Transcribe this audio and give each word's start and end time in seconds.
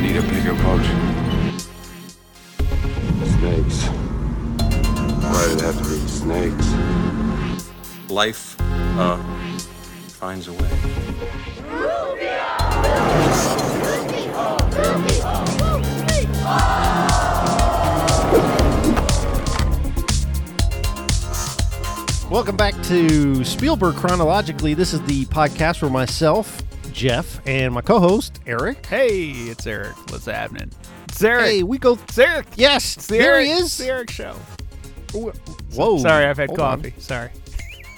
need 0.00 0.16
a 0.16 0.22
bigger 0.22 0.54
boat. 0.54 0.82
Snakes. 3.26 3.86
Why 5.22 5.46
did 5.48 5.58
it 5.58 5.62
have 5.62 5.76
to 5.76 5.84
be 5.84 5.98
snakes? 6.08 6.68
Life, 8.10 8.56
uh, 8.98 9.18
finds 10.08 10.48
a 10.48 10.52
way. 10.52 10.70
Welcome 22.30 22.56
back 22.56 22.80
to 22.84 23.44
Spielberg 23.44 23.96
Chronologically. 23.96 24.72
This 24.72 24.94
is 24.94 25.02
the 25.02 25.26
podcast 25.26 25.82
where 25.82 25.90
myself, 25.90 26.62
Jeff, 27.04 27.40
and 27.46 27.72
my 27.72 27.80
co-host 27.80 28.40
Eric. 28.46 28.84
Hey, 28.84 29.30
it's 29.30 29.66
Eric. 29.66 29.96
What's 30.10 30.26
happening? 30.26 30.70
It's 31.08 31.24
Eric. 31.24 31.46
Hey, 31.46 31.62
we 31.62 31.78
go. 31.78 31.94
it's 31.94 32.18
Eric. 32.18 32.46
Yes, 32.56 32.94
It's 32.98 33.06
the 33.06 33.16
there 33.16 33.34
Eric, 33.36 33.46
he 33.46 33.52
It's 33.54 33.62
is. 33.62 33.78
the 33.78 33.86
Eric 33.86 34.10
show. 34.10 34.36
Whoa! 35.14 35.96
Sorry, 35.98 36.26
I've 36.26 36.36
had 36.36 36.50
Hold 36.50 36.60
on. 36.60 36.76
coffee. 36.82 36.94
Sorry. 36.98 37.30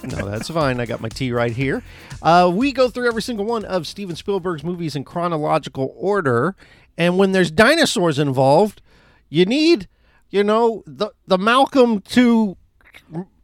No, 0.04 0.28
that's 0.28 0.48
fine. 0.50 0.78
I 0.80 0.86
got 0.86 1.00
my 1.00 1.08
tea 1.08 1.30
right 1.32 1.50
here. 1.52 1.80
Uh, 2.22 2.50
we 2.52 2.72
go 2.72 2.88
through 2.88 3.06
every 3.08 3.22
single 3.22 3.44
one 3.44 3.64
of 3.64 3.86
Steven 3.88 4.14
Spielberg's 4.16 4.62
movies 4.64 4.94
in 4.96 5.02
chronological 5.04 5.92
order, 5.96 6.54
and 6.98 7.18
when 7.18 7.30
there's 7.32 7.50
dinosaurs 7.52 8.18
involved, 8.20 8.82
you 9.28 9.44
need, 9.46 9.88
you 10.30 10.42
know, 10.44 10.82
the 10.86 11.10
the 11.28 11.38
Malcolm 11.38 12.00
to 12.00 12.56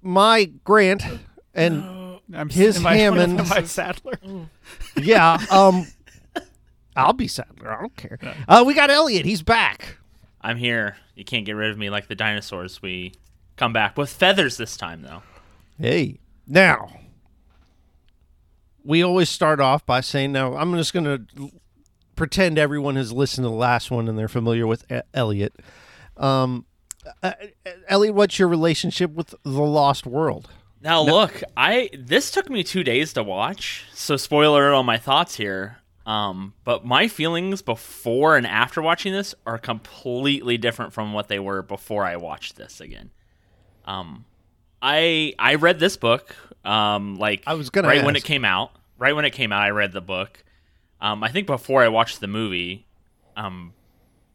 my 0.02 0.46
Grant, 0.64 1.02
and 1.54 2.18
I'm 2.34 2.48
His 2.48 2.78
am 2.78 2.86
I- 2.88 2.96
Hammond- 2.96 3.38
Am 3.40 3.52
I 3.52 3.62
Sattler? 3.62 4.18
Yeah, 5.02 5.38
um, 5.50 5.86
I'll 6.96 7.12
be 7.12 7.28
Sattler. 7.28 7.72
I 7.72 7.80
don't 7.80 7.96
care. 7.96 8.18
Uh, 8.48 8.64
we 8.66 8.74
got 8.74 8.90
Elliot. 8.90 9.24
He's 9.24 9.42
back. 9.42 9.96
I'm 10.40 10.56
here. 10.56 10.96
You 11.14 11.24
can't 11.24 11.44
get 11.44 11.52
rid 11.52 11.70
of 11.70 11.78
me 11.78 11.90
like 11.90 12.08
the 12.08 12.14
dinosaurs. 12.14 12.80
We 12.82 13.12
come 13.56 13.72
back 13.72 13.96
with 13.96 14.10
feathers 14.10 14.56
this 14.56 14.76
time, 14.76 15.02
though. 15.02 15.22
Hey, 15.80 16.18
now 16.46 16.90
we 18.84 19.02
always 19.02 19.28
start 19.28 19.60
off 19.60 19.84
by 19.84 20.00
saying, 20.00 20.32
"Now 20.32 20.54
I'm 20.56 20.74
just 20.76 20.92
going 20.92 21.04
to 21.04 21.50
pretend 22.16 22.58
everyone 22.58 22.96
has 22.96 23.12
listened 23.12 23.44
to 23.44 23.50
the 23.50 23.54
last 23.54 23.90
one 23.90 24.08
and 24.08 24.18
they're 24.18 24.28
familiar 24.28 24.66
with 24.66 24.90
E- 24.90 25.00
Elliot." 25.14 25.54
Um, 26.16 26.66
uh, 27.22 27.32
Elliot, 27.88 28.14
what's 28.14 28.38
your 28.38 28.48
relationship 28.48 29.12
with 29.12 29.34
the 29.42 29.50
Lost 29.50 30.06
World? 30.06 30.48
Now 30.88 31.02
look, 31.02 31.42
I 31.54 31.90
this 31.92 32.30
took 32.30 32.48
me 32.48 32.64
two 32.64 32.82
days 32.82 33.12
to 33.12 33.22
watch, 33.22 33.84
so 33.92 34.16
spoiler 34.16 34.72
on 34.72 34.86
my 34.86 34.96
thoughts 34.96 35.34
here. 35.34 35.80
Um, 36.06 36.54
but 36.64 36.86
my 36.86 37.08
feelings 37.08 37.60
before 37.60 38.38
and 38.38 38.46
after 38.46 38.80
watching 38.80 39.12
this 39.12 39.34
are 39.44 39.58
completely 39.58 40.56
different 40.56 40.94
from 40.94 41.12
what 41.12 41.28
they 41.28 41.38
were 41.38 41.60
before 41.60 42.06
I 42.06 42.16
watched 42.16 42.56
this 42.56 42.80
again. 42.80 43.10
Um, 43.84 44.24
I 44.80 45.34
I 45.38 45.56
read 45.56 45.78
this 45.78 45.98
book, 45.98 46.34
um, 46.64 47.16
like 47.16 47.42
I 47.46 47.52
was 47.52 47.68
gonna 47.68 47.88
right 47.88 48.02
when 48.02 48.16
it 48.16 48.24
came 48.24 48.46
out. 48.46 48.72
Right 48.96 49.14
when 49.14 49.26
it 49.26 49.32
came 49.32 49.52
out, 49.52 49.60
I 49.60 49.68
read 49.68 49.92
the 49.92 50.00
book. 50.00 50.42
Um, 51.02 51.22
I 51.22 51.30
think 51.30 51.46
before 51.46 51.82
I 51.82 51.88
watched 51.88 52.20
the 52.20 52.28
movie, 52.28 52.86
um, 53.36 53.74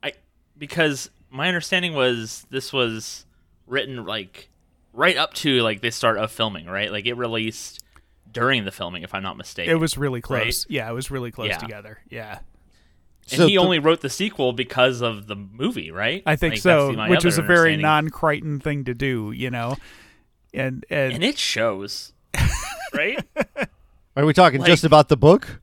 I 0.04 0.14
because 0.56 1.10
my 1.32 1.48
understanding 1.48 1.96
was 1.96 2.46
this 2.52 2.72
was 2.72 3.26
written 3.66 4.06
like 4.06 4.50
right 4.94 5.18
up 5.18 5.34
to 5.36 5.62
like 5.62 5.82
the 5.82 5.92
start 5.92 6.18
of 6.18 6.32
filming, 6.32 6.66
right? 6.68 6.92
Like 6.92 7.06
it 7.06 7.14
released 7.16 7.84
during 8.32 8.66
the 8.66 8.72
filming, 8.72 9.04
if 9.04 9.14
I'm 9.14 9.24
not 9.24 9.38
mistaken. 9.38 9.72
It 9.72 9.80
was 9.80 9.98
really 9.98 10.22
close. 10.22 10.66
Right? 10.66 10.66
Yeah, 10.70 10.90
it 10.90 10.94
was 10.94 11.12
really 11.12 11.32
close 11.32 11.50
Yeah. 11.50 11.58
together. 11.58 12.00
Yeah. 12.10 12.40
and 13.32 13.40
So 13.40 13.48
he 13.48 13.54
the- 13.54 13.58
only 13.60 13.80
wrote 13.80 14.02
the 14.02 14.10
sequel 14.10 14.54
because 14.54 15.02
of 15.02 15.28
the 15.28 15.36
movie, 15.36 15.92
right? 15.92 16.24
I 16.26 16.36
think 16.36 16.54
Like, 16.56 16.62
so, 16.62 17.08
which 17.10 17.26
is 17.26 17.38
a 17.38 17.42
very 17.42 17.78
non-Crichton 17.78 18.60
thing 18.60 18.84
to 18.86 18.94
do, 18.94 19.32
you 19.32 19.50
know. 19.50 19.78
And 20.54 20.86
and, 20.90 21.14
and 21.14 21.24
it 21.24 21.38
shows, 21.38 22.12
right? 22.94 23.24
Are 24.16 24.26
we 24.26 24.34
talking 24.34 24.60
Like- 24.62 24.68
just 24.70 24.84
about 24.84 25.10
the 25.10 25.18
book? 25.18 25.62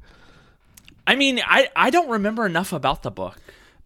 I 1.06 1.16
mean, 1.16 1.40
I 1.44 1.69
I 1.76 1.90
don't 1.90 2.08
remember 2.08 2.46
enough 2.46 2.72
about 2.72 3.02
the 3.02 3.10
book 3.10 3.36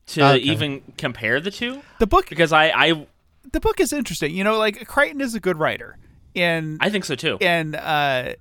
to 0.09 0.23
Okay. 0.25 0.39
even 0.39 0.83
compare 0.99 1.41
the 1.41 1.51
two 1.51 1.83
the 1.99 2.07
book 2.07 2.29
because 2.29 2.53
I 2.53 2.69
I 2.69 3.07
the 3.53 3.61
book 3.61 3.81
is 3.81 3.93
interesting. 3.93 4.35
You 4.35 4.45
know, 4.45 4.59
like 4.59 4.87
Crichton 4.87 5.21
is 5.21 5.35
a 5.35 5.41
good 5.41 5.59
writer. 5.59 5.97
And 6.37 6.79
I 6.81 6.91
think 6.91 7.05
so 7.05 7.15
too. 7.15 7.39
and 7.41 7.77
uh 7.77 8.35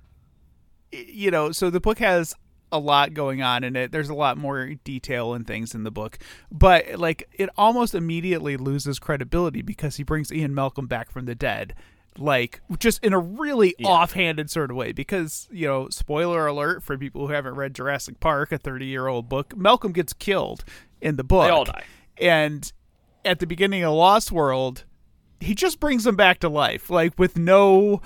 you 0.92 1.30
know 1.30 1.52
so 1.52 1.70
the 1.70 1.80
book 1.80 1.98
has 1.98 2.34
a 2.72 2.78
lot 2.78 3.14
going 3.14 3.40
on 3.42 3.62
in 3.62 3.76
it 3.76 3.92
there's 3.92 4.08
a 4.08 4.14
lot 4.14 4.36
more 4.36 4.74
detail 4.82 5.34
and 5.34 5.46
things 5.46 5.74
in 5.74 5.84
the 5.84 5.90
book 5.90 6.18
but 6.50 6.96
like 6.98 7.28
it 7.32 7.48
almost 7.56 7.94
immediately 7.94 8.56
loses 8.56 8.98
credibility 8.98 9.62
because 9.62 9.96
he 9.96 10.02
brings 10.02 10.32
ian 10.32 10.54
malcolm 10.54 10.86
back 10.88 11.10
from 11.10 11.24
the 11.26 11.34
dead 11.36 11.74
like 12.18 12.60
just 12.80 13.02
in 13.04 13.12
a 13.12 13.18
really 13.18 13.74
offhanded 13.84 14.50
sort 14.50 14.70
of 14.70 14.76
way 14.76 14.90
because 14.92 15.48
you 15.52 15.66
know 15.68 15.88
spoiler 15.88 16.46
alert 16.46 16.82
for 16.82 16.96
people 16.98 17.26
who 17.28 17.32
haven't 17.32 17.54
read 17.54 17.74
jurassic 17.74 18.18
park 18.20 18.50
a 18.52 18.58
30 18.58 18.86
year 18.86 19.06
old 19.06 19.28
book 19.28 19.56
malcolm 19.56 19.92
gets 19.92 20.12
killed 20.12 20.64
in 21.00 21.14
the 21.16 21.24
book 21.24 21.44
They 21.44 21.50
all 21.50 21.64
die. 21.64 21.84
and 22.20 22.72
at 23.24 23.38
the 23.40 23.46
beginning 23.46 23.82
of 23.82 23.94
Lost 23.94 24.30
World, 24.30 24.84
he 25.44 25.54
just 25.54 25.78
brings 25.80 26.04
them 26.04 26.16
back 26.16 26.40
to 26.40 26.48
life, 26.48 26.90
like 26.90 27.18
with 27.18 27.36
no, 27.38 28.00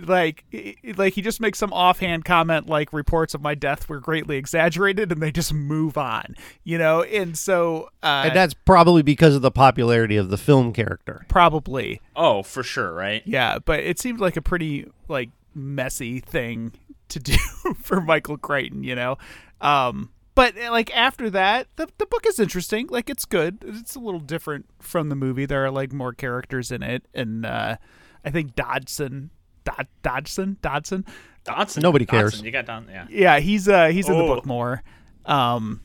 like, 0.00 0.44
i- 0.54 0.74
i- 0.86 0.92
like 0.96 1.14
he 1.14 1.22
just 1.22 1.40
makes 1.40 1.58
some 1.58 1.72
offhand 1.72 2.24
comment, 2.24 2.68
like 2.68 2.92
reports 2.92 3.34
of 3.34 3.40
my 3.42 3.54
death 3.54 3.88
were 3.88 3.98
greatly 4.00 4.36
exaggerated, 4.36 5.10
and 5.10 5.20
they 5.20 5.32
just 5.32 5.52
move 5.52 5.98
on, 5.98 6.36
you 6.64 6.78
know. 6.78 7.02
And 7.02 7.36
so, 7.36 7.88
uh, 8.02 8.24
And 8.26 8.36
that's 8.36 8.54
probably 8.54 9.02
because 9.02 9.34
of 9.34 9.42
the 9.42 9.50
popularity 9.50 10.16
of 10.16 10.30
the 10.30 10.38
film 10.38 10.72
character. 10.72 11.26
probably, 11.28 12.00
Oh, 12.14 12.42
for 12.42 12.62
sure, 12.62 12.92
right? 12.94 13.22
yeah. 13.26 13.58
But 13.58 13.80
it 13.80 13.98
seemed 13.98 14.20
like 14.20 14.36
a 14.36 14.42
pretty 14.42 14.86
like 15.08 15.30
messy 15.54 16.20
thing 16.20 16.72
to 17.08 17.18
do 17.18 17.34
for 17.82 18.00
Michael 18.00 18.36
Crichton, 18.38 18.84
you 18.84 18.94
know. 18.94 19.18
Um, 19.60 20.10
but 20.38 20.56
uh, 20.56 20.70
like 20.70 20.96
after 20.96 21.28
that, 21.30 21.66
the 21.74 21.88
the 21.98 22.06
book 22.06 22.24
is 22.24 22.38
interesting. 22.38 22.86
Like 22.86 23.10
it's 23.10 23.24
good. 23.24 23.58
It's 23.66 23.96
a 23.96 23.98
little 23.98 24.20
different 24.20 24.66
from 24.78 25.08
the 25.08 25.16
movie. 25.16 25.46
There 25.46 25.64
are 25.64 25.70
like 25.72 25.92
more 25.92 26.12
characters 26.12 26.70
in 26.70 26.80
it, 26.84 27.02
and 27.12 27.44
uh, 27.44 27.76
I 28.24 28.30
think 28.30 28.54
Dodgson, 28.54 29.30
Dod- 29.64 29.88
Dodgson, 30.04 30.56
Dodgson. 30.62 31.04
Dodgson. 31.42 31.82
Nobody 31.82 32.04
Dodgson, 32.04 32.20
cares. 32.20 32.42
You 32.42 32.52
got 32.52 32.66
Don. 32.66 32.86
Yeah. 32.88 33.06
Yeah, 33.10 33.40
he's 33.40 33.68
uh 33.68 33.86
he's 33.88 34.08
in 34.08 34.16
the 34.16 34.22
Oh. 34.22 34.36
book 34.36 34.46
more. 34.46 34.84
Um, 35.26 35.80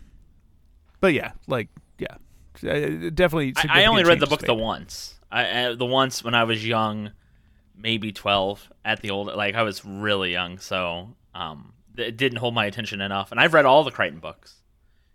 but 1.00 1.14
yeah, 1.14 1.32
like 1.48 1.70
yeah, 1.98 2.18
uh, 2.70 3.10
definitely. 3.10 3.54
I, 3.58 3.82
I 3.82 3.86
only 3.86 4.04
read 4.04 4.20
the 4.20 4.28
book 4.28 4.42
the 4.42 4.54
once. 4.54 5.20
I, 5.32 5.70
I 5.70 5.74
the 5.74 5.86
once 5.88 6.24
when 6.24 6.36
I 6.36 6.44
was 6.44 6.64
young, 6.64 7.10
maybe 7.76 8.12
twelve 8.12 8.72
at 8.86 9.02
the 9.02 9.10
old. 9.10 9.28
Like 9.28 9.56
I 9.56 9.64
was 9.64 9.84
really 9.84 10.32
young, 10.32 10.60
so 10.60 11.16
um, 11.34 11.74
it 11.98 12.18
didn't 12.18 12.40
hold 12.40 12.54
my 12.54 12.66
attention 12.66 13.02
enough. 13.02 13.32
And 13.32 13.40
I've 13.40 13.54
read 13.54 13.66
all 13.66 13.84
the 13.84 13.92
Crichton 13.92 14.20
books, 14.20 14.56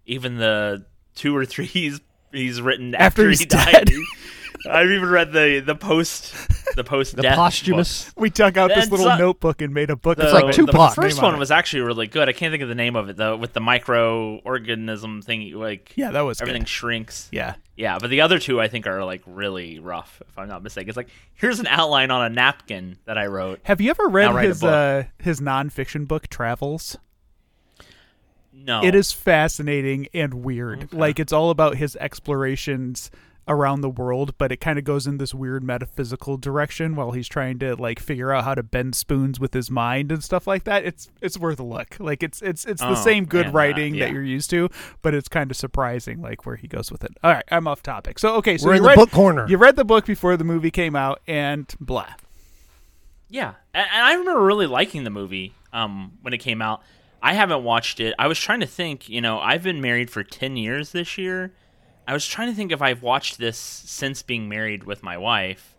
even 0.07 0.37
the 0.37 0.87
two 1.15 1.37
or 1.37 1.45
three 1.45 1.67
he's 1.67 2.01
he's 2.33 2.61
written 2.61 2.95
After 2.95 3.23
after, 3.23 3.29
he's 3.31 3.41
he 3.41 3.47
died. 3.47 3.91
I've 4.69 4.91
even 4.91 5.09
read 5.09 5.33
the 5.33 5.61
the 5.61 5.75
post 5.75 6.35
the 6.79 6.85
post 6.85 7.15
The 7.17 7.23
death 7.23 7.37
posthumous. 7.37 8.11
We 8.17 8.31
dug 8.31 8.57
out 8.57 8.69
this 8.69 8.85
It's 8.85 8.91
little 8.91 9.07
not- 9.07 9.19
notebook 9.19 9.61
and 9.61 9.75
made 9.75 9.91
a 9.91 9.97
book. 9.97 10.17
The, 10.17 10.29
of 10.29 10.33
like 10.33 10.45
it. 10.47 10.53
Tupac. 10.55 10.95
The 10.95 11.03
first 11.03 11.21
one 11.21 11.39
was 11.39 11.51
actually 11.51 11.83
really 11.83 12.07
good. 12.07 12.29
I 12.29 12.33
can't 12.33 12.51
think 12.53 12.63
of 12.63 12.71
the 12.71 12.75
name 12.75 12.97
of 12.97 13.11
it 13.11 13.17
though, 13.19 13.37
with 13.37 13.53
the 13.53 13.61
microorganism 13.61 15.23
thing. 15.23 15.53
Like 15.53 15.93
Yeah, 15.97 16.11
that 16.13 16.23
was 16.23 16.41
everything 16.41 16.63
good. 16.63 16.69
shrinks. 16.69 17.29
Yeah. 17.33 17.55
Yeah, 17.77 17.99
but 18.01 18.11
the 18.11 18.23
other 18.23 18.39
two 18.39 18.61
I 18.61 18.67
think 18.69 18.87
are 18.87 19.05
like 19.05 19.23
really 19.27 19.79
rough, 19.79 20.21
if 20.29 20.37
I'm 20.39 20.49
not 20.49 20.63
mistaken. 20.63 20.89
It's 20.89 20.97
like 20.97 21.11
here's 21.35 21.61
an 21.61 21.67
outline 21.69 22.11
on 22.11 22.25
a 22.25 22.29
napkin 22.35 22.99
that 23.05 23.19
I 23.19 23.27
wrote. 23.27 23.61
Have 23.65 23.81
you 23.81 23.91
ever 23.91 24.09
read 24.09 24.27
Now 24.27 24.35
write 24.35 24.45
a 24.47 24.49
his 24.49 24.61
book. 24.61 24.71
uh, 24.73 25.03
his 25.23 25.41
nonfiction 25.41 26.09
book 26.09 26.29
Travels? 26.29 26.97
No, 28.53 28.83
It 28.83 28.95
is 28.97 29.13
fascinating 29.13 30.09
and 30.13 30.35
weird. 30.43 30.93
Like 30.93 31.21
it's 31.21 31.33
all 31.33 31.51
about 31.51 31.77
his 31.77 31.95
explorations 31.97 33.11
around 33.49 33.81
the 33.81 33.89
world, 33.89 34.35
but 34.39 34.53
it 34.53 34.59
kind 34.59 34.79
of 34.79 34.85
goes 34.85 35.07
in 35.07 35.17
this 35.19 35.33
weird 35.35 35.65
metaphysical 35.65 36.37
direction 36.37 36.95
while 36.95 37.13
he's 37.13 37.27
trying 37.27 37.59
to 37.59 37.75
like 37.75 37.99
figure 37.99 38.31
out 38.33 38.45
how 38.45 38.55
to 38.55 38.63
bend 38.63 38.95
spoons 38.95 39.41
with 39.41 39.55
his 39.55 39.71
mind 39.71 40.13
and 40.13 40.23
stuff 40.23 40.47
like 40.47 40.65
that. 40.65 40.85
It's 40.85 41.09
it's 41.21 41.39
worth 41.39 41.59
a 41.59 41.65
look. 41.65 41.97
Like 41.99 42.23
it's 42.23 42.43
it's 42.43 42.65
it's 42.67 42.81
the 42.83 42.91
Oh, 42.91 42.95
same 42.95 43.25
good 43.25 43.47
man, 43.47 43.55
uh, 43.55 43.59
writing 43.59 43.99
that 43.99 44.13
you're 44.13 44.23
used 44.23 44.51
to, 44.51 44.69
but 45.03 45.15
it's 45.15 45.29
kind 45.29 45.51
of 45.51 45.57
surprising 45.57 46.21
like 46.21 46.45
where 46.47 46.57
he 46.57 46.69
goes 46.69 46.93
with 46.93 47.03
it. 47.03 47.11
All 47.25 47.33
right, 47.33 47.45
I'm 47.51 47.67
off 47.67 47.83
topic. 47.83 48.19
So 48.19 48.35
okay, 48.37 48.59
so 48.59 48.67
We're 48.67 48.75
you 48.77 48.85
in 48.85 48.91
the 48.91 48.95
book 48.97 49.11
corner. 49.11 49.49
You 49.49 49.57
read 49.57 49.77
the 49.77 49.85
book 49.85 50.05
before 50.05 50.37
the 50.37 50.45
movie 50.45 50.71
came 50.71 50.95
out 50.95 51.21
and 51.27 51.67
blah. 51.81 52.07
Yeah, 53.31 53.55
and, 53.75 53.87
and 53.93 54.05
I 54.05 54.15
remember 54.15 54.43
really 54.43 54.67
liking 54.67 55.05
the 55.05 55.11
movie 55.11 55.55
um, 55.73 56.13
when 56.23 56.33
it 56.33 56.39
came 56.39 56.63
out. 56.63 56.83
I 57.23 57.35
haven't 57.35 57.65
watched 57.65 57.99
it. 58.01 58.15
I 58.19 58.27
was 58.27 58.39
trying 58.39 58.61
to 58.61 58.67
think. 58.67 59.09
You 59.09 59.21
know, 59.21 59.39
I've 59.41 59.63
been 59.63 59.81
married 59.81 60.11
for 60.11 60.23
ten 60.23 60.57
years 60.57 60.93
this 60.93 61.19
year. 61.19 61.53
I 62.09 62.15
was 62.15 62.27
trying 62.27 62.49
to 62.49 62.55
think 62.55 62.73
if 62.73 62.81
I've 62.81 63.03
watched 63.03 63.37
this 63.37 63.59
since 63.59 64.23
being 64.23 64.49
married 64.49 64.85
with 64.85 65.03
my 65.03 65.19
wife, 65.19 65.77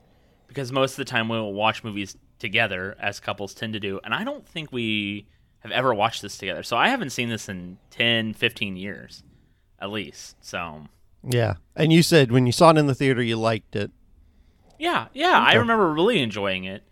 because 0.48 0.72
most 0.72 0.92
of 0.92 0.98
the 0.98 1.06
time 1.06 1.28
we'll 1.28 1.52
watch 1.52 1.84
movies 1.84 2.16
together 2.38 2.96
as 3.02 3.20
couples 3.20 3.56
tend 3.56 3.74
to 3.74 3.80
do, 3.80 4.00
and 4.04 4.14
I 4.14 4.24
don't 4.24 4.48
think 4.48 4.72
we 4.72 5.28
have 5.62 5.72
ever 5.72 5.92
watched 5.92 6.22
this 6.22 6.38
together. 6.38 6.62
So 6.62 6.78
I 6.78 6.90
haven't 6.90 7.10
seen 7.10 7.30
this 7.30 7.50
in 7.50 7.80
10, 7.90 8.36
15 8.36 8.78
years. 8.78 9.24
at 9.82 9.90
least. 9.90 10.36
So 10.42 10.86
Yeah. 11.24 11.56
And 11.76 11.92
you 11.92 12.04
said 12.04 12.32
when 12.32 12.46
you 12.46 12.52
saw 12.52 12.70
it 12.70 12.78
in 12.78 12.86
the 12.86 12.94
theater, 12.94 13.24
you 13.24 13.36
liked 13.36 13.76
it. 13.76 13.92
yeah, 14.78 15.08
yeah, 15.14 15.40
I 15.40 15.56
remember 15.56 15.92
really 15.92 16.22
enjoying 16.22 16.66
it. 16.66 16.84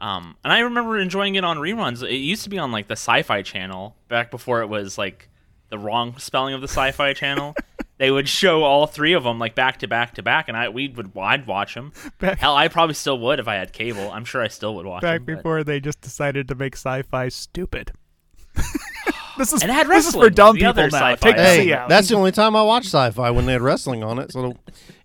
Um, 0.00 0.36
and 0.42 0.52
I 0.52 0.60
remember 0.60 0.98
enjoying 0.98 1.36
it 1.36 1.44
on 1.44 1.58
reruns. 1.58 2.02
It 2.02 2.16
used 2.16 2.42
to 2.44 2.50
be 2.50 2.58
on 2.58 2.72
like 2.72 2.88
the 2.88 2.94
Sci-Fi 2.96 3.42
Channel 3.42 3.94
back 4.08 4.32
before 4.32 4.60
it 4.62 4.66
was 4.66 4.98
like 4.98 5.28
the 5.68 5.78
wrong 5.78 6.18
spelling 6.18 6.54
of 6.54 6.60
the 6.60 6.68
Sci-Fi 6.68 7.12
Channel. 7.12 7.54
they 8.02 8.10
would 8.10 8.28
show 8.28 8.64
all 8.64 8.88
three 8.88 9.12
of 9.12 9.22
them 9.22 9.38
like 9.38 9.54
back 9.54 9.78
to 9.78 9.86
back 9.86 10.14
to 10.16 10.24
back, 10.24 10.48
and 10.48 10.56
I 10.56 10.68
we 10.70 10.88
would 10.88 11.16
I'd 11.16 11.46
watch 11.46 11.74
them. 11.74 11.92
Back- 12.18 12.40
Hell, 12.40 12.56
I 12.56 12.66
probably 12.66 12.94
still 12.94 13.16
would 13.20 13.38
if 13.38 13.46
I 13.46 13.54
had 13.54 13.72
cable. 13.72 14.10
I'm 14.10 14.24
sure 14.24 14.42
I 14.42 14.48
still 14.48 14.74
would 14.74 14.86
watch 14.86 15.02
Back 15.02 15.20
'em, 15.20 15.24
but- 15.26 15.36
before 15.36 15.62
they 15.62 15.78
just 15.78 16.00
decided 16.00 16.48
to 16.48 16.56
make 16.56 16.74
sci-fi 16.74 17.28
stupid. 17.28 17.92
this 19.38 19.52
is 19.52 19.62
And 19.62 19.70
it 19.70 19.74
had 19.74 19.86
this 19.86 20.08
is 20.08 20.14
for 20.14 20.30
dumb 20.30 20.56
the 20.56 20.64
people 20.66 20.82
now. 20.82 20.88
sci-fi. 20.88 21.14
Take 21.14 21.36
the 21.36 21.42
Hey, 21.42 21.72
out. 21.72 21.88
that's 21.88 22.08
the 22.08 22.16
only 22.16 22.32
time 22.32 22.56
I 22.56 22.62
watch 22.62 22.86
sci-fi 22.86 23.30
when 23.30 23.46
they 23.46 23.52
had 23.52 23.62
wrestling 23.62 24.02
on 24.02 24.18
it. 24.18 24.32
So, 24.32 24.56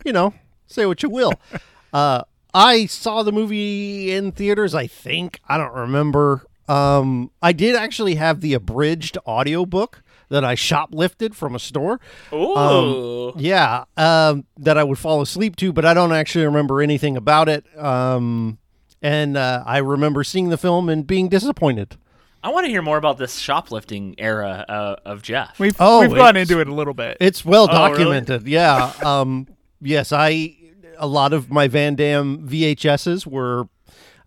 you 0.03 0.11
know, 0.11 0.33
say 0.65 0.85
what 0.88 1.03
you 1.03 1.09
will. 1.09 1.33
Uh, 1.94 2.21
I 2.53 2.85
saw 2.88 3.23
the 3.23 3.31
movie 3.31 4.11
in 4.11 4.33
theaters. 4.33 4.75
I 4.75 4.88
think 4.88 5.39
I 5.47 5.57
don't 5.57 5.73
remember. 5.73 6.45
Um, 6.67 7.31
I 7.41 7.53
did 7.53 7.75
actually 7.77 8.15
have 8.15 8.41
the 8.41 8.53
abridged 8.53 9.17
audiobook 9.25 10.03
that 10.29 10.44
I 10.44 10.56
shoplifted 10.56 11.33
from 11.35 11.56
a 11.56 11.59
store. 11.59 12.00
Ooh. 12.33 13.33
Yeah, 13.38 13.85
um, 13.95 14.45
that 14.57 14.77
I 14.77 14.83
would 14.83 14.97
fall 14.97 15.21
asleep 15.21 15.56
to, 15.57 15.71
but 15.74 15.85
I 15.85 15.94
don't 15.94 16.12
actually 16.12 16.45
remember 16.45 16.81
anything 16.81 17.15
about 17.18 17.50
it. 17.50 17.65
Um, 17.77 18.57
and 19.01 19.38
uh, 19.38 19.63
I 19.65 19.77
remember 19.77 20.24
seeing 20.24 20.50
the 20.50 20.57
film 20.57 20.89
and 20.89 21.06
being 21.06 21.29
disappointed. 21.29 21.97
I 22.44 22.50
want 22.50 22.65
to 22.65 22.69
hear 22.69 22.81
more 22.81 22.97
about 22.97 23.18
this 23.18 23.38
shoplifting 23.38 24.15
era 24.18 24.63
uh, 24.69 24.95
of 25.06 25.21
Jeff. 25.21 25.59
We've 25.59 25.75
Oh, 25.79 26.01
we've 26.01 26.15
gone 26.15 26.38
into 26.38 26.59
it 26.62 26.68
a 26.68 26.73
little 26.73 26.94
bit. 26.94 27.18
It's 27.19 27.44
well 27.44 27.68
Oh, 27.69 27.88
really? 27.89 27.97
documented. 27.97 28.47
Yeah. 28.47 28.94
Um, 29.03 29.47
yes, 29.81 30.12
I 30.12 30.56
a 30.97 31.07
lot 31.07 31.33
of 31.33 31.50
my 31.51 31.68
Van 31.68 31.95
Damme 31.95 32.47
VHSs 32.47 33.25
were 33.27 33.68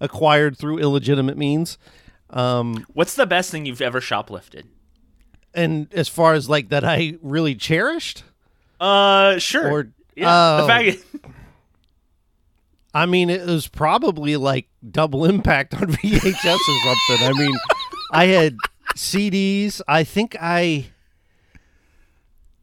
acquired 0.00 0.56
through 0.56 0.78
illegitimate 0.78 1.36
means. 1.38 1.78
Um, 2.30 2.86
What's 2.92 3.14
the 3.14 3.26
best 3.26 3.50
thing 3.50 3.66
you've 3.66 3.82
ever 3.82 4.00
shoplifted? 4.00 4.64
And 5.54 5.92
as 5.92 6.08
far 6.08 6.34
as 6.34 6.48
like 6.48 6.68
that, 6.70 6.84
I 6.84 7.16
really 7.22 7.54
cherished. 7.54 8.24
Uh, 8.80 9.38
sure. 9.38 9.70
Or- 9.70 9.92
yeah, 10.16 10.58
oh. 10.58 10.62
the 10.62 10.66
fact. 10.66 11.04
I 12.94 13.06
mean, 13.06 13.30
it 13.30 13.46
was 13.46 13.68
probably 13.68 14.36
like 14.36 14.68
double 14.88 15.24
impact 15.24 15.74
on 15.74 15.80
VHS 15.92 16.54
or 16.54 16.96
something. 17.08 17.26
I 17.26 17.32
mean, 17.38 17.56
I 18.12 18.26
had 18.26 18.56
CDs. 18.96 19.80
I 19.86 20.04
think 20.04 20.36
I 20.40 20.90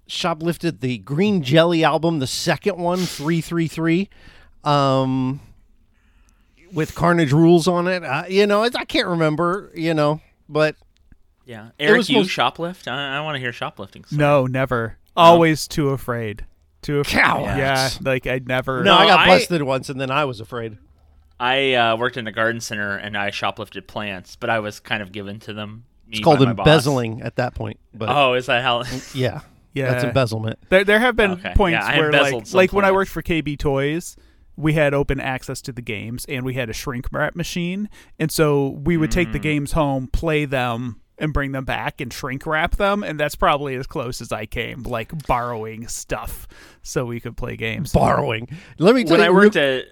shoplifted 0.09 0.79
the 0.81 0.97
Green 0.99 1.41
Jelly 1.43 1.83
album, 1.83 2.19
the 2.19 2.27
second 2.27 2.77
one, 2.77 2.99
333, 2.99 4.09
um, 4.63 5.39
with 6.73 6.95
Carnage 6.95 7.31
Rules 7.31 7.67
on 7.67 7.87
it. 7.87 8.03
Uh, 8.03 8.25
you 8.27 8.47
know, 8.47 8.63
I 8.63 8.85
can't 8.85 9.07
remember, 9.07 9.71
you 9.75 9.93
know, 9.93 10.21
but 10.49 10.75
Yeah, 11.47 11.69
Eric, 11.79 11.97
was 11.97 12.09
you 12.09 12.17
most- 12.17 12.29
shoplift? 12.29 12.87
I, 12.87 13.17
I 13.17 13.21
want 13.21 13.35
to 13.35 13.39
hear 13.39 13.51
shoplifting. 13.53 14.03
stories. 14.03 14.19
no, 14.19 14.45
never. 14.47 14.97
Always 15.15 15.67
too 15.67 15.89
afraid. 15.89 16.45
Too 16.81 16.99
afraid. 16.99 17.21
Cowards. 17.21 17.57
Yeah, 17.57 17.89
like 18.01 18.27
I 18.27 18.39
never. 18.45 18.83
no, 18.83 18.93
I 18.93 19.07
got 19.07 19.19
I- 19.21 19.27
busted 19.27 19.63
once 19.63 19.89
and 19.89 19.99
then 19.99 20.11
I 20.11 20.25
was 20.25 20.39
afraid. 20.39 20.77
I 21.39 21.73
uh, 21.75 21.95
worked 21.97 22.17
in 22.17 22.25
a 22.27 22.31
garden 22.31 22.59
center 22.61 22.97
and 22.97 23.15
I 23.15 23.29
shoplifted 23.29 23.87
plants, 23.87 24.35
but 24.35 24.49
I 24.49 24.59
was 24.59 24.79
kind 24.79 25.01
of 25.03 25.11
given 25.11 25.39
to 25.41 25.53
them. 25.53 25.85
It's 26.09 26.19
called 26.19 26.41
embezzling 26.41 27.21
at 27.21 27.35
that 27.35 27.53
point. 27.55 27.79
But 27.93 28.09
Oh, 28.09 28.33
is 28.33 28.47
that 28.47 28.63
how? 28.63 28.83
yeah, 29.13 29.41
Yeah. 29.73 29.91
that's 29.91 30.03
embezzlement. 30.03 30.57
There, 30.69 30.83
there 30.83 30.99
have 30.99 31.15
been 31.15 31.31
Okay. 31.31 31.53
points 31.55 31.85
Yeah, 31.87 31.97
where 31.97 32.05
embezzled 32.07 32.33
like 32.43 32.47
some 32.47 32.57
like 32.57 32.73
when 32.73 32.85
I 32.85 32.91
worked 32.91 33.11
for 33.11 33.21
KB 33.21 33.57
Toys, 33.59 34.15
we 34.55 34.73
had 34.73 34.93
open 34.95 35.19
access 35.19 35.61
to 35.63 35.71
the 35.71 35.81
games 35.83 36.25
and 36.27 36.43
we 36.43 36.55
had 36.55 36.69
a 36.69 36.73
shrink 36.73 37.07
wrap 37.11 37.35
machine, 37.35 37.87
and 38.17 38.31
so 38.31 38.69
we 38.69 38.97
would 38.97 39.11
take 39.11 39.31
the 39.31 39.39
Mm. 39.39 39.43
games 39.43 39.71
home, 39.73 40.07
play 40.07 40.45
them, 40.45 41.01
and 41.17 41.33
bring 41.33 41.51
them 41.51 41.65
back 41.65 41.99
and 42.01 42.11
shrink 42.13 42.45
wrap 42.45 42.75
them, 42.75 43.03
and 43.03 43.19
that's 43.19 43.35
probably 43.35 43.75
as 43.75 43.87
close 43.87 44.21
as 44.21 44.31
I 44.31 44.45
came, 44.45 44.83
like 44.83 45.27
borrowing 45.27 45.87
stuff 45.87 46.47
so 46.83 47.05
we 47.05 47.19
could 47.19 47.35
play 47.37 47.55
games. 47.55 47.91
Borrowing. 47.93 48.47
Let 48.77 48.95
me 48.95 49.03
tell 49.03 49.11
when 49.11 49.19
you, 49.21 49.25
I 49.25 49.29
real- 49.29 49.45
worked 49.45 49.55
at 49.55 49.85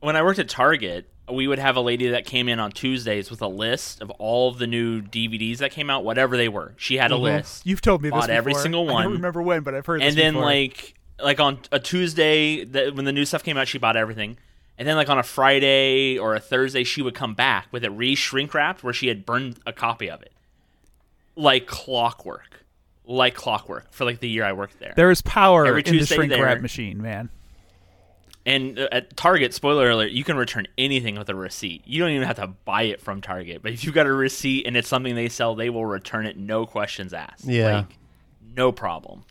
when 0.00 0.16
I 0.16 0.22
worked 0.22 0.38
at 0.38 0.48
Target, 0.48 1.08
we 1.30 1.46
would 1.46 1.58
have 1.58 1.76
a 1.76 1.80
lady 1.80 2.08
that 2.08 2.24
came 2.24 2.48
in 2.48 2.58
on 2.58 2.72
Tuesdays 2.72 3.30
with 3.30 3.40
a 3.42 3.48
list 3.48 4.00
of 4.02 4.10
all 4.12 4.48
of 4.48 4.58
the 4.58 4.66
new 4.66 5.00
DVDs 5.00 5.58
that 5.58 5.70
came 5.70 5.90
out, 5.90 6.04
whatever 6.04 6.36
they 6.36 6.48
were. 6.48 6.74
She 6.76 6.96
had 6.96 7.12
a 7.12 7.14
mm-hmm. 7.14 7.24
list. 7.24 7.66
You've 7.66 7.80
told 7.80 8.02
me 8.02 8.10
this 8.10 8.20
Bought 8.20 8.30
every 8.30 8.54
single 8.54 8.84
one. 8.86 8.90
I 8.90 8.94
one. 8.94 9.04
don't 9.04 9.12
remember 9.14 9.42
when, 9.42 9.62
but 9.62 9.74
I've 9.74 9.86
heard. 9.86 10.02
and 10.02 10.08
this 10.08 10.16
then 10.16 10.34
before. 10.34 10.46
like 10.46 10.94
like 11.20 11.40
on 11.40 11.58
a 11.70 11.78
Tuesday 11.78 12.64
that 12.64 12.94
when 12.94 13.04
the 13.04 13.12
new 13.12 13.24
stuff 13.24 13.42
came 13.42 13.56
out, 13.56 13.68
she 13.68 13.78
bought 13.78 13.96
everything. 13.96 14.38
And 14.78 14.88
then 14.88 14.96
like 14.96 15.08
on 15.08 15.18
a 15.18 15.22
Friday 15.22 16.18
or 16.18 16.34
a 16.34 16.40
Thursday, 16.40 16.82
she 16.82 17.02
would 17.02 17.14
come 17.14 17.34
back 17.34 17.68
with 17.70 17.84
it 17.84 17.90
re-shrink 17.90 18.52
wrapped 18.54 18.82
where 18.82 18.92
she 18.92 19.08
had 19.08 19.24
burned 19.24 19.60
a 19.66 19.72
copy 19.72 20.10
of 20.10 20.22
it, 20.22 20.32
like 21.36 21.66
clockwork, 21.66 22.64
like 23.06 23.34
clockwork 23.34 23.92
for 23.92 24.04
like 24.04 24.20
the 24.20 24.28
year 24.28 24.44
I 24.44 24.52
worked 24.52 24.78
there. 24.78 24.92
there 24.96 25.10
is 25.10 25.22
power 25.22 25.66
every 25.66 25.82
in 25.84 25.98
the 25.98 26.06
shrink 26.06 26.30
there. 26.32 26.42
wrap 26.44 26.60
machine, 26.60 27.00
man. 27.02 27.30
And 28.44 28.78
uh, 28.78 28.88
at 28.90 29.16
Target, 29.16 29.54
spoiler 29.54 29.88
alert, 29.90 30.10
you 30.10 30.24
can 30.24 30.36
return 30.36 30.66
anything 30.76 31.16
with 31.16 31.28
a 31.28 31.34
receipt. 31.34 31.82
You 31.86 32.00
don't 32.00 32.10
even 32.10 32.26
have 32.26 32.36
to 32.36 32.48
buy 32.48 32.82
it 32.82 33.00
from 33.00 33.20
Target. 33.20 33.62
But 33.62 33.72
if 33.72 33.84
you've 33.84 33.94
got 33.94 34.06
a 34.06 34.12
receipt 34.12 34.66
and 34.66 34.76
it's 34.76 34.88
something 34.88 35.14
they 35.14 35.28
sell, 35.28 35.54
they 35.54 35.70
will 35.70 35.86
return 35.86 36.26
it, 36.26 36.36
no 36.36 36.66
questions 36.66 37.12
asked. 37.12 37.44
Yeah. 37.44 37.76
like, 37.76 37.96
no 38.56 38.72
problem. 38.72 39.22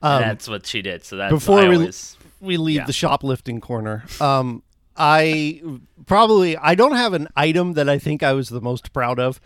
Um, 0.00 0.22
that's 0.22 0.48
what 0.48 0.64
she 0.66 0.80
did. 0.80 1.04
So 1.04 1.16
that's 1.16 1.30
before 1.32 1.60
I 1.60 1.68
we- 1.68 1.76
always. 1.76 2.16
we 2.40 2.56
leave 2.56 2.76
Yeah. 2.76 2.86
the 2.86 2.94
shoplifting 2.94 3.60
corner. 3.60 4.04
Um, 4.22 4.62
I 4.96 5.62
probably 6.06 6.56
I 6.56 6.74
don't 6.74 6.94
have 6.96 7.12
an 7.12 7.28
item 7.36 7.74
that 7.74 7.88
I 7.90 7.98
think 7.98 8.22
I 8.22 8.32
was 8.32 8.48
the 8.48 8.60
most 8.62 8.94
proud 8.94 9.18
of, 9.20 9.38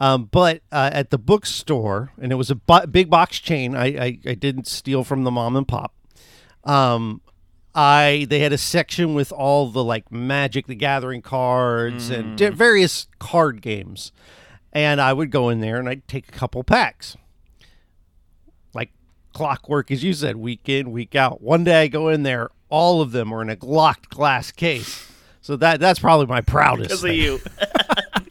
um, 0.00 0.24
but 0.32 0.62
uh, 0.72 0.90
at 0.92 1.10
the 1.10 1.18
bookstore, 1.18 2.10
and 2.20 2.32
it 2.32 2.36
was 2.36 2.50
a 2.50 2.54
bu- 2.56 2.86
big 2.86 3.10
box 3.10 3.38
chain. 3.38 3.76
I, 3.76 3.86
I 3.86 4.18
I 4.26 4.34
didn't 4.34 4.66
steal 4.66 5.04
from 5.04 5.22
the 5.24 5.30
mom 5.30 5.54
and 5.56 5.68
pop. 5.68 5.94
Um, 6.64 7.20
I 7.74 8.26
they 8.28 8.40
had 8.40 8.52
a 8.52 8.58
section 8.58 9.14
with 9.14 9.30
all 9.30 9.70
the 9.70 9.84
like 9.84 10.10
Magic 10.10 10.66
the 10.66 10.74
Gathering 10.74 11.22
cards 11.22 12.10
and 12.10 12.36
di- 12.36 12.48
various 12.48 13.06
card 13.18 13.60
games, 13.60 14.10
and 14.72 15.00
I 15.00 15.12
would 15.12 15.30
go 15.30 15.50
in 15.50 15.60
there 15.60 15.78
and 15.78 15.88
I'd 15.88 16.08
take 16.08 16.28
a 16.28 16.32
couple 16.32 16.64
packs 16.64 17.16
like 18.74 18.90
clockwork, 19.34 19.90
as 19.90 20.02
you 20.02 20.14
said, 20.14 20.36
week 20.36 20.68
in, 20.68 20.90
week 20.92 21.14
out. 21.14 21.42
One 21.42 21.62
day 21.62 21.82
I 21.82 21.88
go 21.88 22.08
in 22.08 22.22
there, 22.22 22.48
all 22.70 23.02
of 23.02 23.12
them 23.12 23.32
are 23.32 23.42
in 23.42 23.50
a 23.50 23.56
locked 23.60 24.08
glass 24.08 24.50
case. 24.50 25.06
So 25.42 25.56
that 25.56 25.78
that's 25.78 25.98
probably 26.00 26.26
my 26.26 26.40
proudest. 26.40 26.88
Because 26.88 27.04
of 27.04 27.12
you. 27.14 27.38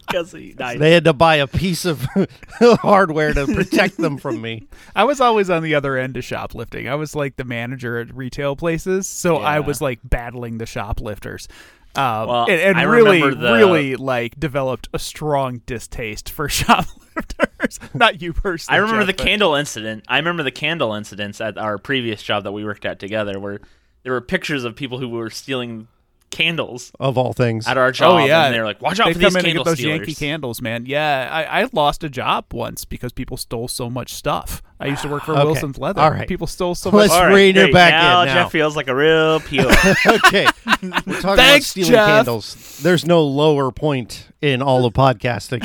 Because 0.09 0.33
of 0.33 0.41
you. 0.41 0.55
Nice. 0.57 0.79
They 0.79 0.91
had 0.91 1.03
to 1.05 1.13
buy 1.13 1.35
a 1.37 1.47
piece 1.47 1.85
of 1.85 2.05
hardware 2.59 3.33
to 3.33 3.45
protect 3.45 3.97
them 3.97 4.17
from 4.17 4.41
me. 4.41 4.67
I 4.95 5.03
was 5.03 5.21
always 5.21 5.49
on 5.49 5.63
the 5.63 5.75
other 5.75 5.97
end 5.97 6.17
of 6.17 6.23
shoplifting. 6.23 6.87
I 6.87 6.95
was 6.95 7.15
like 7.15 7.35
the 7.35 7.43
manager 7.43 7.97
at 7.99 8.13
retail 8.15 8.55
places, 8.55 9.07
so 9.07 9.37
I 9.37 9.59
was 9.59 9.81
like 9.81 9.99
battling 10.03 10.57
the 10.57 10.65
shoplifters. 10.65 11.47
Um, 11.95 12.27
Well, 12.27 12.43
and, 12.49 12.61
and 12.61 12.77
I 12.77 12.83
really, 12.83 13.19
the- 13.21 13.53
really 13.53 13.95
like 13.95 14.39
developed 14.39 14.89
a 14.93 14.99
strong 14.99 15.61
distaste 15.65 16.29
for 16.29 16.47
shoplifters. 16.49 17.79
Not 17.93 18.21
you 18.21 18.33
personally. 18.33 18.77
I 18.77 18.81
remember 18.81 19.01
Jeff, 19.01 19.07
the 19.07 19.23
but- 19.23 19.25
candle 19.25 19.55
incident. 19.55 20.05
I 20.07 20.17
remember 20.17 20.43
the 20.43 20.51
candle 20.51 20.93
incidents 20.93 21.41
at 21.41 21.57
our 21.57 21.77
previous 21.77 22.21
job 22.21 22.43
that 22.43 22.51
we 22.51 22.63
worked 22.63 22.85
at 22.85 22.99
together, 22.99 23.39
where 23.39 23.59
there 24.03 24.13
were 24.13 24.21
pictures 24.21 24.63
of 24.63 24.75
people 24.75 24.99
who 24.99 25.09
were 25.09 25.29
stealing 25.29 25.87
candles 26.29 26.91
Of 26.99 27.17
all 27.17 27.33
things. 27.33 27.67
at 27.67 27.77
our 27.77 27.91
job. 27.91 28.13
Oh 28.21 28.25
yeah, 28.25 28.45
and 28.45 28.55
they're 28.55 28.65
like, 28.65 28.81
"Watch 28.81 28.99
out 28.99 29.07
They 29.07 29.13
for 29.13 29.19
come 29.19 29.25
these 29.27 29.35
in 29.35 29.39
and 29.39 29.45
candle 29.47 29.63
get 29.63 29.69
those 29.71 29.77
stealers." 29.79 29.97
Yankee 29.99 30.15
candles, 30.15 30.61
man. 30.61 30.85
Yeah, 30.85 31.29
I, 31.31 31.61
I 31.61 31.67
lost 31.73 32.03
a 32.03 32.09
job 32.09 32.45
once 32.53 32.85
because 32.85 33.11
people 33.13 33.37
stole 33.37 33.67
so 33.67 33.89
much 33.89 34.13
stuff. 34.13 34.61
I 34.79 34.87
used 34.87 35.01
to 35.01 35.07
work 35.09 35.23
for 35.23 35.33
Okay. 35.37 35.43
Wilson's 35.45 35.77
Leather. 35.77 36.01
All 36.01 36.11
right. 36.11 36.27
people 36.27 36.47
stole 36.47 36.75
so 36.75 36.91
much. 36.91 36.99
Let's 36.99 37.13
much. 37.13 37.19
All 37.21 37.25
right, 37.27 37.33
rein 37.35 37.57
it 37.57 37.61
great. 37.61 37.73
back 37.73 37.91
now 37.93 38.21
in 38.21 38.27
now. 38.27 38.33
Jeff 38.43 38.51
feels 38.51 38.75
like 38.75 38.87
a 38.87 38.95
real 38.95 39.39
pure. 39.41 39.69
okay. 40.07 40.47
We're 40.81 41.19
talking 41.21 41.33
about 41.33 41.63
stealing 41.63 41.91
Jeff. 41.91 42.07
candles. 42.07 42.79
There's 42.81 43.05
no 43.05 43.23
lower 43.23 43.71
point 43.71 44.27
in 44.41 44.61
all 44.61 44.85
of 44.85 44.93
podcasting. 44.93 45.63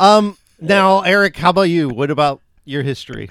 um 0.00 0.36
now, 0.60 1.00
Eric, 1.02 1.36
how 1.36 1.50
about 1.50 1.62
you? 1.62 1.88
What 1.88 2.10
about 2.10 2.40
your 2.64 2.82
history? 2.82 3.28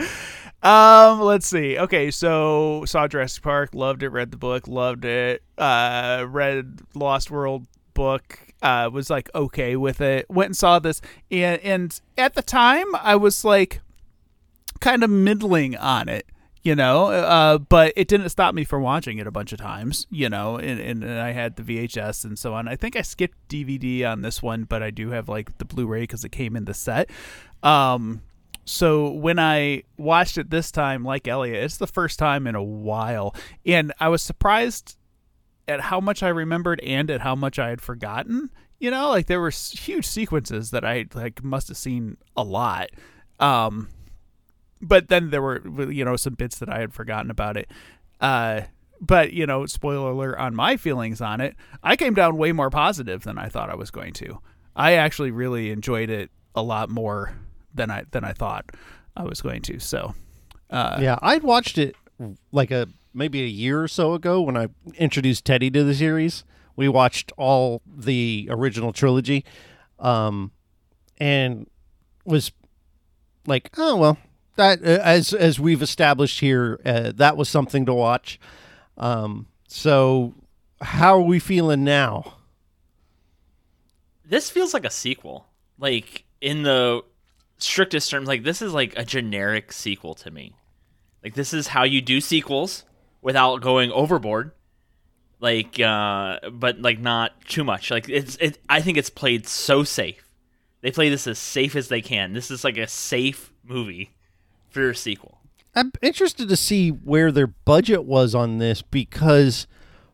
Um, 0.64 1.20
let's 1.20 1.46
see. 1.46 1.78
Okay, 1.78 2.10
so 2.10 2.84
saw 2.86 3.08
Jurassic 3.08 3.44
Park, 3.44 3.72
loved 3.74 4.02
it, 4.02 4.10
read 4.10 4.32
the 4.32 4.38
book, 4.38 4.68
loved 4.68 5.04
it. 5.04 5.44
Uh, 5.58 6.26
read 6.28 6.80
Lost 6.96 7.30
World 7.30 7.68
book, 7.94 8.40
uh, 8.62 8.90
was 8.92 9.10
like 9.10 9.30
okay 9.36 9.76
with 9.76 10.00
it. 10.00 10.26
Went 10.30 10.48
and 10.48 10.58
saw 10.58 10.80
this, 10.80 11.02
and 11.30 11.62
and 11.62 12.00
at 12.18 12.36
the 12.36 12.42
time 12.42 12.88
I 12.96 13.18
was 13.18 13.44
like 13.44 13.82
kind 14.80 15.04
of 15.04 15.10
middling 15.10 15.76
on 15.76 16.08
it. 16.08 16.26
You 16.62 16.76
know, 16.76 17.08
uh, 17.08 17.58
but 17.58 17.92
it 17.98 18.08
didn't 18.08 18.30
stop 18.30 18.56
me 18.56 18.64
from 18.64 18.84
watching 18.84 19.18
it 19.18 19.28
a 19.28 19.32
bunch 19.32 19.52
of 19.52 19.60
times. 19.60 20.08
You 20.10 20.30
know, 20.30 20.56
and, 20.56 20.80
and, 20.80 21.04
and 21.04 21.20
I 21.20 21.34
had 21.34 21.58
the 21.58 21.62
VHS 21.62 22.24
and 22.24 22.40
so 22.40 22.54
on. 22.54 22.70
I 22.70 22.78
think 22.78 22.96
I 22.96 23.02
skipped 23.02 23.38
DVD 23.50 24.10
on 24.10 24.22
this 24.22 24.42
one, 24.42 24.64
but 24.64 24.82
I 24.82 24.90
do 24.90 25.10
have 25.10 25.28
like 25.28 25.58
the 25.58 25.66
Blu-ray 25.66 26.04
because 26.04 26.24
it 26.24 26.32
came 26.32 26.56
in 26.56 26.64
the 26.64 26.74
set. 26.74 27.10
Um, 27.64 28.22
So 28.66 29.10
when 29.10 29.40
I 29.40 29.84
watched 29.98 30.38
it 30.38 30.50
this 30.50 30.72
time, 30.72 31.04
like 31.04 31.28
Elliot, 31.28 31.64
it's 31.64 31.78
the 31.78 31.88
first 31.88 32.18
time 32.18 32.48
in 32.48 32.56
a 32.56 32.64
while, 32.64 33.36
and 33.66 33.92
I 34.00 34.08
was 34.10 34.22
surprised 34.22 34.98
at 35.68 35.82
how 35.82 36.00
much 36.00 36.24
I 36.24 36.30
remembered 36.30 36.80
and 36.82 37.10
at 37.10 37.22
how 37.22 37.36
much 37.36 37.60
I 37.60 37.70
had 37.70 37.82
forgotten. 37.82 38.50
You 38.80 38.92
know, 38.92 39.10
like 39.10 39.28
there 39.28 39.40
were 39.40 39.50
huge 39.50 40.06
sequences 40.06 40.72
that 40.72 40.84
I 40.86 41.06
like 41.14 41.44
must 41.44 41.68
have 41.70 41.78
seen 41.78 42.18
a 42.36 42.44
lot. 42.44 42.90
Um, 43.40 43.90
but 44.82 45.08
then 45.08 45.30
there 45.30 45.42
were 45.42 45.62
you 45.92 46.06
know 46.06 46.16
some 46.16 46.34
bits 46.36 46.60
that 46.60 46.70
I 46.70 46.80
had 46.80 46.94
forgotten 46.94 47.32
about 47.32 47.58
it. 47.58 47.70
Uh, 48.20 48.62
but 49.00 49.34
you 49.34 49.46
know, 49.46 49.66
spoiler 49.66 50.12
alert 50.12 50.38
on 50.38 50.56
my 50.56 50.78
feelings 50.78 51.22
on 51.22 51.42
it. 51.42 51.56
I 51.82 51.96
came 51.96 52.14
down 52.14 52.38
way 52.38 52.52
more 52.52 52.70
positive 52.70 53.24
than 53.24 53.38
I 53.38 53.50
thought 53.50 53.70
I 53.70 53.76
was 53.76 53.92
going 53.92 54.14
to. 54.14 54.40
I 54.76 54.94
actually 54.94 55.32
really 55.32 55.72
enjoyed 55.72 56.10
it 56.10 56.32
a 56.56 56.64
lot 56.64 56.90
more 56.90 57.34
than 57.74 57.92
I 57.92 58.04
than 58.12 58.24
I 58.24 58.34
thought 58.34 58.72
I 59.16 59.24
was 59.24 59.42
going 59.42 59.62
to. 59.64 59.80
So, 59.80 60.14
uh, 60.70 60.98
yeah, 61.02 61.18
I'd 61.22 61.44
watched 61.44 61.78
it 61.78 61.96
like 62.52 62.72
a 62.72 62.88
maybe 63.14 63.42
a 63.44 63.48
year 63.48 63.82
or 63.82 63.88
so 63.88 64.14
ago 64.14 64.42
when 64.42 64.58
I 64.58 64.70
introduced 64.96 65.46
Teddy 65.46 65.70
to 65.72 65.84
the 65.84 65.94
series. 65.94 66.44
We 66.76 66.90
watched 66.90 67.32
all 67.38 67.82
the 67.86 68.48
original 68.50 68.94
trilogy, 68.94 69.46
um, 70.00 70.52
and 71.18 71.68
was 72.26 72.52
like, 73.46 73.70
oh 73.78 73.96
well, 73.96 74.18
that 74.56 74.82
uh, 74.84 75.00
as 75.04 75.34
as 75.34 75.60
we've 75.60 75.82
established 75.82 76.40
here, 76.40 76.80
uh, 76.86 77.12
that 77.16 77.38
was 77.38 77.50
something 77.50 77.86
to 77.86 77.94
watch. 77.94 78.40
Um, 78.98 79.48
so, 79.68 80.34
how 80.82 81.18
are 81.18 81.22
we 81.22 81.40
feeling 81.40 81.84
now? 81.84 82.36
This 84.26 84.50
feels 84.50 84.74
like 84.74 84.86
a 84.86 84.90
sequel. 84.90 85.48
Like 85.78 86.26
in 86.42 86.64
the 86.64 87.04
strictest 87.58 88.10
terms, 88.10 88.28
like 88.28 88.44
this 88.44 88.62
is 88.62 88.74
like 88.74 88.94
a 88.98 89.06
generic 89.06 89.72
sequel 89.72 90.16
to 90.16 90.32
me. 90.32 90.56
Like 91.24 91.36
this 91.36 91.54
is 91.54 91.68
how 91.68 91.84
you 91.84 92.02
do 92.02 92.20
sequels 92.22 92.84
without 93.22 93.62
going 93.62 93.92
overboard. 93.92 94.52
Like 95.40 95.80
uh 95.80 96.40
but 96.52 96.80
like 96.80 97.00
not 97.00 97.46
too 97.46 97.64
much. 97.64 97.92
Like 97.92 98.10
it's 98.10 98.36
it 98.38 98.60
I 98.70 98.82
think 98.82 98.98
it's 98.98 99.10
played 99.10 99.48
so 99.48 99.84
safe. 99.84 100.30
They 100.82 100.92
play 100.92 101.10
this 101.10 101.28
as 101.28 101.40
safe 101.40 101.76
as 101.76 101.88
they 101.88 102.02
can. 102.02 102.34
This 102.34 102.52
is 102.52 102.64
like 102.64 102.78
a 102.78 102.88
safe 102.88 103.54
movie 103.64 104.12
for 104.70 104.90
a 104.90 104.96
sequel. 104.96 105.40
I'm 105.76 105.92
interested 106.02 106.50
to 106.50 106.58
see 106.58 106.90
where 106.90 107.32
their 107.32 107.48
budget 107.48 108.04
was 108.04 108.36
on 108.36 108.58
this 108.58 108.82
because 108.82 109.66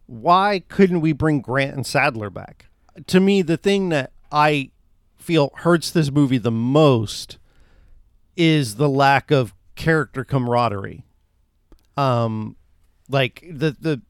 why 0.06 0.64
couldn't 0.70 1.02
we 1.02 1.12
bring 1.12 1.42
Grant 1.42 1.76
and 1.76 1.86
Sattler 1.86 2.30
back? 2.30 2.68
To 3.08 3.20
me, 3.20 3.42
the 3.42 3.58
thing 3.58 3.90
that 3.90 4.12
I 4.32 4.72
feel 5.20 5.52
hurts 5.58 5.92
this 5.92 6.12
movie 6.12 6.38
the 6.38 6.52
most 6.52 7.38
is 8.36 8.76
the 8.76 8.90
lack 8.90 9.32
of 9.32 9.54
character 9.76 10.24
camaraderie. 10.24 11.06
Um, 11.98 12.56
like 13.10 13.46
the 13.52 13.76
the 13.80 14.02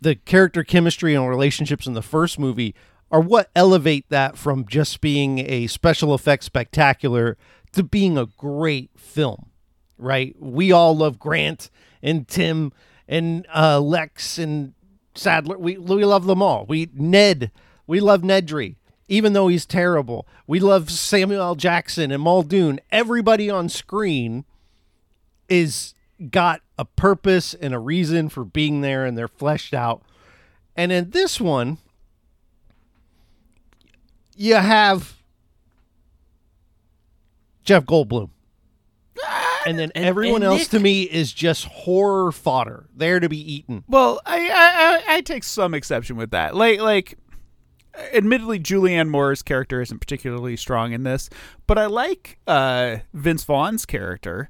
the 0.00 0.14
character 0.14 0.64
chemistry 0.64 1.14
and 1.14 1.28
relationships 1.28 1.86
in 1.86 1.92
the 1.92 2.02
first 2.02 2.38
movie 2.38 2.74
are 3.10 3.20
what 3.20 3.50
elevate 3.54 4.08
that 4.08 4.38
from 4.38 4.66
just 4.66 5.00
being 5.00 5.40
a 5.40 5.66
special 5.66 6.14
effects 6.14 6.46
spectacular 6.46 7.36
to 7.72 7.82
being 7.82 8.16
a 8.16 8.26
great 8.26 8.90
film 8.96 9.50
right? 10.00 10.34
We 10.40 10.72
all 10.72 10.96
love 10.96 11.18
Grant 11.18 11.70
and 12.02 12.26
Tim 12.26 12.72
and 13.06 13.46
uh, 13.54 13.80
Lex 13.80 14.38
and 14.38 14.74
Sattler. 15.14 15.58
We 15.58 15.78
we 15.78 16.04
love 16.04 16.26
them 16.26 16.42
all. 16.42 16.66
We 16.66 16.88
Ned. 16.94 17.52
We 17.86 18.00
love 18.00 18.22
Nedry, 18.22 18.76
even 19.10 19.32
though 19.32 19.48
he's 19.48 19.66
terrible. 19.66 20.26
We 20.46 20.60
love 20.60 20.88
Samuel 20.90 21.42
L. 21.42 21.54
Jackson 21.56 22.12
and 22.12 22.22
Muldoon. 22.22 22.80
Everybody 22.92 23.50
on 23.50 23.68
screen 23.68 24.44
is 25.48 25.94
got 26.30 26.62
a 26.78 26.84
purpose 26.84 27.52
and 27.52 27.74
a 27.74 27.78
reason 27.80 28.28
for 28.28 28.44
being 28.44 28.80
there, 28.82 29.04
and 29.04 29.18
they're 29.18 29.28
fleshed 29.28 29.74
out. 29.74 30.02
And 30.76 30.92
in 30.92 31.10
this 31.10 31.40
one, 31.40 31.78
you 34.36 34.54
have 34.54 35.16
Jeff 37.64 37.84
Goldblum 37.84 38.30
ah, 39.22 39.62
and 39.66 39.76
then 39.76 39.90
everyone 39.96 40.42
and 40.42 40.44
else 40.44 40.60
Nick- 40.60 40.68
to 40.70 40.78
me 40.78 41.02
is 41.02 41.32
just 41.32 41.64
horror 41.64 42.30
fodder, 42.30 42.86
there 42.94 43.18
to 43.18 43.28
be 43.28 43.54
eaten. 43.54 43.82
Well, 43.88 44.20
I, 44.24 44.38
I 44.50 45.12
I 45.12 45.16
I 45.16 45.20
take 45.22 45.42
some 45.42 45.74
exception 45.74 46.16
with 46.16 46.30
that. 46.30 46.54
Like 46.54 46.80
like 46.80 47.18
admittedly 48.12 48.58
Julianne 48.60 49.08
Moore's 49.08 49.42
character 49.42 49.80
isn't 49.80 49.98
particularly 49.98 50.56
strong 50.56 50.92
in 50.92 51.02
this, 51.02 51.28
but 51.66 51.78
I 51.78 51.86
like 51.86 52.38
uh 52.46 52.98
Vince 53.14 53.44
Vaughn's 53.44 53.84
character. 53.86 54.48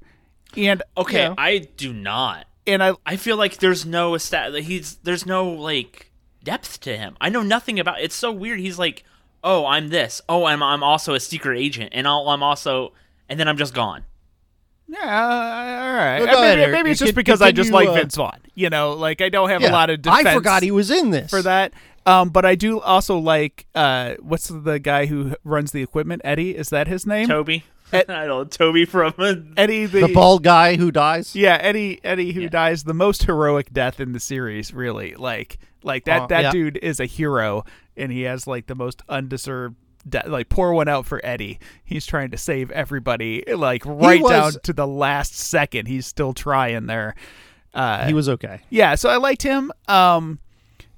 And 0.57 0.83
Okay, 0.97 1.23
Yeah. 1.25 1.35
I 1.39 1.59
do 1.77 1.93
not. 1.93 2.47
and 2.67 2.83
I 2.83 2.95
I 3.07 3.17
feel 3.17 3.37
like 3.37 3.59
there's 3.59 3.87
no 3.87 4.15
esta- 4.15 4.61
he's 4.61 4.97
there's 5.03 5.27
no 5.27 5.49
like 5.49 6.11
depth 6.43 6.81
to 6.81 6.97
him. 6.97 7.17
I 7.21 7.29
know 7.29 7.43
nothing 7.43 7.79
about. 7.79 8.01
It's 8.01 8.15
so 8.15 8.33
weird. 8.33 8.61
He's 8.61 8.79
like, 8.79 9.05
"Oh, 9.45 9.67
I'm 9.67 9.89
this. 9.89 10.21
Oh, 10.29 10.45
I'm 10.47 10.63
I'm 10.63 10.83
also 10.83 11.15
a 11.15 11.21
secret 11.21 11.59
agent, 11.59 11.91
and 11.95 12.07
I'll, 12.09 12.29
I'm 12.29 12.43
also." 12.43 12.93
And 13.29 13.39
then 13.39 13.47
I'm 13.47 13.57
just 13.59 13.75
gone. 13.75 14.05
yeah, 14.89 14.99
uh, 14.99 15.85
all 15.87 15.95
right. 15.95 16.19
Well, 16.21 16.29
Uh, 16.29 16.33
go 16.33 16.43
ahead, 16.43 16.73
maybe, 16.73 16.91
it's 16.91 16.99
just 16.99 17.11
can 17.11 17.15
because 17.15 17.41
I 17.41 17.53
just 17.53 17.71
like 17.71 17.89
uh, 17.89 17.93
Vince 17.95 18.17
Vaughn. 18.17 18.41
You 18.57 18.71
know, 18.71 18.93
like 18.95 19.21
I 19.21 19.29
don't 19.29 19.49
have 19.49 19.63
a 19.63 19.69
lot 19.71 19.89
of 19.91 20.03
defense. 20.03 20.27
I 20.27 20.35
forgot 20.35 20.63
he 20.65 20.73
was 20.73 20.91
in 20.91 21.11
this 21.11 21.31
for 21.31 21.43
that. 21.43 21.73
Um, 22.07 22.31
but 22.31 22.45
I 22.45 22.55
do 22.55 22.81
also 22.81 23.19
like 23.19 23.67
uh, 23.75 24.15
what's 24.21 24.49
the 24.49 24.79
guy 24.79 25.07
who 25.07 25.35
runs 25.45 25.73
the 25.73 25.83
equipment? 25.83 26.23
Eddie, 26.25 26.57
is 26.57 26.71
that 26.71 26.89
his 26.89 27.07
name? 27.07 27.29
Toby. 27.29 27.65
Ed- 27.93 28.09
I 28.11 28.27
don't 28.27 28.29
know. 28.29 28.45
Toby 28.45 28.85
from. 28.85 29.13
Eddie, 29.57 29.87
the, 29.87 30.07
The 30.07 30.13
bald 30.15 30.43
guy 30.43 30.77
who 30.77 30.91
dies. 30.91 31.35
Yeah, 31.37 31.59
Eddie 31.61 32.01
Eddie 32.05 32.33
who 32.33 32.43
Yeah. 32.43 32.49
dies 32.49 32.85
the 32.85 32.95
most 32.95 33.25
heroic 33.25 33.73
death 33.73 34.01
in 34.01 34.13
the 34.13 34.21
series, 34.21 34.73
really. 34.73 35.15
Like 35.15 35.59
like 35.83 36.05
that 36.07 36.23
Uh, 36.23 36.27
that 36.29 36.43
yeah. 36.45 36.51
dude 36.53 36.79
is 36.79 37.01
a 37.01 37.07
hero 37.07 37.65
and 37.97 38.11
he 38.13 38.23
has 38.23 38.47
like 38.47 38.67
the 38.67 38.75
most 38.75 39.03
undeserved 39.09 39.77
de- 40.09 40.23
like 40.27 40.49
pour 40.49 40.73
one 40.73 40.89
out 40.89 41.05
for 41.07 41.21
Eddie. 41.25 41.59
He's 41.85 42.07
trying 42.07 42.31
to 42.31 42.39
save 42.39 42.71
everybody 42.71 43.45
like 43.55 43.85
right 43.85 44.23
was- 44.23 44.31
down 44.55 44.63
to 44.63 44.73
the 44.73 44.87
last 44.87 45.35
second. 45.37 45.87
He's 45.87 46.07
still 46.07 46.33
trying 46.33 46.87
there. 46.87 47.15
Uh 47.75 48.07
He 48.07 48.15
was 48.15 48.29
okay. 48.29 48.61
yeah, 48.71 48.95
so 48.95 49.09
I 49.11 49.17
liked 49.17 49.43
him. 49.43 49.71
Um, 49.89 50.39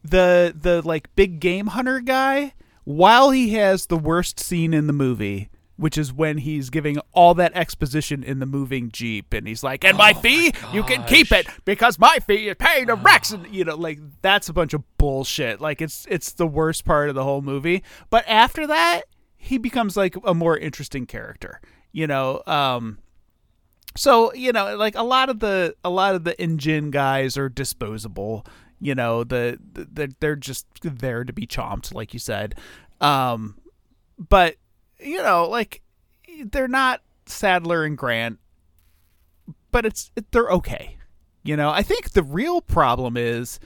the 0.03 0.55
the 0.59 0.83
like 0.83 1.15
big 1.15 1.41
game 1.41 1.69
hunter 1.69 2.01
guy, 2.01 2.55
while 2.85 3.31
he 3.31 3.55
has 3.55 3.87
the 3.87 3.97
worst 3.97 4.41
scene 4.41 4.75
in 4.75 4.87
the 4.87 4.93
movie, 4.93 5.49
which 5.77 5.97
is 5.97 6.13
when 6.13 6.39
he's 6.39 6.71
giving 6.71 6.99
all 7.13 7.35
that 7.35 7.53
exposition 7.55 8.23
in 8.23 8.39
the 8.39 8.47
moving 8.47 8.91
jeep, 8.91 9.33
and 9.33 9.47
he's 9.47 9.63
like, 9.63 9.85
"And 9.85 9.97
my 9.97 10.13
fee, 10.13 10.53
you 10.73 10.83
can 10.83 11.05
keep 11.05 11.33
it 11.33 11.47
because 11.65 11.99
my 11.99 12.19
fee 12.27 12.49
is 12.49 12.57
paying 12.59 12.87
the 12.87 12.95
Rex," 12.95 13.31
and 13.31 13.47
you 13.55 13.65
know, 13.65 13.77
like 13.77 13.99
that's 14.23 14.49
a 14.49 14.53
bunch 14.53 14.75
of 14.75 14.83
bullshit. 14.99 15.61
Like 15.61 15.81
it's 15.81 16.07
it's 16.11 16.33
the 16.33 16.47
worst 16.47 16.85
part 16.85 17.09
of 17.09 17.15
the 17.15 17.25
whole 17.25 17.43
movie. 17.43 17.83
But 18.11 18.25
after 18.29 18.67
that, 18.67 19.03
he 19.37 19.59
becomes 19.59 19.97
like 19.97 20.17
a 20.25 20.35
more 20.35 20.57
interesting 20.57 21.07
character. 21.07 21.61
You 21.93 22.07
know, 22.07 22.43
um, 22.47 22.99
so 23.97 24.33
you 24.35 24.53
know 24.53 24.77
like 24.77 24.95
a 24.95 25.03
lot 25.03 25.29
of 25.29 25.41
the 25.41 25.75
a 25.85 25.91
lot 25.91 26.15
of 26.15 26.25
the 26.25 26.41
InGen 26.43 26.91
guys 26.91 27.37
are 27.37 27.49
disposable 27.49 28.47
you 28.83 28.95
know 28.95 29.25
the, 29.25 29.59
the 29.73 30.13
they're- 30.21 30.37
just 30.37 30.67
there 30.83 31.25
to 31.25 31.33
be 31.33 31.47
chomped 31.47 31.95
like 31.95 32.13
you 32.13 32.19
said. 32.19 32.55
Um 33.01 33.57
but 34.19 34.57
you 35.01 35.23
know 35.23 35.49
like 35.49 35.81
they're 36.45 36.69
not 36.69 37.01
sattler 37.27 37.85
and 37.85 37.97
grant 37.97 38.39
but 39.71 39.87
it's 39.87 40.11
it, 40.17 40.31
they're 40.33 40.51
okay. 40.51 40.97
You 41.45 41.57
know 41.57 41.71
i 41.71 41.83
think 41.83 42.11
the 42.11 42.23
real 42.23 42.61
problem 42.61 43.17
is 43.17 43.59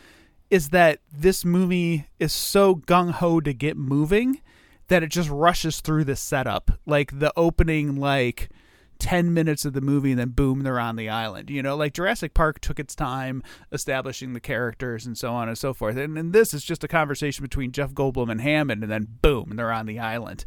is 0.50 0.68
that 0.70 1.00
this 1.12 1.44
movie 1.44 2.06
is 2.20 2.32
so 2.32 2.76
gung-ho 2.76 3.40
to 3.40 3.52
get 3.52 3.76
moving 3.76 4.40
that 4.88 5.02
it 5.02 5.08
just 5.08 5.28
rushes 5.28 5.80
through 5.80 6.04
the 6.04 6.14
setup. 6.14 6.70
Like 6.86 7.18
the 7.18 7.32
opening 7.36 7.96
like 7.96 8.50
10 8.98 9.32
minutes 9.34 9.64
of 9.64 9.72
the 9.72 9.80
movie 9.80 10.10
and 10.10 10.20
then 10.20 10.30
boom 10.30 10.60
they're 10.60 10.80
on 10.80 10.96
the 10.96 11.08
island 11.08 11.50
you 11.50 11.62
know? 11.62 11.76
Like 11.76 11.94
jurassic 11.94 12.34
park 12.34 12.60
took 12.60 12.78
its 12.78 12.94
time 12.94 13.42
establishing 13.72 14.32
the 14.32 14.40
characters 14.40 15.06
and 15.06 15.16
so 15.16 15.32
on 15.32 15.48
and 15.48 15.58
so 15.58 15.74
forth. 15.74 15.96
And, 15.96 16.16
and 16.18 16.32
this 16.32 16.54
is 16.54 16.64
just 16.64 16.84
a 16.84 16.88
conversation 16.88 17.42
between 17.42 17.72
jeff 17.72 17.92
goldblum 17.92 18.30
and 18.30 18.40
hammond 18.40 18.82
and 18.82 18.90
then 18.90 19.08
boom 19.22 19.52
they're 19.56 19.72
on 19.72 19.86
the 19.86 19.98
island. 19.98 20.44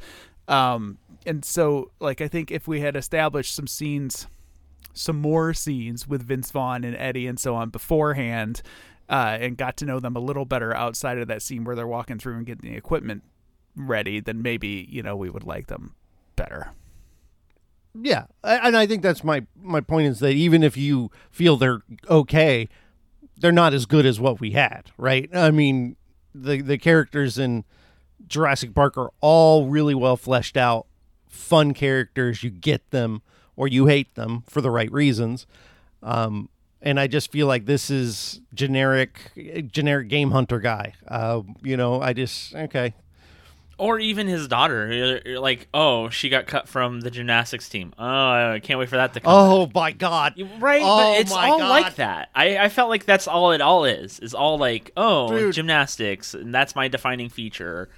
Um, 0.47 0.97
and 1.25 1.43
so 1.43 1.91
like 1.99 2.21
i 2.21 2.27
think 2.27 2.51
if 2.51 2.67
we 2.67 2.81
had 2.81 2.95
established 2.95 3.53
some 3.53 3.67
scenes 3.67 4.27
some 4.93 5.17
more 5.17 5.53
scenes 5.53 6.07
with 6.07 6.23
vince 6.23 6.51
vaughn 6.51 6.83
and 6.83 6.95
eddie 6.95 7.27
and 7.27 7.39
so 7.39 7.55
on 7.55 7.69
beforehand 7.69 8.61
uh, 9.09 9.37
and 9.41 9.57
got 9.57 9.75
to 9.75 9.85
know 9.85 9.99
them 9.99 10.15
a 10.15 10.19
little 10.19 10.45
better 10.45 10.75
outside 10.75 11.17
of 11.17 11.27
that 11.27 11.41
scene 11.41 11.63
where 11.63 11.75
they're 11.75 11.87
walking 11.87 12.19
through 12.19 12.35
and 12.35 12.45
getting 12.45 12.69
the 12.69 12.77
equipment 12.77 13.23
ready 13.75 14.19
then 14.19 14.41
maybe 14.41 14.87
you 14.89 15.01
know 15.01 15.15
we 15.15 15.29
would 15.29 15.43
like 15.43 15.67
them 15.67 15.95
better 16.35 16.71
Yeah, 18.01 18.25
and 18.43 18.77
I 18.77 18.85
think 18.85 19.01
that's 19.01 19.23
my 19.23 19.45
my 19.61 19.81
point 19.81 20.07
is 20.07 20.19
that 20.19 20.33
even 20.33 20.63
if 20.63 20.77
you 20.77 21.11
feel 21.31 21.57
they're 21.57 21.81
okay, 22.09 22.69
they're 23.37 23.51
not 23.51 23.73
as 23.73 23.85
good 23.85 24.05
as 24.05 24.19
what 24.19 24.39
we 24.39 24.51
had, 24.51 24.91
right? 24.97 25.29
I 25.33 25.51
mean, 25.51 25.95
the 26.33 26.61
the 26.61 26.77
characters 26.77 27.37
in 27.37 27.63
Jurassic 28.27 28.73
Park 28.73 28.97
are 28.97 29.11
all 29.21 29.67
really 29.67 29.95
well 29.95 30.17
fleshed 30.17 30.57
out, 30.57 30.87
fun 31.27 31.73
characters. 31.73 32.43
You 32.43 32.49
get 32.49 32.91
them 32.91 33.21
or 33.55 33.67
you 33.67 33.87
hate 33.87 34.15
them 34.15 34.43
for 34.47 34.61
the 34.61 34.71
right 34.71 34.91
reasons. 34.91 35.45
Um, 36.01 36.49
and 36.81 36.97
I 36.99 37.07
just 37.07 37.31
feel 37.31 37.45
like 37.45 37.65
this 37.65 37.89
is 37.89 38.39
generic, 38.53 39.31
generic 39.69 40.07
game 40.07 40.31
hunter 40.31 40.59
guy. 40.59 40.93
Uh, 41.07 41.41
you 41.61 41.75
know, 41.75 42.01
I 42.01 42.13
just 42.13 42.55
okay. 42.55 42.93
Or 43.79 43.97
even 43.99 44.27
his 44.27 44.47
daughter, 44.47 44.91
You're- 44.93 45.21
you're 45.25 45.39
like, 45.39 45.67
oh, 45.73 46.09
she 46.09 46.29
got 46.29 46.45
cut 46.47 46.67
from 46.67 46.99
the 47.01 47.09
gymnastics 47.09 47.67
team. 47.69 47.93
Oh, 47.97 48.05
I 48.05 48.59
can't 48.61 48.77
wait 48.79 48.89
for 48.89 48.97
that 48.97 49.13
to 49.13 49.21
come. 49.21 49.31
Oh 49.33 49.71
my 49.73 49.91
god! 49.93 50.33
Right, 50.59 50.81
Oh 50.83 51.13
but 51.13 51.21
it's 51.21 51.31
all 51.31 51.59
God. 51.59 51.69
like 51.69 51.95
that. 51.95 52.29
I, 52.35 52.57
I 52.57 52.69
felt 52.69 52.89
like 52.89 53.05
that's 53.05 53.27
all 53.27 53.51
it 53.53 53.61
all 53.61 53.85
is. 53.85 54.19
Is 54.19 54.33
all 54.33 54.57
like, 54.57 54.91
oh, 54.97 55.29
Dude. 55.29 55.53
gymnastics, 55.53 56.33
and 56.33 56.53
that's 56.53 56.75
my 56.75 56.87
defining 56.89 57.29
feature. 57.29 57.89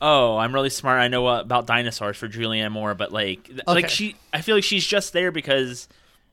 Oh, 0.00 0.36
I'm 0.36 0.52
really 0.54 0.70
smart. 0.70 1.00
I 1.00 1.08
know 1.08 1.26
about 1.26 1.66
dinosaurs 1.66 2.16
for 2.16 2.28
Julianne 2.28 2.70
Moore, 2.70 2.94
but 2.94 3.10
like, 3.12 3.44
th- 3.46 3.60
like 3.66 3.88
she, 3.88 4.14
I 4.32 4.42
feel 4.42 4.54
like 4.56 4.62
she's 4.64 4.86
just 4.86 5.12
there 5.12 5.32
because 5.32 5.88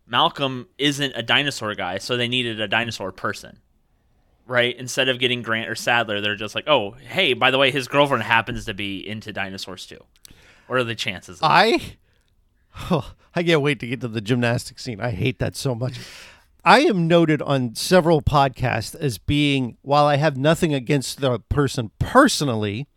Malcolm 0.08 0.68
isn't 0.78 1.14
a 1.16 1.24
dinosaur 1.24 1.74
guy, 1.74 1.98
so 1.98 2.16
they 2.18 2.28
needed 2.28 2.60
a 2.62 2.68
dinosaur 2.68 3.12
person, 3.12 3.60
right? 4.46 4.76
Instead 4.78 5.10
of 5.10 5.20
getting 5.20 5.42
Grant 5.42 5.70
or 5.70 5.76
Sattler, 5.76 6.22
they're 6.22 6.36
just 6.36 6.56
like, 6.56 6.68
oh, 6.68 6.92
hey, 6.92 7.34
by 7.34 7.52
the 7.52 7.58
way, 7.58 7.72
his 7.72 7.88
girlfriend 7.88 8.24
happens 8.24 8.66
to 8.66 8.74
be 8.74 9.08
into 9.08 9.34
dinosaurs 9.34 9.86
too. 9.86 10.04
What 10.68 10.80
are 10.80 10.84
the 10.84 10.96
chances? 10.96 11.40
I, 11.42 11.96
I 13.36 13.44
can't 13.44 13.62
wait 13.62 13.80
to 13.80 13.88
get 13.88 14.02
to 14.02 14.08
the 14.08 14.22
gymnastics 14.22 14.84
scene. 14.84 15.00
I 15.02 15.12
hate 15.12 15.40
that 15.40 15.56
so 15.56 15.76
much. 15.76 16.00
I 16.64 16.80
am 16.80 17.08
noted 17.08 17.42
on 17.44 17.76
several 17.76 18.22
podcasts 18.22 18.96
as 18.96 19.20
being, 19.20 19.78
while 19.84 20.06
I 20.06 20.16
have 20.16 20.36
nothing 20.36 20.74
against 20.74 21.22
the 21.22 21.40
person 21.40 21.92
personally, 22.00 22.88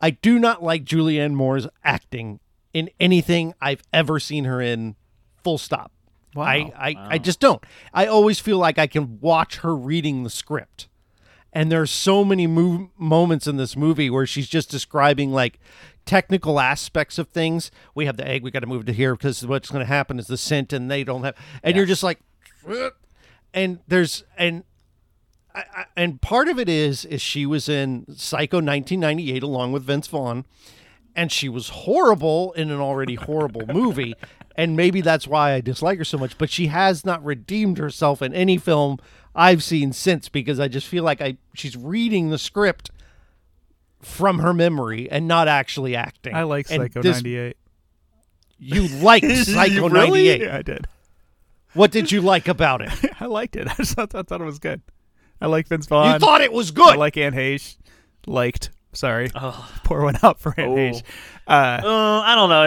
I 0.00 0.10
do 0.10 0.38
not 0.38 0.62
like 0.62 0.84
Julianne 0.84 1.34
Moore's 1.34 1.66
acting 1.82 2.40
in 2.72 2.90
anything 2.98 3.52
I've 3.60 3.82
ever 3.92 4.18
seen 4.18 4.44
her 4.44 4.60
in. 4.60 4.96
Full 5.42 5.58
stop. 5.58 5.92
Wow. 6.34 6.44
I, 6.44 6.72
I, 6.76 6.96
I 7.10 7.18
just 7.18 7.40
don't. 7.40 7.62
I 7.92 8.06
always 8.06 8.40
feel 8.40 8.58
like 8.58 8.78
I 8.78 8.86
can 8.86 9.18
watch 9.20 9.58
her 9.58 9.74
reading 9.74 10.24
the 10.24 10.30
script. 10.30 10.88
And 11.52 11.70
there's 11.70 11.90
so 11.90 12.24
many 12.24 12.48
moments 12.48 13.46
in 13.46 13.56
this 13.56 13.76
movie 13.76 14.10
where 14.10 14.26
she's 14.26 14.48
just 14.48 14.70
describing 14.70 15.30
like 15.30 15.60
technical 16.04 16.58
aspects 16.58 17.16
of 17.16 17.28
things. 17.28 17.70
We 17.94 18.06
have 18.06 18.16
the 18.16 18.26
egg, 18.26 18.42
we 18.42 18.50
got 18.50 18.60
to 18.60 18.66
move 18.66 18.86
to 18.86 18.92
here 18.92 19.14
because 19.14 19.46
what's 19.46 19.70
going 19.70 19.80
to 19.80 19.86
happen 19.86 20.18
is 20.18 20.26
the 20.26 20.36
scent, 20.36 20.72
and 20.72 20.90
they 20.90 21.04
don't 21.04 21.22
have. 21.22 21.36
And 21.62 21.76
you're 21.76 21.86
just 21.86 22.02
like, 22.02 22.18
"Ugh." 22.68 22.92
and 23.52 23.78
there's 23.86 24.24
and 24.36 24.64
I, 25.54 25.64
I, 25.74 25.84
and 25.96 26.20
part 26.20 26.48
of 26.48 26.58
it 26.58 26.68
is 26.68 27.04
is 27.04 27.22
she 27.22 27.46
was 27.46 27.68
in 27.68 28.04
Psycho 28.16 28.56
1998 28.56 29.42
along 29.42 29.72
with 29.72 29.84
Vince 29.84 30.08
Vaughn, 30.08 30.44
and 31.16 31.30
she 31.30 31.48
was 31.48 31.68
horrible 31.68 32.52
in 32.52 32.70
an 32.70 32.80
already 32.80 33.14
horrible 33.14 33.66
movie, 33.66 34.14
and 34.56 34.76
maybe 34.76 35.00
that's 35.00 35.26
why 35.26 35.52
I 35.52 35.60
dislike 35.60 35.98
her 35.98 36.04
so 36.04 36.18
much. 36.18 36.36
But 36.38 36.50
she 36.50 36.68
has 36.68 37.04
not 37.04 37.24
redeemed 37.24 37.78
herself 37.78 38.22
in 38.22 38.34
any 38.34 38.56
film 38.58 38.98
I've 39.34 39.62
seen 39.62 39.92
since 39.92 40.28
because 40.28 40.60
I 40.60 40.68
just 40.68 40.86
feel 40.86 41.04
like 41.04 41.20
I 41.20 41.36
she's 41.54 41.76
reading 41.76 42.30
the 42.30 42.38
script 42.38 42.90
from 44.00 44.38
her 44.40 44.52
memory 44.52 45.10
and 45.10 45.26
not 45.26 45.48
actually 45.48 45.96
acting. 45.96 46.34
I 46.34 46.42
like 46.44 46.68
Psycho 46.68 47.02
this- 47.02 47.16
98. 47.16 47.56
You 48.58 48.88
like 49.02 49.24
Psycho 49.44 49.88
98. 49.88 50.40
Yeah, 50.42 50.56
I 50.56 50.62
did. 50.62 50.86
What 51.72 51.90
did 51.90 52.12
you 52.12 52.20
like 52.20 52.46
about 52.46 52.82
it? 52.82 52.92
I 53.20 53.26
liked 53.26 53.56
it. 53.56 53.66
I 53.70 53.74
just 53.74 53.94
thought, 53.94 54.14
I 54.14 54.22
thought 54.22 54.40
it 54.40 54.44
was 54.44 54.58
good. 54.60 54.80
I 55.40 55.46
like 55.46 55.66
Vince 55.66 55.86
Vaughn. 55.86 56.12
You 56.12 56.18
thought 56.20 56.40
it 56.40 56.52
was 56.52 56.70
good. 56.70 56.94
I 56.94 56.96
like 56.96 57.16
Anne 57.16 57.32
Heche. 57.32 57.76
Liked. 58.26 58.70
Sorry. 58.94 59.30
Oh. 59.34 59.68
Pour 59.84 60.02
one 60.02 60.16
out 60.22 60.40
for 60.40 60.54
Anne 60.56 60.68
Oh. 60.68 60.74
Heche. 60.76 61.02
Uh, 61.46 61.50
Uh, 61.84 62.20
I 62.24 62.34
don't 62.34 62.48
know. 62.48 62.64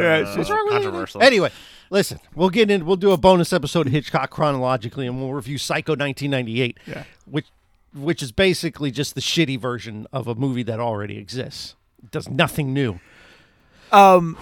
Yeah, 0.00 0.16
it's 0.18 0.36
It's 0.36 0.48
just- 0.48 0.70
controversial. 0.70 1.22
Anyway, 1.22 1.50
listen, 1.90 2.18
we'll 2.34 2.50
get 2.50 2.70
in. 2.70 2.86
We'll 2.86 2.96
do 2.96 3.10
a 3.12 3.16
bonus 3.16 3.52
episode 3.52 3.86
of 3.86 3.92
Hitchcock 3.92 4.30
chronologically, 4.30 5.06
and 5.06 5.20
we'll 5.20 5.32
review 5.34 5.58
Psycho 5.58 5.94
1998, 5.94 6.78
Yeah. 6.86 7.02
which 7.26 7.46
which 7.94 8.22
is 8.22 8.30
basically 8.30 8.90
just 8.90 9.14
the 9.14 9.22
shitty 9.22 9.58
version 9.58 10.06
of 10.12 10.28
a 10.28 10.34
movie 10.34 10.62
that 10.62 10.78
already 10.78 11.16
exists. 11.16 11.74
It 12.02 12.10
does 12.10 12.28
nothing 12.28 12.74
new. 12.74 13.00
Um, 13.90 14.36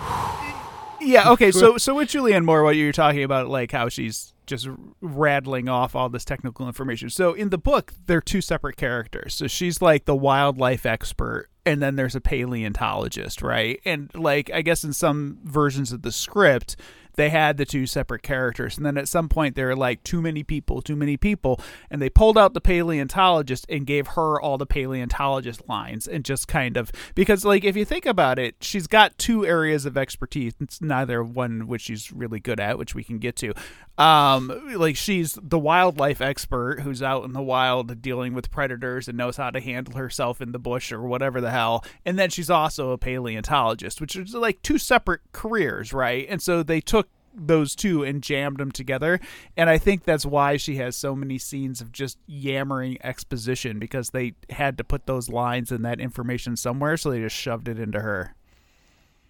yeah. 1.01 1.31
Okay. 1.31 1.53
So, 1.53 1.77
so 1.79 1.95
with 1.95 2.09
Julianne 2.09 2.45
Moore, 2.45 2.65
what 2.65 2.75
you're 2.77 2.91
talking 2.93 3.23
about, 3.23 3.49
like 3.49 3.71
how 3.71 3.89
she's 3.89 4.34
just 4.47 4.69
rattling 5.01 5.69
off 5.69 5.95
all 5.95 6.09
this 6.09 6.25
technical 6.25 6.67
information. 6.67 7.11
So 7.11 7.33
in 7.33 7.51
the 7.51 7.59
book, 7.59 7.93
they're 8.07 8.21
two 8.21 8.41
separate 8.41 8.77
characters. 8.77 9.35
So 9.35 9.47
she's 9.47 9.81
like 9.81 10.05
the 10.05 10.17
wildlife 10.17 10.87
expert, 10.87 11.49
and 11.67 11.83
then 11.83 11.97
there's 11.97 12.15
a 12.15 12.21
paleontologist, 12.21 13.43
right? 13.43 13.81
And 13.85 14.11
like 14.15 14.51
I 14.53 14.63
guess 14.63 14.85
in 14.85 14.93
some 14.93 15.39
versions 15.45 15.93
of 15.93 16.03
the 16.03 16.13
script. 16.13 16.77
They 17.17 17.31
had 17.31 17.57
the 17.57 17.65
two 17.65 17.87
separate 17.87 18.23
characters, 18.23 18.77
and 18.77 18.85
then 18.85 18.99
at 18.99 19.09
some 19.09 19.29
point 19.29 19.55
they 19.55 19.65
were 19.65 19.77
like, 19.77 20.03
too 20.03 20.21
many 20.21 20.43
people, 20.43 20.83
too 20.83 20.97
many 20.97 21.17
people, 21.17 21.61
and 21.91 22.01
they 22.01 22.11
pulled 22.11 22.37
out 22.37 22.55
the 22.55 22.61
paleontologist 22.61 23.67
and 23.69 23.87
gave 23.87 24.09
her 24.09 24.41
all 24.41 24.59
the 24.59 24.67
paleontologist 24.67 25.69
lines, 25.69 26.07
and 26.07 26.25
just 26.25 26.49
kind 26.49 26.77
of 26.77 26.91
because, 27.15 27.45
like, 27.45 27.65
if 27.65 27.77
you 27.77 27.85
think 27.85 28.07
about 28.07 28.39
it, 28.39 28.57
she's 28.61 28.87
got 28.87 29.17
two 29.19 29.47
areas 29.47 29.87
of 29.87 29.97
expertise. 29.97 30.55
It's 30.61 30.81
neither 30.81 31.23
one 31.23 31.67
which 31.67 31.83
she's 31.83 32.13
really 32.13 32.41
good 32.41 32.61
at, 32.61 32.79
which 32.79 32.95
we 32.95 33.05
can 33.05 33.19
get 33.19 33.37
to. 33.37 33.55
Um, 33.97 34.75
like 34.75 34.97
she's 34.97 35.39
the 35.41 35.59
wildlife 35.59 36.21
expert 36.21 36.81
who's 36.81 37.01
out 37.01 37.25
in 37.25 37.33
the 37.33 37.41
wild 37.41 38.03
dealing 38.03 38.35
with 38.35 38.51
predators 38.51 39.07
and 39.07 39.17
knows 39.17 39.37
how 39.37 39.51
to 39.51 39.61
handle 39.61 39.95
herself 39.95 40.41
in 40.41 40.51
the 40.51 40.59
bush 40.59 40.91
or 40.91 41.03
whatever 41.03 41.41
the 41.41 41.53
hell, 41.53 41.85
and 42.05 42.19
then 42.19 42.31
she's 42.31 42.51
also 42.51 42.91
a 42.91 42.99
paleontologist, 42.99 44.01
which 44.01 44.17
is 44.17 44.35
like 44.35 44.61
two 44.63 44.79
separate 44.79 45.21
careers, 45.31 45.93
right? 45.93 46.27
And 46.29 46.43
so 46.43 46.65
they 46.65 46.81
took 46.81 47.04
those 47.35 47.75
two 47.75 48.05
and 48.05 48.23
jammed 48.23 48.59
them 48.59 48.71
together. 48.71 49.21
And 49.57 49.69
I 49.69 49.79
think 49.79 50.05
that's 50.05 50.25
why 50.25 50.57
she 50.57 50.77
has 50.77 50.97
so 50.97 51.15
many 51.17 51.39
scenes 51.39 51.81
of 51.81 51.91
just 51.93 52.19
yammering 52.27 52.99
exposition 53.05 53.79
because 53.79 54.11
they 54.11 54.35
had 54.51 54.79
to 54.79 54.85
put 54.85 55.07
those 55.07 55.29
lines 55.29 55.71
and 55.73 55.85
that 55.85 56.01
information 56.01 56.57
somewhere, 56.57 56.97
so 56.97 57.11
they 57.11 57.21
just 57.21 57.37
shoved 57.37 57.69
it 57.69 57.79
into 57.79 58.01
her. 58.01 58.35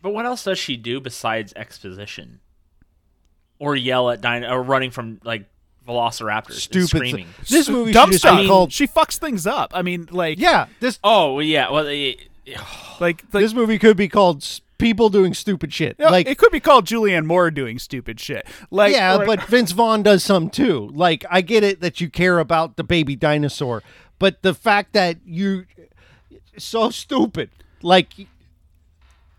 But 0.03 0.13
what 0.13 0.27
else 0.27 0.45
does 0.45 0.59
she 0.59 0.77
do 0.77 1.01
besides 1.01 1.53
exposition? 1.57 2.41
Or 3.59 3.75
yell 3.77 4.11
at 4.11 4.21
dino 4.21 4.51
or 4.53 4.63
running 4.63 4.91
from 4.91 5.21
like 5.25 5.47
velociraptors 5.87 6.49
and 6.49 6.57
Stupid. 6.59 6.89
screaming. 6.89 7.29
This 7.49 7.69
movie 7.69 7.93
Dumb 7.93 8.09
should 8.09 8.21
just 8.21 8.23
stuff. 8.23 8.47
called. 8.47 8.73
she 8.73 8.87
fucks 8.87 9.17
things 9.19 9.47
up. 9.47 9.71
I 9.75 9.83
mean, 9.83 10.09
like, 10.11 10.39
Yeah, 10.39 10.67
this 10.81 10.99
Oh 11.05 11.39
yeah, 11.41 11.71
well, 11.71 11.85
like, 11.85 12.29
like 13.01 13.31
this 13.31 13.55
movie 13.55 13.79
could 13.79 13.97
be 13.97 14.09
called 14.09 14.39
s- 14.43 14.61
"People 14.79 15.09
Doing 15.09 15.35
Stupid 15.35 15.73
Shit." 15.73 15.99
no, 15.99 16.09
like, 16.09 16.27
it 16.27 16.39
could 16.39 16.53
be 16.53 16.61
called 16.61 16.87
Julianne 16.87 17.27
Moore 17.27 17.51
doing 17.51 17.79
stupid 17.79 18.21
shit. 18.21 18.47
Like, 18.71 18.93
yeah, 18.93 19.19
but 19.25 19.43
Vince 19.45 19.73
Vaughn 19.73 20.03
does 20.03 20.23
some 20.23 20.51
too. 20.51 20.91
Like, 20.93 21.25
I 21.31 21.41
get 21.41 21.63
it 21.65 21.81
that 21.81 22.01
you 22.01 22.09
care 22.11 22.39
about 22.39 22.77
the 22.77 22.85
baby 22.85 23.17
dinosaur, 23.17 23.83
but 24.19 24.43
the 24.43 24.55
fact 24.55 24.93
that 24.93 25.19
you 25.25 25.67
so 26.57 26.91
stupid, 26.91 27.51
like, 27.83 28.15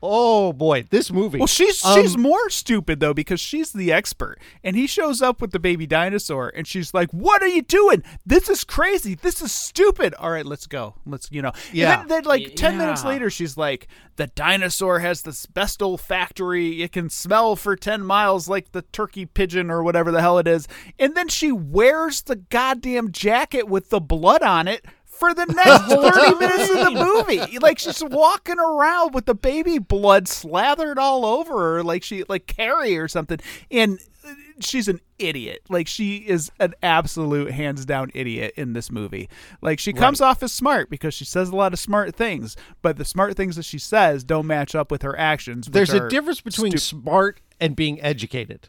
oh 0.08 0.54
boy, 0.54 0.84
this 0.90 1.12
movie. 1.12 1.40
Well, 1.40 1.48
she's 1.48 1.84
Um, 1.84 2.00
she's 2.02 2.18
more 2.18 2.50
stupid 2.50 3.00
though 3.00 3.14
because 3.14 3.40
she's 3.40 3.72
the 3.74 3.92
expert, 3.92 4.38
and 4.64 4.76
he 4.76 4.88
shows 4.88 5.22
up 5.22 5.42
with 5.42 5.52
the 5.52 5.60
baby 5.60 5.86
dinosaur, 5.88 6.52
and 6.56 6.68
she's 6.68 6.94
like, 6.94 7.12
"What 7.12 7.42
are 7.42 7.48
you 7.48 7.62
doing? 7.62 8.04
This 8.26 8.50
is 8.50 8.64
crazy. 8.64 9.16
This 9.16 9.42
is 9.42 9.52
stupid. 9.52 10.14
All 10.16 10.32
right, 10.32 10.46
let's 10.46 10.68
go. 10.68 10.96
Let's 11.06 11.32
you 11.32 11.42
know." 11.42 11.52
And 11.70 11.76
Yeah. 11.78 11.98
then, 11.98 12.08
then 12.08 12.24
like 12.26 12.42
Y- 12.48 12.54
ten 12.56 12.78
minutes 12.78 13.04
later, 13.04 13.30
she's 13.30 13.58
like, 13.58 13.88
"The 14.18 14.28
dinosaur 14.28 15.00
has 15.00 15.24
this 15.24 15.46
best 15.46 15.82
olfactory. 15.82 16.82
It 16.84 16.92
can 16.92 17.10
smell 17.10 17.56
for 17.56 17.76
ten 17.76 18.04
miles 18.04 18.48
like 18.48 18.72
the 18.72 18.84
turkey 18.84 19.26
pigeon 19.26 19.70
or 19.70 19.84
whatever 19.84 20.12
the 20.12 20.22
hell 20.22 20.38
it 20.40 20.48
is." 20.48 20.68
And 21.00 21.16
then 21.16 21.28
she 21.28 21.52
wears 21.52 22.22
the 22.22 22.36
goddamn 22.38 23.12
jacket 23.12 23.68
with 23.68 23.90
the 23.90 24.00
blood 24.00 24.44
on 24.44 24.68
it. 24.68 24.86
For 25.20 25.34
the 25.34 25.46
next 25.46 25.86
30 25.88 26.36
minutes 26.40 26.70
of 26.70 26.86
the 26.86 26.92
movie. 26.92 27.60
Like 27.60 27.80
she's 27.80 28.04
walking 28.04 28.60
around 28.60 29.14
with 29.14 29.26
the 29.26 29.36
baby 29.36 29.80
blood 29.80 30.28
slathered 30.28 31.00
all 31.00 31.26
over 31.26 31.76
her 31.76 31.84
like 31.84 32.04
she 32.04 32.24
like 32.28 32.48
Carrie 32.48 32.98
or 32.98 33.08
something. 33.08 33.40
And 33.72 34.00
she's 34.60 34.88
an 34.88 35.00
idiot. 35.20 35.62
Like 35.70 35.88
she 35.88 36.18
is 36.18 36.52
an 36.60 36.74
absolute 36.84 37.52
hands 37.52 37.86
down 37.86 38.12
idiot 38.14 38.54
in 38.58 38.74
this 38.74 38.92
movie. 38.92 39.30
Like 39.62 39.80
she 39.80 39.94
comes 39.94 40.22
off 40.22 40.44
as 40.44 40.52
smart 40.52 40.90
because 40.90 41.14
she 41.14 41.26
says 41.26 41.50
a 41.50 41.56
lot 41.56 41.74
of 41.74 41.80
smart 41.80 42.16
things, 42.16 42.56
but 42.82 42.98
the 42.98 43.06
smart 43.06 43.36
things 43.38 43.56
that 43.56 43.66
she 43.66 43.80
says 43.80 44.24
don't 44.24 44.48
match 44.48 44.76
up 44.76 44.92
with 44.92 45.02
her 45.02 45.18
actions. 45.18 45.68
There's 45.68 45.94
a 45.94 46.10
difference 46.10 46.42
between 46.42 46.72
stu- 46.72 46.80
smart 46.80 47.40
and 47.60 47.76
being 47.76 48.02
educated. 48.02 48.68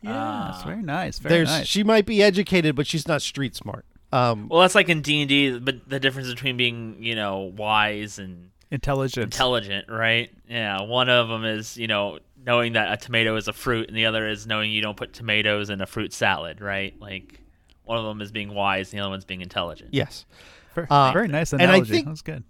Yeah, 0.00 0.52
it's 0.52 0.64
very 0.64 0.82
nice. 0.82 1.20
Very 1.20 1.36
There's 1.36 1.48
nice. 1.48 1.66
she 1.66 1.84
might 1.84 2.06
be 2.06 2.22
educated, 2.22 2.74
but 2.74 2.88
she's 2.88 3.06
not 3.06 3.22
street 3.22 3.54
smart. 3.54 3.86
Um, 4.12 4.48
well, 4.48 4.60
that's 4.60 4.74
like 4.74 4.88
in 4.88 5.00
D 5.02 5.20
and 5.22 5.28
D, 5.28 5.58
but 5.58 5.88
the 5.88 5.98
difference 5.98 6.28
between 6.28 6.56
being 6.56 6.96
you 7.00 7.14
know 7.14 7.52
wise 7.56 8.18
and 8.18 8.50
intelligent, 8.70 9.24
intelligent, 9.24 9.88
right? 9.88 10.30
Yeah, 10.48 10.82
one 10.82 11.08
of 11.08 11.28
them 11.28 11.44
is 11.44 11.76
you 11.78 11.86
know 11.86 12.18
knowing 12.44 12.72
that 12.74 12.92
a 12.92 12.96
tomato 12.96 13.36
is 13.36 13.48
a 13.48 13.52
fruit, 13.52 13.88
and 13.88 13.96
the 13.96 14.06
other 14.06 14.28
is 14.28 14.46
knowing 14.46 14.70
you 14.70 14.82
don't 14.82 14.96
put 14.96 15.12
tomatoes 15.12 15.70
in 15.70 15.80
a 15.80 15.86
fruit 15.86 16.12
salad, 16.12 16.60
right? 16.60 16.94
Like 17.00 17.40
one 17.84 17.96
of 17.98 18.04
them 18.04 18.20
is 18.20 18.30
being 18.30 18.52
wise, 18.54 18.92
and 18.92 18.98
the 18.98 19.02
other 19.02 19.10
one's 19.10 19.24
being 19.24 19.40
intelligent. 19.40 19.90
yes. 19.92 20.26
very, 20.74 20.86
Uh, 20.90 21.12
very 21.12 21.28
nice 21.28 21.52
and 21.52 21.62
I 21.62 21.64
analogy. 21.66 21.92
think- 21.92 22.06
That's 22.06 22.22
good. 22.22 22.44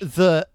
the 0.00 0.46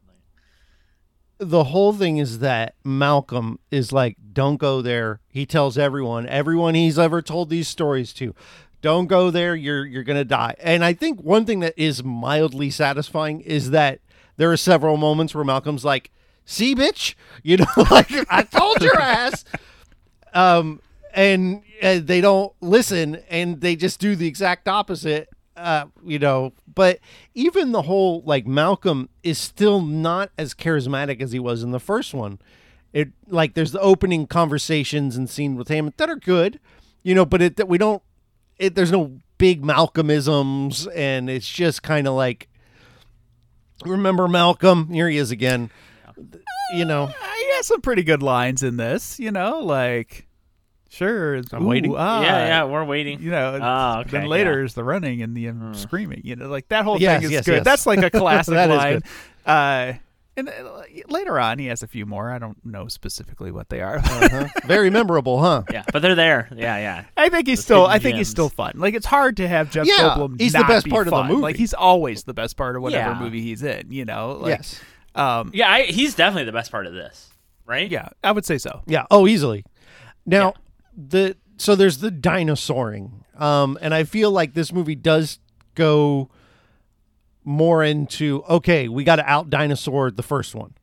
the 1.39 1.65
whole 1.65 1.91
thing 1.93 2.17
is 2.17 2.39
that 2.39 2.75
Malcolm 2.85 3.59
is 3.69 3.91
like, 3.91 4.15
don't 4.31 4.57
go 4.57 4.81
there. 4.81 5.19
He 5.27 5.45
tells 5.45 5.77
everyone, 5.77 6.25
everyone 6.27 6.73
he's 6.75 6.97
ever 6.97 7.21
told 7.21 7.49
these 7.49 7.67
stories 7.67 8.13
to, 8.13 8.33
don't 8.83 9.07
go 9.07 9.31
there. 9.31 9.55
You're 9.55 9.85
you're 9.85 10.03
gonna 10.03 10.25
die. 10.25 10.55
And 10.59 10.85
I 10.85 10.93
think 10.93 11.21
one 11.21 11.45
thing 11.45 11.61
that 11.61 11.73
is 11.75 12.03
mildly 12.03 12.69
satisfying 12.69 13.41
is 13.41 13.71
that 13.71 14.01
there 14.37 14.51
are 14.51 14.57
several 14.57 14.97
moments 14.97 15.33
where 15.33 15.43
Malcolm's 15.43 15.85
like, 15.85 16.11
"See, 16.45 16.75
bitch," 16.75 17.15
you 17.43 17.57
know, 17.57 17.65
like 17.89 18.11
I 18.29 18.43
told 18.43 18.81
your 18.83 18.99
ass. 19.01 19.45
Um, 20.35 20.81
and 21.13 21.61
uh, 21.81 21.99
they 22.03 22.21
don't 22.21 22.53
listen, 22.59 23.21
and 23.29 23.61
they 23.61 23.75
just 23.75 23.99
do 23.99 24.15
the 24.15 24.27
exact 24.27 24.67
opposite. 24.67 25.29
Uh, 25.55 25.85
you 26.03 26.19
know, 26.19 26.51
but 26.73 26.99
even 27.33 27.71
the 27.71 27.83
whole 27.83 28.21
like 28.25 28.45
Malcolm 28.45 29.07
is 29.21 29.37
still 29.37 29.81
not 29.81 30.31
as 30.37 30.53
charismatic 30.53 31.21
as 31.21 31.31
he 31.31 31.39
was 31.39 31.63
in 31.63 31.71
the 31.71 31.79
first 31.79 32.13
one. 32.13 32.39
It 32.91 33.09
like 33.27 33.53
there's 33.53 33.71
the 33.71 33.79
opening 33.79 34.27
conversations 34.27 35.15
and 35.15 35.29
scene 35.29 35.55
with 35.55 35.69
him 35.69 35.93
that 35.95 36.09
are 36.09 36.15
good, 36.15 36.59
you 37.01 37.15
know, 37.15 37.25
but 37.25 37.41
it 37.41 37.55
that 37.55 37.69
we 37.69 37.77
don't. 37.77 38.01
It 38.57 38.75
there's 38.75 38.91
no 38.91 39.19
big 39.37 39.61
Malcolmisms, 39.63 40.87
and 40.95 41.29
it's 41.29 41.47
just 41.47 41.83
kind 41.83 42.07
of 42.07 42.13
like 42.13 42.47
remember 43.85 44.27
Malcolm. 44.27 44.89
Here 44.89 45.09
he 45.09 45.17
is 45.17 45.31
again. 45.31 45.69
You 46.75 46.85
know, 46.85 47.07
he 47.07 47.51
has 47.55 47.67
some 47.67 47.81
pretty 47.81 48.03
good 48.03 48.23
lines 48.23 48.63
in 48.63 48.77
this. 48.77 49.19
You 49.19 49.31
know, 49.31 49.59
like 49.59 50.27
sure, 50.89 51.41
I'm 51.51 51.65
waiting. 51.65 51.93
ah, 51.97 52.21
yeah, 52.21 52.45
yeah, 52.47 52.63
we're 52.65 52.83
waiting. 52.85 53.21
You 53.21 53.31
know, 53.31 53.59
Ah, 53.61 53.99
okay, 54.01 54.11
then 54.11 54.27
later 54.27 54.59
yeah. 54.59 54.65
Is 54.65 54.73
the 54.75 54.83
running 54.83 55.21
and 55.21 55.35
the 55.35 55.49
um, 55.49 55.73
screaming. 55.73 56.21
You 56.23 56.35
know, 56.35 56.47
like 56.49 56.67
that 56.69 56.83
whole 56.83 56.99
Yes, 57.01 57.17
thing 57.21 57.25
is 57.25 57.31
yes, 57.31 57.45
good. 57.45 57.55
yes. 57.55 57.63
That's 57.65 57.85
like 57.85 57.99
a 58.03 58.09
classic 58.19 58.53
That 58.53 58.69
is 58.69 58.77
line. 58.77 58.93
good. 58.99 59.03
Uh, 59.45 59.93
and 60.35 60.49
uh, 60.49 60.81
later 61.09 61.39
on, 61.39 61.59
he 61.59 61.67
has 61.67 61.83
a 61.83 61.87
few 61.87 62.05
more. 62.05 62.31
I 62.31 62.39
don't 62.39 62.63
know 62.65 62.87
specifically 62.87 63.51
what 63.51 63.69
they 63.69 63.81
are. 63.81 63.97
uh-huh. 63.97 64.47
very 64.65 64.89
memorable, 64.89 65.39
huh? 65.41 65.63
Yeah, 65.71 65.83
but 65.91 66.01
they're 66.01 66.15
there. 66.15 66.47
Yeah, 66.55 66.77
yeah. 66.77 67.03
I 67.15 67.29
think 67.29 67.47
he's 67.47 67.59
Those 67.59 67.65
still. 67.65 67.77
hidden 67.81 67.91
I 67.95 67.99
think 67.99 68.17
he's 68.17 68.29
still 68.29 68.49
fun. 68.49 68.73
Like 68.77 68.93
it's 68.95 69.05
hard 69.05 69.37
to 69.37 69.47
have 69.47 69.69
Jeff 69.71 69.85
Yeah, 69.85 70.15
Goldblum. 70.17 70.39
he's 70.41 70.53
the 70.53 70.63
best 70.67 70.85
be 70.85 70.91
part 70.91 71.07
of 71.07 71.11
the 71.13 71.23
movie. 71.23 71.41
Like 71.41 71.55
he's 71.55 71.73
always 71.73 72.23
the 72.23 72.33
best 72.33 72.57
part 72.57 72.75
of 72.75 72.81
whatever 72.81 73.11
Yeah. 73.11 73.19
movie 73.19 73.41
he's 73.41 73.61
in. 73.63 73.91
You 73.91 74.05
know. 74.05 74.39
Like, 74.41 74.49
yes. 74.59 74.81
Um. 75.15 75.51
Yeah, 75.53 75.69
I, 75.71 75.83
he's 75.83 76.15
definitely 76.15 76.45
the 76.45 76.51
best 76.51 76.71
part 76.71 76.87
of 76.87 76.93
this, 76.93 77.29
right? 77.65 77.89
Yeah, 77.89 78.09
I 78.23 78.31
would 78.31 78.45
say 78.45 78.57
so. 78.57 78.81
Yeah. 78.87 79.05
Oh, 79.11 79.27
easily. 79.27 79.63
Now, 80.25 80.53
the 80.97 81.37
so 81.57 81.75
there's 81.75 81.99
the 81.99 82.09
dinosauring, 82.09 83.11
um, 83.39 83.77
and 83.81 83.93
I 83.93 84.03
feel 84.05 84.31
like 84.31 84.53
this 84.55 84.73
movie 84.73 84.95
does 84.95 85.39
go 85.75 86.29
more 87.45 87.83
into 87.83 88.43
okay, 88.49 88.87
we 88.87 89.03
got 89.03 89.17
to 89.17 89.29
out 89.29 89.49
dinosaur 89.49 90.11
the 90.11 90.23
first 90.23 90.55
one, 90.55 90.73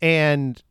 and 0.00 0.62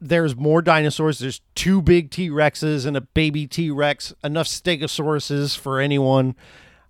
there's 0.00 0.36
more 0.36 0.62
dinosaurs. 0.62 1.18
There's 1.18 1.40
two 1.54 1.82
big 1.82 2.10
T 2.10 2.30
Rexes 2.30 2.86
and 2.86 2.96
a 2.96 3.00
baby 3.00 3.46
T 3.46 3.70
Rex. 3.70 4.14
Enough 4.22 4.46
Stegosauruses 4.46 5.56
for 5.56 5.80
anyone. 5.80 6.36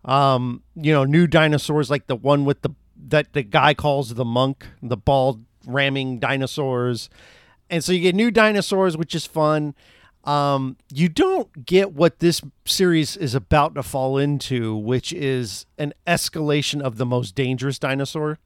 Um, 0.04 0.62
you 0.74 0.92
know, 0.92 1.04
new 1.04 1.26
dinosaurs 1.26 1.90
like 1.90 2.06
the 2.06 2.16
one 2.16 2.44
with 2.44 2.62
the 2.62 2.70
that 3.08 3.32
the 3.32 3.42
guy 3.42 3.74
calls 3.74 4.14
the 4.14 4.24
monk, 4.24 4.66
the 4.82 4.96
bald 4.96 5.44
ramming 5.66 6.18
dinosaurs. 6.18 7.08
And 7.70 7.84
so 7.84 7.92
you 7.92 8.00
get 8.00 8.14
new 8.14 8.30
dinosaurs, 8.30 8.96
which 8.96 9.14
is 9.14 9.26
fun. 9.26 9.74
Um, 10.28 10.76
you 10.92 11.08
don't 11.08 11.64
get 11.64 11.94
what 11.94 12.18
this 12.18 12.42
series 12.66 13.16
is 13.16 13.34
about 13.34 13.74
to 13.76 13.82
fall 13.82 14.18
into, 14.18 14.76
which 14.76 15.10
is 15.10 15.64
an 15.78 15.94
escalation 16.06 16.82
of 16.82 16.98
the 16.98 17.06
most 17.06 17.34
dangerous 17.34 17.78
dinosaur. 17.78 18.38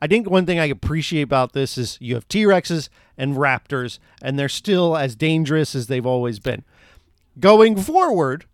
I 0.00 0.06
think 0.06 0.30
one 0.30 0.46
thing 0.46 0.58
I 0.58 0.64
appreciate 0.64 1.20
about 1.20 1.52
this 1.52 1.76
is 1.76 1.98
you 2.00 2.14
have 2.14 2.26
T 2.28 2.44
Rexes 2.44 2.88
and 3.18 3.36
Raptors, 3.36 3.98
and 4.22 4.38
they're 4.38 4.48
still 4.48 4.96
as 4.96 5.14
dangerous 5.14 5.74
as 5.74 5.86
they've 5.86 6.06
always 6.06 6.38
been. 6.38 6.64
Going 7.38 7.76
forward, 7.76 8.46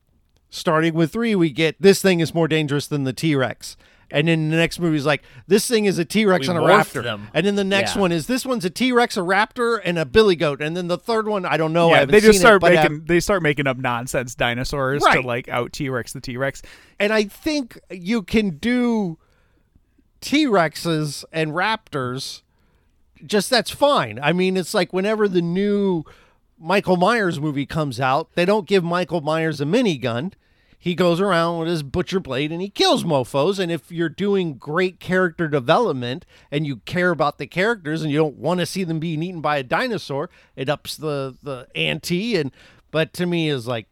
starting 0.51 0.94
with 0.94 1.12
three, 1.12 1.37
we 1.37 1.51
get 1.51 1.81
this 1.81 2.03
thing 2.03 2.18
is 2.18 2.35
more 2.35 2.49
dangerous 2.49 2.88
than 2.88 3.05
the 3.05 3.12
T 3.12 3.37
Rex. 3.37 3.77
And 4.11 4.27
then 4.27 4.49
the 4.49 4.57
next 4.57 4.81
movie 4.81 4.97
is 4.97 5.05
like, 5.05 5.23
this 5.47 5.68
thing 5.68 5.85
is 5.85 5.99
a 5.99 6.05
T 6.05 6.25
Rex 6.25 6.49
We 6.49 6.55
and 6.55 6.64
a 6.64 6.66
raptor. 6.66 7.03
them. 7.03 7.29
And 7.35 7.47
then 7.47 7.57
the 7.57 7.64
next 7.64 7.94
Yeah. 7.94 8.01
one 8.03 8.12
is 8.12 8.27
this 8.27 8.47
one's 8.47 8.64
a 8.64 8.71
T 8.71 8.90
Rex, 8.90 9.16
a 9.16 9.21
raptor, 9.21 9.81
and 9.85 9.99
a 9.99 10.07
billy 10.07 10.35
goat. 10.37 10.62
And 10.62 10.75
then 10.77 10.88
the 10.88 10.97
third 10.97 11.29
one, 11.29 11.44
I 11.44 11.57
don't 11.59 11.73
know. 11.75 11.88
I 11.88 11.92
yeah, 11.92 11.99
haven't 12.01 12.12
they 12.12 12.21
just 12.21 12.33
seen 12.38 12.40
start 12.40 12.57
it, 12.57 12.61
but 12.61 12.77
uh, 12.77 12.83
making 12.83 13.05
they 13.05 13.21
start 13.21 13.42
making 13.42 13.66
up 13.66 13.77
nonsense 13.77 14.35
dinosaurs 14.35 15.03
Right. 15.05 15.21
to 15.21 15.27
like 15.27 15.49
out 15.49 15.73
T 15.73 15.88
Rex 15.90 16.12
the 16.14 16.21
T 16.21 16.37
Rex. 16.38 16.62
and 16.99 17.12
I 17.12 17.25
think 17.25 17.79
you 17.90 18.23
can 18.23 18.57
do 18.57 19.18
T 20.21 20.47
Rexes 20.47 21.25
and 21.33 21.53
Raptors. 21.53 22.42
Just 23.27 23.51
that's 23.51 23.71
fine. 23.71 24.18
I 24.23 24.33
mean, 24.33 24.57
it's 24.57 24.73
like 24.75 24.92
whenever 24.92 25.29
the 25.29 25.42
new 25.42 26.05
Michael 26.59 26.97
Myers 26.97 27.38
movie 27.40 27.66
comes 27.66 28.01
out, 28.01 28.29
they 28.37 28.44
don't 28.44 28.66
give 28.66 28.83
Michael 28.83 29.21
Myers 29.21 29.61
a 29.61 29.64
minigun. 29.64 30.33
He 30.81 30.95
goes 30.95 31.21
around 31.21 31.59
with 31.59 31.69
his 31.69 31.83
butcher 31.83 32.21
blade 32.21 32.53
and 32.53 32.62
he 32.62 32.71
kills 32.71 33.03
mofos. 33.03 33.59
And 33.59 33.71
if 33.73 33.91
you're 33.91 34.09
doing 34.09 34.55
great 34.55 35.01
character 35.01 35.49
development 35.49 36.25
and 36.53 36.67
you 36.67 36.77
care 36.79 37.11
about 37.11 37.38
the 37.38 37.49
characters 37.49 38.03
and 38.03 38.12
you 38.12 38.19
don't 38.19 38.37
want 38.37 38.61
to 38.61 38.67
see 38.67 38.85
them 38.85 39.01
being 39.01 39.23
eaten 39.23 39.41
by 39.41 39.57
a 39.59 39.64
dinosaur, 39.64 40.31
it 40.55 40.69
ups 40.69 40.97
the 40.97 41.37
the 41.43 41.67
ante. 41.75 42.37
And 42.37 42.53
but 42.93 43.12
to 43.14 43.27
me 43.27 43.49
is 43.49 43.67
like 43.67 43.88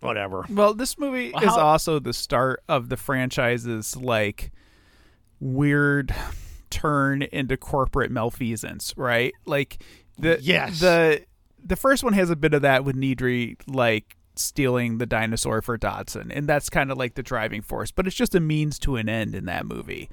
whatever. 0.00 0.44
Well, 0.48 0.74
this 0.74 0.98
movie 0.98 1.28
is 1.28 1.52
also 1.52 1.98
the 1.98 2.12
start 2.12 2.62
of 2.68 2.88
the 2.88 2.96
franchise's 2.96 3.96
like 3.96 4.52
weird 5.40 6.14
turn 6.70 7.22
into 7.22 7.56
corporate 7.56 8.10
malfeasance, 8.10 8.94
right? 8.96 9.32
Like 9.44 9.82
the 10.18 10.38
Yes. 10.40 10.80
the 10.80 11.24
the 11.62 11.76
first 11.76 12.02
one 12.02 12.12
has 12.14 12.30
a 12.30 12.36
bit 12.36 12.54
of 12.54 12.62
that 12.62 12.84
with 12.84 12.96
Nedry 12.96 13.56
like 13.66 14.16
stealing 14.36 14.98
the 14.98 15.06
dinosaur 15.06 15.62
for 15.62 15.76
Dodgson, 15.76 16.30
and 16.32 16.48
that's 16.48 16.68
kind 16.68 16.90
of 16.90 16.98
like 16.98 17.14
the 17.14 17.22
driving 17.22 17.62
force, 17.62 17.90
but 17.90 18.06
it's 18.06 18.16
just 18.16 18.34
a 18.34 18.40
means 18.40 18.78
to 18.80 18.96
an 18.96 19.08
end 19.08 19.34
in 19.34 19.44
that 19.46 19.66
movie. 19.66 20.08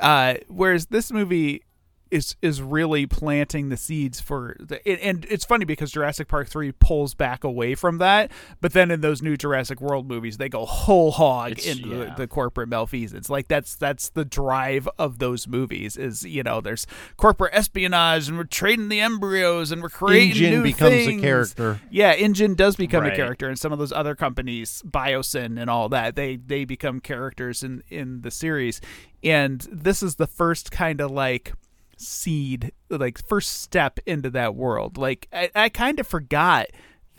Uh, 0.00 0.34
whereas 0.48 0.86
this 0.86 1.12
movie 1.12 1.62
is 2.10 2.36
is 2.42 2.60
really 2.60 3.06
planting 3.06 3.68
the 3.68 3.76
seeds 3.76 4.20
for 4.20 4.56
the 4.58 4.86
and, 4.86 5.24
it's 5.30 5.44
funny 5.44 5.64
because 5.64 5.92
Jurassic 5.92 6.28
Park 6.28 6.48
3 6.48 6.72
pulls 6.72 7.14
back 7.14 7.44
away 7.44 7.74
from 7.74 7.98
that 7.98 8.30
but 8.60 8.72
then 8.72 8.90
in 8.90 9.00
those 9.00 9.22
new 9.22 9.36
Jurassic 9.36 9.80
World 9.80 10.08
movies 10.08 10.36
they 10.36 10.48
go 10.48 10.64
whole 10.64 11.10
hog 11.12 11.52
It's- 11.52 11.66
into 11.76 11.88
yeah. 11.88 12.04
the, 12.04 12.14
the 12.18 12.26
corporate 12.26 12.68
malfeasance 12.68 13.30
like 13.30 13.48
that's 13.48 13.76
that's 13.76 14.08
the 14.10 14.24
drive 14.24 14.88
of 14.98 15.18
those 15.18 15.46
movies 15.46 15.96
is 15.96 16.24
you 16.24 16.42
know 16.42 16.60
there's 16.60 16.86
corporate 17.16 17.54
espionage 17.54 18.28
and 18.28 18.36
we're 18.38 18.44
trading 18.44 18.88
the 18.88 19.00
embryos 19.00 19.70
and 19.70 19.82
we're 19.82 19.88
creating 19.88 20.36
Ingen 20.36 20.50
new 20.50 20.62
becomes 20.62 20.92
a 20.94 21.06
things. 21.06 21.20
character. 21.22 21.80
Yeah, 21.90 22.12
InGen 22.14 22.54
does 22.54 22.76
become 22.76 23.04
a 23.04 23.14
character, 23.14 23.48
and 23.48 23.58
some 23.58 23.72
of 23.72 23.78
those 23.78 23.92
other 23.92 24.14
companies, 24.14 24.82
Biosyn 24.86 25.60
and 25.60 25.68
all 25.70 25.88
that, 25.90 26.16
they 26.16 26.36
they 26.36 26.64
become 26.64 27.00
characters 27.00 27.62
in 27.62 27.82
in 27.88 28.22
the 28.22 28.30
series. 28.30 28.80
And 29.22 29.60
this 29.70 30.02
is 30.02 30.16
the 30.16 30.26
first 30.26 30.70
kind 30.70 31.00
of 31.00 31.10
like 31.10 31.52
seed, 32.00 32.72
like 32.88 33.24
first 33.26 33.60
step 33.62 33.98
into 34.06 34.30
that 34.30 34.54
world. 34.54 34.96
Like 34.98 35.28
I, 35.32 35.50
I 35.54 35.68
kind 35.68 36.00
of 36.00 36.06
forgot 36.06 36.66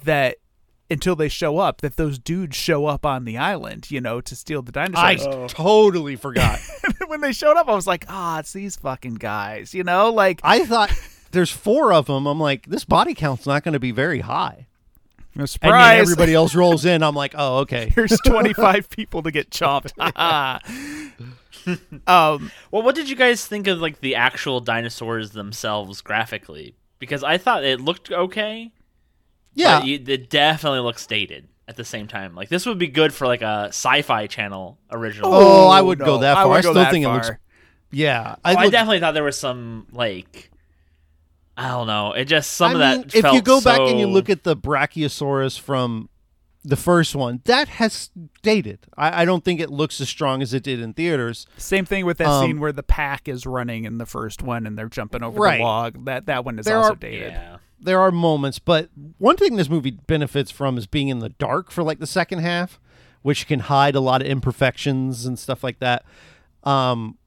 that 0.03 0.37
until 0.89 1.15
they 1.15 1.29
show 1.29 1.57
up 1.57 1.79
that 1.81 1.95
those 1.95 2.19
dudes 2.19 2.55
show 2.57 2.85
up 2.85 3.05
on 3.05 3.23
the 3.23 3.37
island, 3.37 3.89
you 3.89 4.01
know, 4.01 4.19
to 4.19 4.35
steal 4.35 4.61
the 4.61 4.71
dinosaurs. 4.73 5.03
I 5.03 5.15
dinosaurs. 5.15 5.53
totally 5.53 6.15
forgot. 6.17 6.59
when 7.07 7.21
they 7.21 7.31
showed 7.31 7.55
up, 7.55 7.69
I 7.69 7.75
was 7.75 7.87
like, 7.87 8.05
ah, 8.09 8.39
it's 8.39 8.51
these 8.53 8.75
fucking 8.75 9.15
guys, 9.15 9.73
you 9.73 9.83
know, 9.85 10.11
like 10.11 10.41
I 10.43 10.65
thought 10.65 10.91
there's 11.31 11.51
four 11.51 11.93
of 11.93 12.07
them. 12.07 12.25
I'm 12.27 12.39
like, 12.41 12.65
this 12.65 12.83
body 12.83 13.13
count's 13.13 13.45
not 13.47 13.63
going 13.63 13.73
to 13.73 13.79
be 13.79 13.91
very 13.91 14.19
high. 14.19 14.67
no 15.33 15.41
And 15.43 15.49
surprise. 15.49 15.71
then 15.95 16.01
everybody 16.01 16.33
else 16.33 16.53
rolls 16.55 16.83
in. 16.83 17.03
I'm 17.03 17.15
like, 17.15 17.35
oh, 17.37 17.59
okay. 17.59 17.89
Here's 17.95 18.19
25 18.25 18.89
people 18.89 19.23
to 19.23 19.31
get 19.31 19.49
chopped. 19.49 19.93
um, 22.08 22.52
Well, 22.71 22.82
what 22.82 22.95
did 22.95 23.10
you 23.10 23.15
guys 23.15 23.45
think 23.45 23.67
of 23.67 23.80
like 23.80 24.00
the 24.02 24.15
actual 24.15 24.60
dinosaurs 24.60 25.32
themselves 25.32 26.02
graphically? 26.02 26.76
Because 27.00 27.24
I 27.24 27.38
thought 27.38 27.63
it 27.63 27.82
looked 27.82 28.12
okay. 28.12 28.71
Yeah. 29.54 29.80
but 29.80 29.88
you, 29.88 30.04
it 30.08 30.30
definitely 30.30 30.80
looks 30.80 31.06
dated 31.06 31.47
at 31.67 31.76
the 31.76 31.86
same 31.86 32.08
time. 32.08 32.36
Like 32.36 32.50
this 32.50 32.65
would 32.65 32.78
be 32.78 32.88
good 32.88 33.13
for 33.13 33.28
like 33.28 33.41
a 33.41 33.67
sci-fi 33.69 34.28
channel 34.28 34.78
original. 34.91 35.34
Oh, 35.34 35.67
I 35.67 35.82
wouldn't 35.82 36.06
go 36.06 36.19
that 36.19 36.36
far. 36.36 36.43
I, 36.43 36.45
wouldn't 36.47 36.65
still 36.65 36.91
think 36.91 37.06
far. 37.06 37.13
it 37.13 37.26
looks. 37.26 37.30
Yeah. 37.91 38.36
I, 38.43 38.63
look- 38.63 38.71
definitely 38.71 39.00
thought 39.00 39.13
there 39.13 39.24
was 39.24 39.38
some 39.38 39.88
like 39.91 40.52
I 41.58 41.67
don't 41.69 41.88
know. 41.88 42.13
It 42.13 42.26
just 42.26 42.54
some 42.54 42.71
I 42.71 42.74
of 42.74 42.80
mean, 42.80 43.02
that. 43.02 43.08
if 43.10 43.15
you 43.15 43.21
felt 43.21 43.43
go 43.43 43.62
back 43.62 43.80
and 43.80 44.00
you 44.00 44.08
look 44.08 44.30
at 44.30 44.43
the 44.43 44.56
Brachiosaurus 44.56 45.60
from 45.60 46.10
the 46.63 46.76
first 46.76 47.15
one, 47.15 47.41
that 47.45 47.67
has 47.67 48.12
dated. 48.43 48.80
I, 48.97 49.21
I 49.24 49.26
don't 49.26 49.43
think 49.43 49.60
it 49.60 49.69
looks 49.71 50.00
as 50.00 50.10
strong 50.10 50.41
as 50.41 50.54
it 50.54 50.62
did 50.63 50.80
in 50.80 50.93
theaters. 50.93 51.47
Same 51.58 51.86
thing 51.86 52.06
with 52.06 52.17
that 52.19 52.28
Um, 52.28 52.45
scene 52.45 52.60
where 52.60 52.71
the 52.71 52.84
pack 52.84 53.28
is 53.28 53.45
running 53.47 53.86
in 53.86 53.97
the 53.97 54.06
first 54.06 54.43
one 54.43 54.67
and 54.67 54.78
they're 54.78 54.89
jumping 54.89 55.24
over 55.24 55.39
Right. 55.39 55.58
the 55.58 55.63
log. 55.63 56.06
That 56.06 56.28
that 56.28 56.45
one 56.45 56.60
is 56.60 56.65
There 56.65 56.78
also 56.78 56.93
are- 56.93 56.95
dated. 56.95 57.32
yeah. 57.34 57.58
There 57.84 58.00
are 58.00 58.12
moments, 58.12 58.60
but 58.60 58.89
one 59.17 59.38
thing 59.38 59.56
this 59.56 59.69
movie 59.69 59.89
benefits 60.06 60.52
from 60.52 60.78
is 60.78 60.86
being 60.86 61.08
in 61.08 61.17
the 61.17 61.30
dark 61.30 61.71
for 61.71 61.82
like 61.82 61.97
the 61.97 62.06
second 62.06 62.39
half, 62.39 62.80
which 63.24 63.47
can 63.47 63.62
hide 63.62 63.95
a 63.95 64.00
lot 64.00 64.21
of 64.21 64.28
imperfections 64.28 65.26
and 65.26 65.39
stuff 65.39 65.63
like 65.63 65.80
that. 65.80 66.06
Um, 66.63 67.17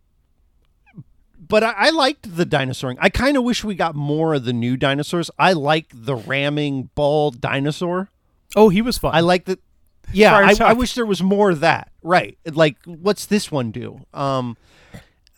but 1.46 1.64
I, 1.64 1.72
I 1.76 1.90
liked 1.90 2.36
the 2.36 2.46
dinosauring. 2.46 2.96
I 3.00 3.08
kind 3.10 3.36
of 3.36 3.42
wish 3.42 3.64
we 3.64 3.74
got 3.74 3.94
more 3.96 4.34
of 4.34 4.44
the 4.44 4.52
new 4.52 4.76
dinosaurs. 4.76 5.30
I 5.38 5.52
like 5.54 5.86
the 5.92 6.14
ramming 6.14 6.90
bald 6.94 7.40
dinosaur. 7.40 8.10
Oh, 8.56 8.68
he 8.68 8.82
was 8.82 8.98
fun. 8.98 9.14
I 9.14 9.20
like 9.20 9.44
that. 9.46 9.58
Yeah, 10.12 10.34
I, 10.36 10.54
I 10.60 10.72
wish 10.74 10.94
there 10.94 11.06
was 11.06 11.22
more 11.22 11.50
of 11.50 11.60
that. 11.60 11.90
Right, 12.02 12.36
like 12.44 12.76
what's 12.84 13.24
this 13.26 13.50
one 13.50 13.70
do? 13.70 14.04
Um, 14.12 14.56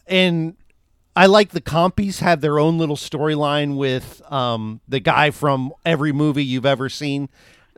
and 0.09 0.57
I 1.14 1.26
like 1.26 1.50
the 1.50 1.61
compies 1.61 2.18
have 2.18 2.40
their 2.40 2.59
own 2.59 2.76
little 2.76 2.96
storyline 2.96 3.76
with 3.76 4.20
um 4.31 4.81
the 4.88 4.98
guy 4.98 5.31
from 5.31 5.72
every 5.85 6.11
movie 6.12 6.44
you've 6.44 6.66
ever 6.66 6.88
seen 6.88 7.29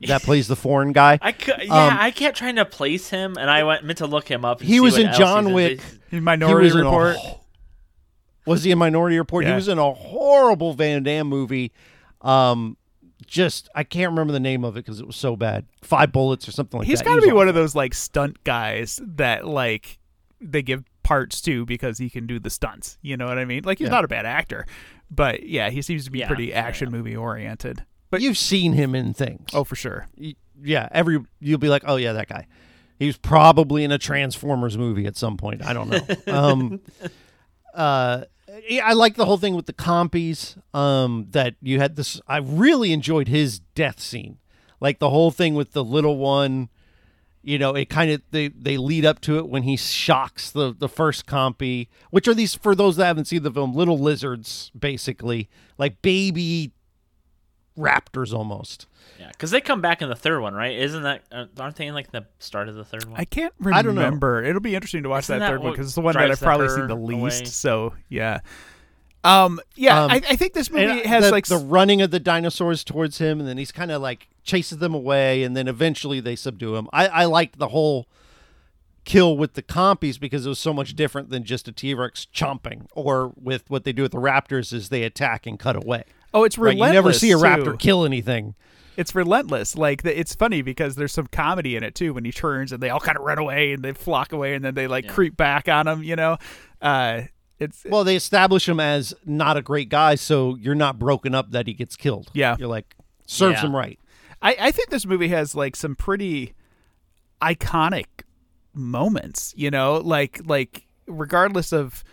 that 0.07 0.23
plays 0.23 0.49
the 0.49 0.57
foreign 0.57 0.93
guy. 0.93 1.19
I 1.23 1.33
cou- 1.33 1.53
yeah, 1.63 1.87
Um, 1.89 1.97
I 2.01 2.11
kept 2.11 2.39
trying 2.39 2.57
to 2.57 2.65
place 2.65 3.11
him, 3.11 3.37
and 3.39 3.51
I 3.51 3.65
went 3.65 3.85
meant 3.85 3.99
to 3.99 4.07
look 4.07 4.27
him 4.27 4.47
up. 4.47 4.61
and 4.61 4.67
He 4.69 4.77
see 4.77 4.81
was 4.81 4.95
what 4.95 5.01
in 5.03 5.07
else 5.09 5.19
John 5.19 5.45
he's. 5.47 5.55
Wick. 5.55 5.81
In 6.11 6.25
Minority 6.25 6.69
he 6.71 6.75
was 6.75 6.83
Report. 6.85 7.17
In 7.17 7.21
a, 7.31 7.35
was 8.47 8.65
he 8.65 8.71
in 8.71 8.79
Minority 8.79 9.19
Report? 9.19 9.45
He 9.45 9.53
was 9.53 9.69
in 9.69 9.79
a 9.79 9.93
horrible 9.93 10.73
Van 10.73 11.03
Damme 11.03 11.27
movie. 11.27 11.71
Um, 12.23 12.78
just 13.27 13.69
I 13.75 13.85
can't 13.85 14.11
remember 14.11 14.33
the 14.33 14.41
name 14.41 14.65
of 14.65 14.77
it 14.77 14.85
because 14.85 15.01
it 15.01 15.07
was 15.07 15.17
so 15.17 15.37
bad. 15.37 15.67
Five 15.83 16.13
bullets 16.13 16.47
or 16.49 16.53
something 16.53 16.79
like 16.79 16.87
He's 16.87 16.99
that. 17.01 17.07
He's 17.07 17.15
got 17.15 17.21
to 17.21 17.27
be 17.27 17.33
one 17.33 17.43
awful. 17.47 17.49
of 17.51 17.55
those 17.57 17.75
like 17.75 17.95
stunt 17.95 18.43
guys 18.45 19.01
that 19.05 19.47
like 19.47 19.99
they 20.41 20.63
give 20.63 20.85
parts 21.03 21.41
to 21.43 21.65
because 21.67 21.99
he 21.99 22.09
can 22.11 22.27
do 22.27 22.39
the 22.39 22.51
stunts. 22.51 22.99
You 23.03 23.17
know 23.17 23.27
what 23.27 23.39
I 23.39 23.45
mean? 23.45 23.63
Like 23.65 23.79
he's 23.79 23.87
Yeah. 23.87 23.93
not 23.93 24.05
a 24.05 24.09
bad 24.09 24.25
actor, 24.27 24.67
but 25.11 25.43
yeah, 25.43 25.71
he 25.71 25.83
seems 25.83 26.05
to 26.05 26.11
be 26.11 26.21
Yeah, 26.21 26.29
pretty 26.29 26.53
action 26.53 26.91
yeah. 26.91 26.97
movie 26.97 27.17
oriented. 27.17 27.85
But 28.11 28.21
you've 28.21 28.39
seen 28.39 28.73
him 28.73 28.95
in 28.95 29.15
things. 29.15 29.49
Oh, 29.53 29.65
for 29.65 29.75
sure. 29.77 30.07
Yeah. 30.63 30.89
Every 30.93 31.19
you'll 31.41 31.59
be 31.59 31.69
like, 31.69 31.83
oh 31.87 31.97
yeah, 31.97 32.13
that 32.13 32.29
guy. 32.29 32.47
He 32.99 33.07
was 33.07 33.17
probably 33.17 33.85
in 33.85 33.93
a 33.93 33.99
Transformers 33.99 34.77
movie 34.79 35.07
at 35.07 35.17
some 35.17 35.37
point. 35.37 35.65
I 35.65 35.73
don't 35.73 35.89
know. 35.89 36.01
um, 36.35 36.81
uh, 37.75 38.25
yeah, 38.69 38.87
I 38.87 38.93
like 38.93 39.17
the 39.17 39.25
whole 39.25 39.39
thing 39.39 39.55
with 39.55 39.67
the 39.67 39.73
compies. 39.73 40.57
Um, 40.75 41.27
that 41.31 41.57
you 41.61 41.81
had 41.81 41.97
this. 41.97 42.21
I 42.27 42.39
really 42.39 42.93
enjoyed 42.93 43.29
his 43.29 43.61
death 43.75 44.01
scene, 44.01 44.39
like 44.81 44.99
the 44.99 45.11
whole 45.11 45.31
thing 45.31 45.55
with 45.55 45.73
the 45.73 45.85
little 45.85 46.19
one. 46.19 46.69
You 47.43 47.59
know, 47.59 47.75
it 47.75 47.89
kind 47.89 48.11
of 48.11 48.23
they 48.31 48.49
they 48.49 48.77
lead 48.77 49.05
up 49.05 49.21
to 49.23 49.39
it 49.39 49.49
when 49.49 49.63
he 49.63 49.77
shocks 49.77 50.51
the 50.51 50.75
the 50.77 50.89
first 50.89 51.27
compy, 51.27 51.89
which 52.11 52.29
are 52.29 52.35
these 52.35 52.55
for 52.55 52.75
those 52.75 52.97
that 52.97 53.07
haven't 53.07 53.27
seen 53.27 53.43
the 53.43 53.53
film, 53.53 53.75
little 53.75 53.99
lizards, 53.99 54.71
basically 54.79 55.49
like 55.79 56.03
baby 56.03 56.73
raptors 57.79 58.35
almost. 58.35 58.87
Yeah, 59.19 59.29
because 59.29 59.51
they 59.51 59.61
come 59.61 59.81
back 59.81 60.03
in 60.03 60.09
the 60.09 60.17
third 60.17 60.41
one, 60.41 60.55
right? 60.55 60.77
Isn't 60.77 61.03
that 61.03 61.23
uh, 61.33 61.47
aren't 61.59 61.77
they 61.77 61.87
in 61.87 61.95
like 61.95 62.11
the 62.11 62.27
start 62.39 62.69
of 62.69 62.75
the 62.75 62.85
third 62.85 63.05
one? 63.07 63.19
I 63.19 63.25
can't 63.25 63.55
remember. 63.59 63.79
I 63.79 63.83
don't 63.83 63.97
remember. 63.97 64.45
It'll 64.45 64.61
be 64.61 64.75
interesting 64.75 65.03
to 65.05 65.09
watch 65.09 65.27
that, 65.29 65.39
that 65.39 65.49
third 65.49 65.63
one 65.63 65.73
because 65.73 65.87
it's 65.87 65.95
the 65.95 66.01
one 66.01 66.15
that 66.15 66.31
I've 66.31 66.41
probably 66.41 66.69
seen 66.69 66.87
the 66.87 66.95
least. 66.95 67.41
away? 67.41 67.45
So 67.47 67.95
yeah. 68.09 68.41
Um. 69.25 69.61
Yeah. 69.75 70.05
Um, 70.05 70.11
I, 70.11 70.23
I 70.29 70.37
think 70.37 70.53
this 70.53 70.71
movie 70.71 71.07
has 71.07 71.25
the, 71.25 71.31
like 71.31 71.47
the 71.47 71.59
running 71.59 72.03
of 72.03 72.11
the 72.11 72.21
dinosaurs 72.21 72.85
towards 72.85 73.19
him, 73.19 73.41
and 73.41 73.49
then 73.49 73.59
he's 73.59 73.73
kind 73.73 73.91
of 73.91 74.01
like 74.01 74.29
chases 74.45 74.79
them 74.79 74.95
away, 74.95 75.43
and 75.43 75.57
then 75.57 75.69
eventually 75.69 76.21
they 76.21 76.37
subdue 76.37 76.77
him. 76.77 76.89
I, 76.93 77.09
I 77.09 77.25
liked 77.25 77.59
the 77.59 77.69
whole 77.69 78.07
kill 79.05 79.37
with 79.37 79.55
the 79.55 79.63
compies 79.63 80.21
because 80.21 80.45
it 80.45 80.49
was 80.51 80.59
so 80.59 80.75
much 80.75 80.95
different 80.95 81.31
than 81.31 81.43
just 81.43 81.67
a 81.67 81.73
T 81.73 81.95
Rex 81.95 82.27
chomping, 82.33 82.87
or 82.93 83.33
with 83.41 83.69
what 83.69 83.85
they 83.85 83.93
do 83.93 84.03
with 84.03 84.13
the 84.13 84.19
raptors 84.19 84.73
is 84.73 84.91
they 84.91 85.03
attack 85.03 85.47
and 85.47 85.59
cut 85.59 85.75
away. 85.77 86.05
Oh, 86.35 86.45
it's 86.45 86.59
Right? 86.59 86.75
relentless. 86.75 86.89
You 86.89 86.95
never 86.95 87.13
see 87.13 87.31
a 87.33 87.37
raptor 87.37 87.73
too. 87.73 87.77
kill 87.79 88.05
anything. 88.05 88.55
It's 88.97 89.15
relentless. 89.15 89.77
Like 89.77 90.05
it's 90.05 90.35
funny 90.35 90.63
because 90.63 90.97
there's 90.97 91.13
some 91.13 91.29
comedy 91.29 91.77
in 91.77 91.85
it 91.85 91.95
too 91.95 92.13
when 92.15 92.25
he 92.25 92.33
turns 92.33 92.73
and 92.73 92.83
they 92.83 92.91
all 92.91 92.99
kind 93.01 93.17
of 93.17 93.25
run 93.25 93.39
away 93.39 93.73
and 93.73 93.85
they 93.85 93.93
flock 93.93 94.33
away 94.33 94.55
and 94.55 94.65
then 94.65 94.75
they 94.75 94.87
like 94.89 95.05
Yeah. 95.05 95.13
creep 95.13 95.37
back 95.37 95.69
on 95.69 95.87
him. 95.87 96.03
You 96.03 96.17
know. 96.17 96.37
Uh. 96.83 97.23
It's 97.61 97.85
Well, 97.89 98.05
they 98.05 98.15
establish 98.15 98.69
him 98.69 98.79
as 98.79 99.15
not 99.27 99.57
a 99.57 99.63
great 99.63 99.89
guy, 99.89 100.15
so 100.15 100.55
you're 100.57 100.77
not 100.77 100.97
broken 100.97 101.35
up 101.35 101.51
that 101.51 101.67
he 101.67 101.73
gets 101.75 101.97
killed. 101.97 102.31
Yeah. 102.33 102.55
you're 102.57 102.69
like 102.69 102.95
serves 103.27 103.55
Yeah. 103.57 103.67
him 103.67 103.75
right. 103.75 103.99
I, 104.41 104.57
I 104.61 104.71
think 104.71 104.91
this 104.91 105.05
movie 105.05 105.27
has 105.29 105.57
like 105.57 105.75
some 105.75 105.97
pretty 105.97 106.55
iconic 107.43 108.07
moments, 108.75 109.55
you 109.57 109.71
know, 109.71 109.97
like 109.97 110.41
like 110.47 110.87
regardless 111.07 111.73
of 111.73 112.05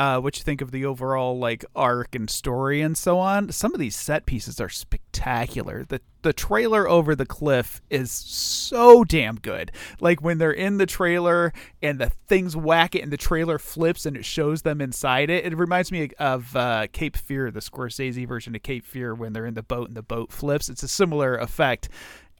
uh, 0.00 0.18
what 0.18 0.38
you 0.38 0.42
think 0.42 0.62
of 0.62 0.70
the 0.70 0.86
overall 0.86 1.38
like 1.38 1.62
arc 1.76 2.14
and 2.14 2.30
story 2.30 2.80
and 2.80 2.96
so 2.96 3.18
on, 3.18 3.52
some 3.52 3.74
of 3.74 3.78
these 3.78 3.94
set 3.94 4.24
pieces 4.24 4.58
are 4.58 4.70
spectacular. 4.70 5.84
The 5.84 6.00
the 6.22 6.32
trailer 6.32 6.88
over 6.88 7.14
the 7.14 7.26
cliff 7.26 7.82
is 7.90 8.10
so 8.10 9.04
damn 9.04 9.36
good. 9.36 9.72
Like 10.00 10.22
when 10.22 10.38
they're 10.38 10.52
in 10.52 10.78
the 10.78 10.86
trailer 10.86 11.52
and 11.82 11.98
the 11.98 12.08
things 12.28 12.56
whack 12.56 12.94
it 12.94 13.02
and 13.02 13.12
the 13.12 13.18
trailer 13.18 13.58
flips 13.58 14.06
and 14.06 14.16
it 14.16 14.24
shows 14.24 14.62
them 14.62 14.80
inside 14.80 15.28
it. 15.28 15.44
It 15.44 15.56
reminds 15.56 15.92
me 15.92 16.10
of 16.18 16.56
uh, 16.56 16.86
Cape 16.92 17.16
Fear, 17.16 17.50
the 17.50 17.60
Scorsese 17.60 18.26
version 18.26 18.54
of 18.54 18.62
Cape 18.62 18.86
Fear 18.86 19.14
when 19.14 19.34
they're 19.34 19.46
in 19.46 19.54
the 19.54 19.62
boat 19.62 19.88
and 19.88 19.96
the 19.96 20.02
boat 20.02 20.32
flips. 20.32 20.70
It's 20.70 20.82
a 20.82 20.88
similar 20.88 21.36
effect. 21.36 21.90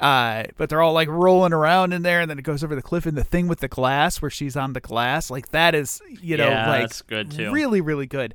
Uh, 0.00 0.44
but 0.56 0.70
they're 0.70 0.80
all 0.80 0.94
like 0.94 1.08
rolling 1.08 1.52
around 1.52 1.92
in 1.92 2.02
there, 2.02 2.20
and 2.22 2.30
then 2.30 2.38
it 2.38 2.42
goes 2.42 2.64
over 2.64 2.74
the 2.74 2.82
cliff. 2.82 3.04
And 3.04 3.16
the 3.16 3.22
thing 3.24 3.48
with 3.48 3.60
the 3.60 3.68
glass, 3.68 4.22
where 4.22 4.30
she's 4.30 4.56
on 4.56 4.72
the 4.72 4.80
glass, 4.80 5.30
like 5.30 5.50
that 5.50 5.74
is, 5.74 6.00
you 6.08 6.38
know, 6.38 6.48
Yeah, 6.48 6.68
like 6.70 6.80
that's 6.82 7.02
good, 7.02 7.30
too. 7.30 7.52
Really, 7.52 7.82
really 7.82 8.06
good. 8.06 8.34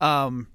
Um, 0.00 0.48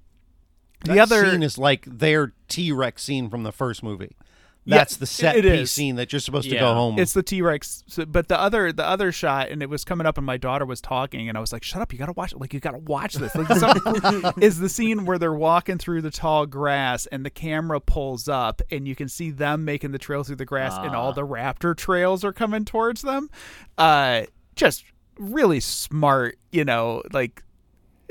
the 0.84 0.94
That 0.94 1.00
other 1.00 1.30
scene 1.30 1.42
is 1.42 1.58
like 1.58 1.84
their 1.86 2.32
T 2.48 2.70
Rex 2.70 3.02
scene 3.02 3.28
from 3.28 3.42
the 3.42 3.52
first 3.52 3.82
movie. 3.82 4.16
Yeah, 4.64 4.76
That's 4.78 4.96
the 4.96 5.06
set 5.06 5.34
piece 5.34 5.44
is. 5.44 5.70
scene 5.72 5.96
that 5.96 6.12
you're 6.12 6.20
supposed 6.20 6.48
to 6.48 6.56
go 6.56 6.72
home. 6.72 6.96
It's 6.96 7.14
the 7.14 7.22
T 7.24 7.42
Rex, 7.42 7.82
so, 7.88 8.06
but 8.06 8.28
the 8.28 8.38
other 8.38 8.72
the 8.72 8.86
other 8.86 9.10
shot, 9.10 9.48
and 9.48 9.60
it 9.60 9.68
was 9.68 9.84
coming 9.84 10.06
up, 10.06 10.18
and 10.18 10.24
my 10.26 10.36
daughter 10.36 10.64
was 10.64 10.80
talking, 10.80 11.28
and 11.28 11.36
I 11.36 11.40
was 11.40 11.52
like, 11.52 11.64
"Shut 11.64 11.82
up! 11.82 11.92
You 11.92 11.98
gotta 11.98 12.12
watch 12.12 12.32
it! 12.32 12.40
Like 12.40 12.54
you 12.54 12.60
gotta 12.60 12.78
watch 12.78 13.14
this!" 13.14 13.34
Like 13.34 13.48
some- 13.58 14.32
is 14.40 14.60
the 14.60 14.68
scene 14.68 15.04
where 15.04 15.18
they're 15.18 15.34
walking 15.34 15.78
through 15.78 16.02
the 16.02 16.12
tall 16.12 16.46
grass, 16.46 17.06
and 17.06 17.26
the 17.26 17.30
camera 17.30 17.80
pulls 17.80 18.28
up, 18.28 18.62
and 18.70 18.86
you 18.86 18.94
can 18.94 19.08
see 19.08 19.30
them 19.32 19.64
making 19.64 19.90
the 19.90 19.98
trail 19.98 20.22
through 20.22 20.36
the 20.36 20.44
grass, 20.44 20.76
and 20.76 20.94
all 20.94 21.08
Ah. 21.08 21.12
the 21.12 21.26
raptor 21.26 21.76
trails 21.76 22.22
are 22.24 22.32
coming 22.32 22.64
towards 22.64 23.02
them. 23.02 23.30
Uh, 23.78 24.22
just 24.54 24.84
really 25.18 25.58
smart, 25.58 26.38
you 26.52 26.64
know, 26.64 27.02
like 27.12 27.42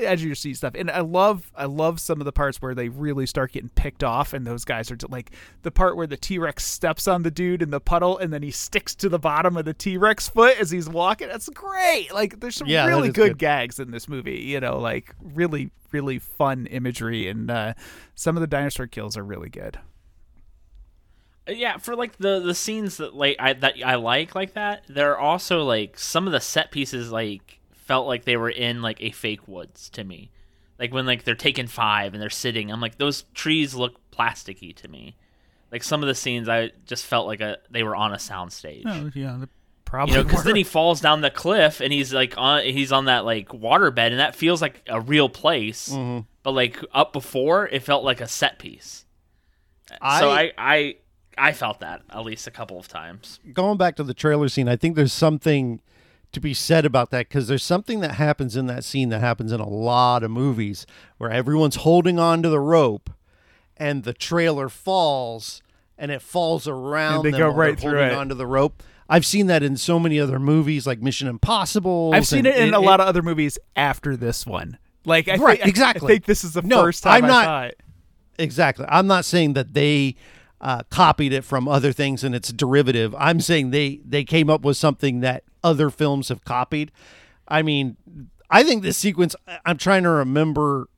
edge 0.06 0.20
of 0.20 0.26
your 0.26 0.34
seat 0.34 0.56
stuff. 0.56 0.74
And 0.74 0.90
I 0.90 1.00
love 1.00 1.50
I 1.56 1.64
love 1.66 2.00
some 2.00 2.20
of 2.20 2.24
the 2.24 2.32
parts 2.32 2.60
where 2.60 2.74
they 2.74 2.88
really 2.88 3.26
start 3.26 3.52
getting 3.52 3.70
picked 3.70 4.02
off 4.04 4.32
and 4.32 4.46
those 4.46 4.64
guys 4.64 4.90
are 4.90 4.96
t- 4.96 5.06
like 5.08 5.30
the 5.62 5.70
part 5.70 5.96
where 5.96 6.06
the 6.06 6.16
T-Rex 6.16 6.64
steps 6.64 7.06
on 7.08 7.22
the 7.22 7.30
dude 7.30 7.62
in 7.62 7.70
the 7.70 7.80
puddle 7.80 8.18
and 8.18 8.32
then 8.32 8.42
he 8.42 8.50
sticks 8.50 8.94
to 8.96 9.08
the 9.08 9.18
bottom 9.18 9.56
of 9.56 9.64
the 9.64 9.74
T-Rex 9.74 10.28
foot 10.28 10.58
as 10.58 10.70
he's 10.70 10.88
walking. 10.88 11.28
That's 11.28 11.48
great. 11.48 12.12
Like 12.12 12.40
there's 12.40 12.56
some 12.56 12.68
Yeah, 12.68 12.86
really 12.86 13.08
good, 13.10 13.30
good. 13.32 13.38
gags 13.38 13.78
in 13.78 13.90
this 13.90 14.08
movie, 14.08 14.40
you 14.40 14.60
know, 14.60 14.78
like 14.78 15.14
really 15.22 15.70
really 15.92 16.18
fun 16.18 16.66
imagery 16.66 17.28
and 17.28 17.50
uh 17.50 17.74
some 18.14 18.36
of 18.36 18.40
the 18.40 18.46
dinosaur 18.46 18.86
kills 18.86 19.14
are 19.16 19.22
really 19.24 19.50
good. 19.50 19.78
yeah 21.48 21.76
for 21.76 21.94
like 21.96 22.16
the 22.18 22.40
the 22.40 22.54
scenes 22.54 22.96
that 22.98 23.14
like 23.14 23.36
I 23.38 23.52
that 23.54 23.74
I 23.84 23.96
like 23.96 24.34
like 24.34 24.54
that. 24.54 24.84
There 24.88 25.12
are 25.12 25.18
also 25.18 25.64
like 25.64 25.98
some 25.98 26.26
of 26.26 26.32
the 26.32 26.40
set 26.40 26.70
pieces 26.70 27.10
like 27.10 27.58
felt 27.84 28.06
like 28.06 28.24
they 28.24 28.36
were 28.36 28.50
in 28.50 28.82
like 28.82 29.00
a 29.00 29.10
fake 29.10 29.46
woods 29.46 29.90
to 29.90 30.04
me. 30.04 30.30
Like 30.78 30.92
when 30.92 31.06
like 31.06 31.24
they're 31.24 31.34
taking 31.34 31.66
five 31.66 32.14
and 32.14 32.22
they're 32.22 32.30
sitting, 32.30 32.70
I'm 32.72 32.80
like 32.80 32.98
those 32.98 33.22
trees 33.34 33.74
look 33.74 34.00
plasticky 34.10 34.74
to 34.76 34.88
me. 34.88 35.16
Like 35.70 35.82
some 35.82 36.02
of 36.02 36.06
the 36.06 36.14
scenes, 36.14 36.48
I 36.48 36.72
just 36.86 37.04
felt 37.06 37.26
like 37.26 37.40
a 37.40 37.58
they 37.70 37.82
were 37.82 37.94
on 37.96 38.12
a 38.12 38.16
soundstage. 38.16 38.82
Oh, 38.86 39.10
yeah, 39.14 39.44
probably 39.84 40.12
you 40.14 40.18
know, 40.18 40.24
because 40.24 40.44
then 40.44 40.56
he 40.56 40.64
falls 40.78 41.00
down 41.00 41.20
the 41.20 41.30
cliff 41.30 41.80
and 41.80 41.92
he's 41.92 42.12
like 42.12 42.34
on 42.36 42.62
he's 42.64 42.92
on 42.92 43.04
that 43.06 43.24
like 43.24 43.48
waterbed 43.48 43.98
and 44.10 44.18
that 44.18 44.34
feels 44.34 44.60
like 44.60 44.82
a 44.88 45.00
real 45.00 45.28
place. 45.28 45.88
Mm-hmm. 45.90 46.20
But 46.42 46.52
like 46.52 46.82
up 46.92 47.12
before, 47.12 47.68
it 47.68 47.82
felt 47.82 48.04
like 48.04 48.20
a 48.20 48.28
set 48.28 48.58
piece. 48.58 49.04
so 49.90 49.96
I- 50.00 50.42
I 50.42 50.52
I 50.58 50.96
I 51.38 51.52
felt 51.52 51.80
that 51.80 52.02
at 52.10 52.24
least 52.24 52.46
a 52.46 52.50
couple 52.50 52.78
of 52.78 52.88
times. 52.88 53.40
going 53.54 53.78
back 53.78 53.96
to 53.96 54.02
the 54.04 54.12
trailer 54.14 54.48
scene, 54.48 54.68
I 54.68 54.76
think 54.76 54.96
there's 54.96 55.12
something 55.14 55.80
to 56.32 56.40
be 56.40 56.54
said 56.54 56.84
about 56.84 57.10
that 57.10 57.28
because 57.28 57.48
there's 57.48 57.62
something 57.62 58.00
that 58.00 58.14
happens 58.14 58.56
in 58.56 58.66
that 58.66 58.84
scene 58.84 59.08
that 59.10 59.20
happens 59.20 59.52
in 59.52 59.60
a 59.60 59.68
lot 59.68 60.22
of 60.22 60.30
movies 60.30 60.86
where 61.18 61.30
everyone's 61.30 61.76
holding 61.76 62.18
on 62.18 62.42
to 62.42 62.48
the 62.48 62.60
rope 62.60 63.10
and 63.76 64.04
the 64.04 64.12
trailer 64.12 64.68
falls 64.68 65.62
and 65.98 66.10
it 66.10 66.22
falls 66.22 66.66
around 66.66 67.24
and 67.26 67.34
they 67.34 67.38
go 67.38 67.48
right 67.48 67.78
through 67.78 68.00
it. 68.02 68.12
onto 68.12 68.34
the 68.34 68.46
rope. 68.46 68.82
I've 69.08 69.26
seen 69.26 69.46
that 69.48 69.62
in 69.62 69.76
so 69.76 69.98
many 69.98 70.18
other 70.18 70.38
movies 70.38 70.86
like 70.86 71.02
Mission 71.02 71.28
Impossible. 71.28 72.12
I've 72.14 72.26
seen 72.26 72.46
it 72.46 72.56
in 72.56 72.72
a 72.72 72.80
lot 72.80 73.00
of 73.00 73.06
other 73.06 73.20
movies 73.22 73.58
after 73.76 74.16
this 74.16 74.46
one. 74.46 74.78
Like 75.04 75.28
I 75.28 75.36
Right, 75.36 75.58
think, 75.58 75.68
exactly. 75.68 76.06
I 76.06 76.14
think 76.14 76.24
this 76.24 76.44
is 76.44 76.54
the 76.54 76.62
No, 76.62 76.82
first 76.82 77.02
time 77.02 77.24
I'm 77.24 77.28
not- 77.28 77.64
it. 77.68 77.80
Exactly. 78.38 78.86
I'm 78.88 79.06
not 79.06 79.24
saying 79.26 79.52
that 79.52 79.74
they 79.74 80.16
uh, 80.60 80.82
copied 80.90 81.32
it 81.34 81.44
from 81.44 81.68
other 81.68 81.92
things 81.92 82.24
and 82.24 82.34
it's 82.34 82.50
derivative. 82.52 83.14
I'm 83.18 83.40
saying 83.40 83.70
they 83.70 84.00
they 84.04 84.24
came 84.24 84.48
up 84.48 84.62
with 84.62 84.76
something 84.78 85.20
that 85.20 85.44
other 85.64 85.90
films 85.90 86.28
have 86.28 86.44
copied. 86.44 86.90
I 87.48 87.62
mean, 87.62 87.96
I 88.50 88.62
think 88.62 88.82
this 88.82 88.96
sequence. 88.96 89.34
I- 89.46 89.58
I'm 89.66 89.78
trying 89.78 90.02
to 90.04 90.10
remember. 90.10 90.88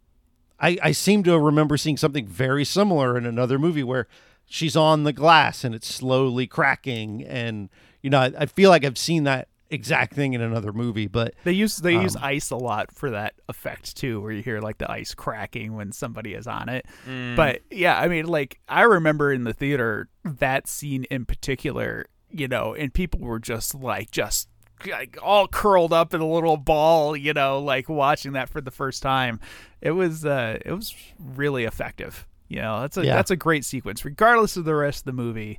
I, 0.60 0.78
I 0.82 0.92
seem 0.92 1.22
to 1.24 1.38
remember 1.38 1.76
seeing 1.76 1.96
something 1.96 2.26
very 2.26 2.64
similar 2.64 3.18
in 3.18 3.26
another 3.26 3.58
movie 3.58 3.82
where 3.82 4.06
she's 4.46 4.76
on 4.76 5.02
the 5.02 5.12
glass 5.12 5.64
and 5.64 5.74
it's 5.74 5.92
slowly 5.92 6.46
cracking, 6.46 7.24
and 7.24 7.68
you 8.02 8.10
know, 8.10 8.20
I, 8.20 8.32
I 8.40 8.46
feel 8.46 8.70
like 8.70 8.84
I've 8.84 8.98
seen 8.98 9.24
that 9.24 9.48
exact 9.70 10.14
thing 10.14 10.34
in 10.34 10.40
another 10.40 10.72
movie, 10.72 11.08
but 11.08 11.34
They 11.42 11.52
use 11.52 11.78
they 11.78 11.94
use 12.00 12.14
Um, 12.14 12.22
ice 12.24 12.50
a 12.50 12.56
lot 12.56 12.92
for 12.94 13.10
that 13.10 13.34
effect 13.48 13.96
too, 13.96 14.20
where 14.20 14.30
you 14.30 14.42
hear 14.42 14.60
like 14.60 14.78
the 14.78 14.88
ice 14.90 15.14
cracking 15.14 15.74
when 15.74 15.90
somebody 15.90 16.34
is 16.34 16.46
on 16.46 16.68
it. 16.68 16.86
Mm. 17.08 17.34
But 17.34 17.62
yeah, 17.70 17.98
I 17.98 18.06
mean, 18.06 18.26
like 18.26 18.60
I 18.68 18.82
remember 18.82 19.32
in 19.32 19.42
the 19.44 19.52
theater 19.52 20.08
that 20.24 20.68
scene 20.68 21.04
in 21.10 21.24
particular, 21.24 22.06
you 22.30 22.46
know, 22.46 22.74
and 22.74 22.94
people 22.94 23.20
were 23.20 23.40
just 23.40 23.74
like 23.74 24.10
just 24.12 24.48
like 24.86 25.16
all 25.22 25.48
curled 25.48 25.92
up 25.92 26.14
in 26.14 26.20
a 26.20 26.26
little 26.28 26.56
ball, 26.56 27.16
you 27.16 27.32
know, 27.32 27.58
like 27.60 27.88
watching 27.88 28.32
that 28.32 28.48
for 28.48 28.60
the 28.60 28.70
first 28.70 29.02
time. 29.02 29.40
It 29.80 29.92
was 29.92 30.24
uh 30.24 30.58
it 30.64 30.72
was 30.72 30.94
really 31.18 31.64
effective. 31.64 32.26
You 32.48 32.60
know, 32.60 32.80
that's 32.82 32.96
a 32.96 33.04
Yeah. 33.04 33.14
that's 33.16 33.30
a 33.30 33.36
great 33.36 33.64
sequence. 33.64 34.04
Regardless 34.04 34.56
of 34.56 34.64
the 34.64 34.74
rest 34.74 35.00
of 35.00 35.04
the 35.04 35.12
movie, 35.12 35.58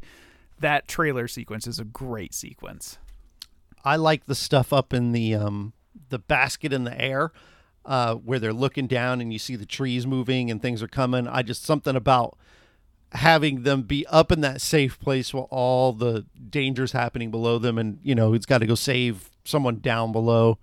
that 0.60 0.88
trailer 0.88 1.28
sequence 1.28 1.67
is 1.67 1.80
a 1.80 1.84
great 1.86 2.34
sequence. 2.34 2.97
I 3.84 3.95
like 3.97 4.25
the 4.25 4.36
stuff 4.36 4.71
up 4.73 4.93
in 4.93 5.12
the 5.12 5.36
um 5.36 5.73
the 6.10 6.19
basket 6.19 6.73
in 6.73 6.84
the 6.84 6.99
air, 7.01 7.32
uh, 7.86 8.15
where 8.15 8.38
they're 8.39 8.54
looking 8.54 8.86
down 8.88 9.21
and 9.21 9.32
you 9.32 9.39
see 9.39 9.56
the 9.56 9.65
trees 9.65 10.06
moving 10.06 10.51
and 10.51 10.62
things 10.62 10.84
are 10.84 10.88
coming. 10.88 11.28
I 11.28 11.41
just 11.41 11.63
something 11.63 11.95
about 11.95 12.38
having 13.11 13.63
them 13.63 13.83
be 13.83 14.05
up 14.07 14.31
in 14.31 14.41
that 14.41 14.61
safe 14.61 14.99
place 14.99 15.33
while 15.33 15.47
all 15.51 15.93
the 15.93 16.25
dangers 16.49 16.91
happening 16.91 17.31
below 17.31 17.57
them, 17.57 17.77
and 17.77 17.99
you 18.03 18.15
know 18.15 18.33
he's 18.33 18.45
got 18.45 18.59
to 18.59 18.65
go 18.67 18.75
save 18.75 19.29
someone 19.43 19.79
down 19.79 20.11
below. 20.11 20.57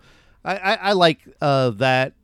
I, 0.45 0.57
I, 0.57 0.75
I 0.75 0.93
like 0.93 1.21
uh, 1.41 1.71
that. 1.71 2.15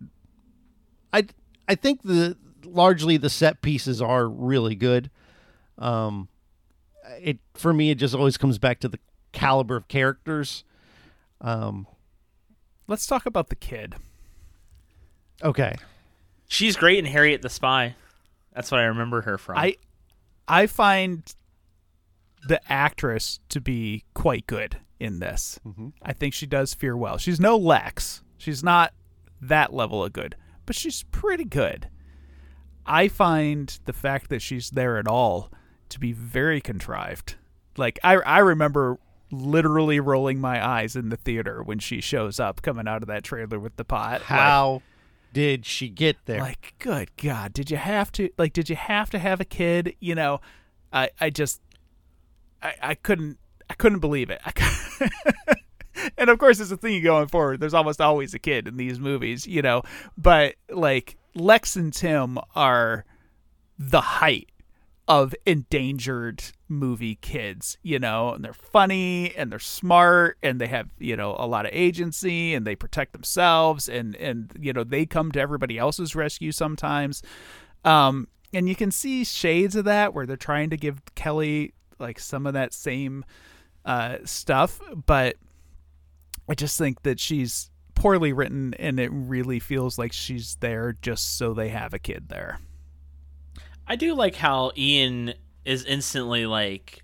I 1.13 1.27
I 1.69 1.75
think 1.75 2.03
the 2.03 2.37
largely 2.65 3.17
the 3.17 3.31
set 3.31 3.63
pieces 3.63 4.03
are 4.03 4.29
really 4.29 4.75
good. 4.75 5.11
Um, 5.79 6.29
it 7.21 7.39
for 7.55 7.73
me 7.73 7.91
it 7.91 7.97
just 7.97 8.15
always 8.15 8.37
comes 8.37 8.59
back 8.59 8.81
to 8.81 8.89
the 8.89 8.99
caliber 9.33 9.77
of 9.77 9.89
characters. 9.89 10.65
Um, 11.41 11.87
Let's 12.87 13.07
talk 13.07 13.27
about 13.27 13.49
the 13.49 13.55
kid. 13.57 13.95
okay, 15.43 15.77
She's 16.49 16.77
great 16.77 16.99
in 16.99 17.05
Harriet 17.05 17.43
the 17.43 17.51
Spy. 17.51 17.95
That's 18.55 18.71
what 18.71 18.81
I 18.81 18.85
remember 18.85 19.21
her 19.23 19.37
from. 19.39 19.59
I 19.59 19.77
I 20.49 20.67
find 20.67 21.23
the 22.47 22.61
actress 22.73 23.41
to 23.51 23.61
be 23.61 24.05
quite 24.15 24.47
good 24.47 24.79
in 24.99 25.19
this. 25.21 25.61
Mm-hmm. 25.67 25.89
I 26.03 26.13
think 26.13 26.35
she 26.35 26.47
does 26.47 26.75
fear 26.75 26.97
well. 26.97 27.19
She's 27.19 27.41
no 27.41 27.57
Lex. 27.57 28.23
She's 28.37 28.63
not 28.65 28.93
that 29.41 29.73
level 29.73 30.05
of 30.05 30.13
good, 30.13 30.37
but 30.67 30.77
she's 30.77 31.03
pretty 31.05 31.45
good. 31.45 31.89
I 32.87 33.09
find 33.09 33.79
the 33.85 33.93
fact 33.93 34.31
that 34.31 34.41
she's 34.41 34.71
there 34.71 34.97
at 34.99 35.07
all 35.07 35.51
to 35.91 36.01
be 36.01 36.13
very 36.13 36.61
contrived. 36.61 37.37
Like 37.77 37.99
I 38.03 38.15
I 38.17 38.39
remember 38.39 38.99
literally 39.31 40.01
rolling 40.01 40.41
my 40.41 40.67
eyes 40.67 40.97
in 40.97 41.11
the 41.11 41.17
theater 41.17 41.63
when 41.63 41.79
she 41.79 42.01
shows 42.01 42.41
up 42.41 42.63
coming 42.63 42.89
out 42.89 43.03
of 43.03 43.09
that 43.09 43.25
trailer 43.25 43.59
with 43.61 43.77
the 43.77 43.85
pot. 43.85 44.21
Like- 44.21 44.23
how 44.23 44.83
did 45.39 45.65
she 45.65 45.89
get 45.89 46.17
there? 46.25 46.41
like 46.41 46.75
good 46.81 47.09
god 47.17 47.53
did 47.53 47.71
you 47.71 47.77
have 47.77 48.11
to 48.11 48.29
like 48.39 48.53
did 48.53 48.69
you 48.69 48.75
have 48.75 49.09
to 49.09 49.21
have 49.21 49.41
a 49.41 49.45
kid? 49.45 49.95
You 50.01 50.17
know 50.17 50.41
i 50.93 51.11
i 51.21 51.31
just 51.31 51.61
i 52.61 52.75
i 52.83 52.95
couldn't 52.97 53.39
i 53.71 53.75
couldn't 53.75 54.01
believe 54.01 54.31
it. 54.31 54.41
And 56.17 56.31
of 56.31 56.39
course 56.39 56.61
it's 56.61 56.71
a 56.71 56.77
thing 56.77 57.03
going 57.03 57.27
forward. 57.27 57.59
There's 57.59 57.75
almost 57.75 58.01
always 58.01 58.33
a 58.33 58.39
kid 58.39 58.67
in 58.67 58.77
these 58.77 58.99
movies 58.99 59.47
you 59.47 59.63
know 59.63 59.83
but 60.17 60.57
like 60.71 61.17
lex 61.35 61.77
and 61.77 61.93
tim 61.93 62.39
are 62.57 63.05
the 63.79 64.01
height 64.01 64.48
of 65.09 65.35
endangered 65.47 66.45
movie 66.69 67.15
kids, 67.17 67.79
you 67.83 67.99
know, 67.99 68.35
and 68.35 68.45
they're 68.45 68.53
funny 68.53 69.35
and 69.35 69.51
they're 69.51 69.59
smart 69.59 70.37
and 70.43 70.61
they 70.61 70.67
have, 70.67 70.89
you 70.99 71.17
know, 71.17 71.35
a 71.39 71.47
lot 71.47 71.65
of 71.65 71.73
agency 71.73 72.55
and 72.55 72.67
they 72.67 72.77
protect 72.77 73.15
themselves 73.15 73.89
and 73.89 74.15
and 74.17 74.53
you 74.61 74.73
know, 74.73 74.85
they 74.85 75.07
come 75.07 75.33
to 75.33 75.41
everybody 75.41 75.79
else's 75.79 76.15
rescue 76.15 76.53
sometimes. 76.53 77.23
Um 77.85 78.29
and 78.53 78.69
you 78.69 78.77
can 78.77 78.91
see 78.91 79.25
shades 79.25 79.75
of 79.77 79.87
that 79.87 80.13
where 80.13 80.27
they're 80.27 80.37
trying 80.37 80.69
to 80.71 80.77
give 80.77 81.03
Kelly 81.15 81.73
like 81.99 82.19
some 82.19 82.47
of 82.47 82.53
that 82.53 82.75
same 82.75 83.25
uh 83.87 84.19
stuff, 84.25 84.79
but 85.07 85.37
I 86.51 86.55
just 86.55 86.77
think 86.77 87.03
that 87.03 87.19
she's 87.19 87.71
poorly 87.95 88.35
written 88.35 88.75
and 88.75 89.01
it 89.01 89.11
really 89.11 89.59
feels 89.59 89.97
like 89.99 90.13
she's 90.13 90.57
there 90.57 90.97
just 91.01 91.39
so 91.39 91.55
they 91.55 91.71
have 91.71 91.95
a 91.95 91.99
kid 91.99 92.29
there. 92.29 92.59
I 93.89 93.97
do 93.97 94.15
like 94.15 94.37
how 94.37 94.73
Ian 94.77 95.35
is 95.65 95.85
instantly 95.85 96.47
like 96.47 97.03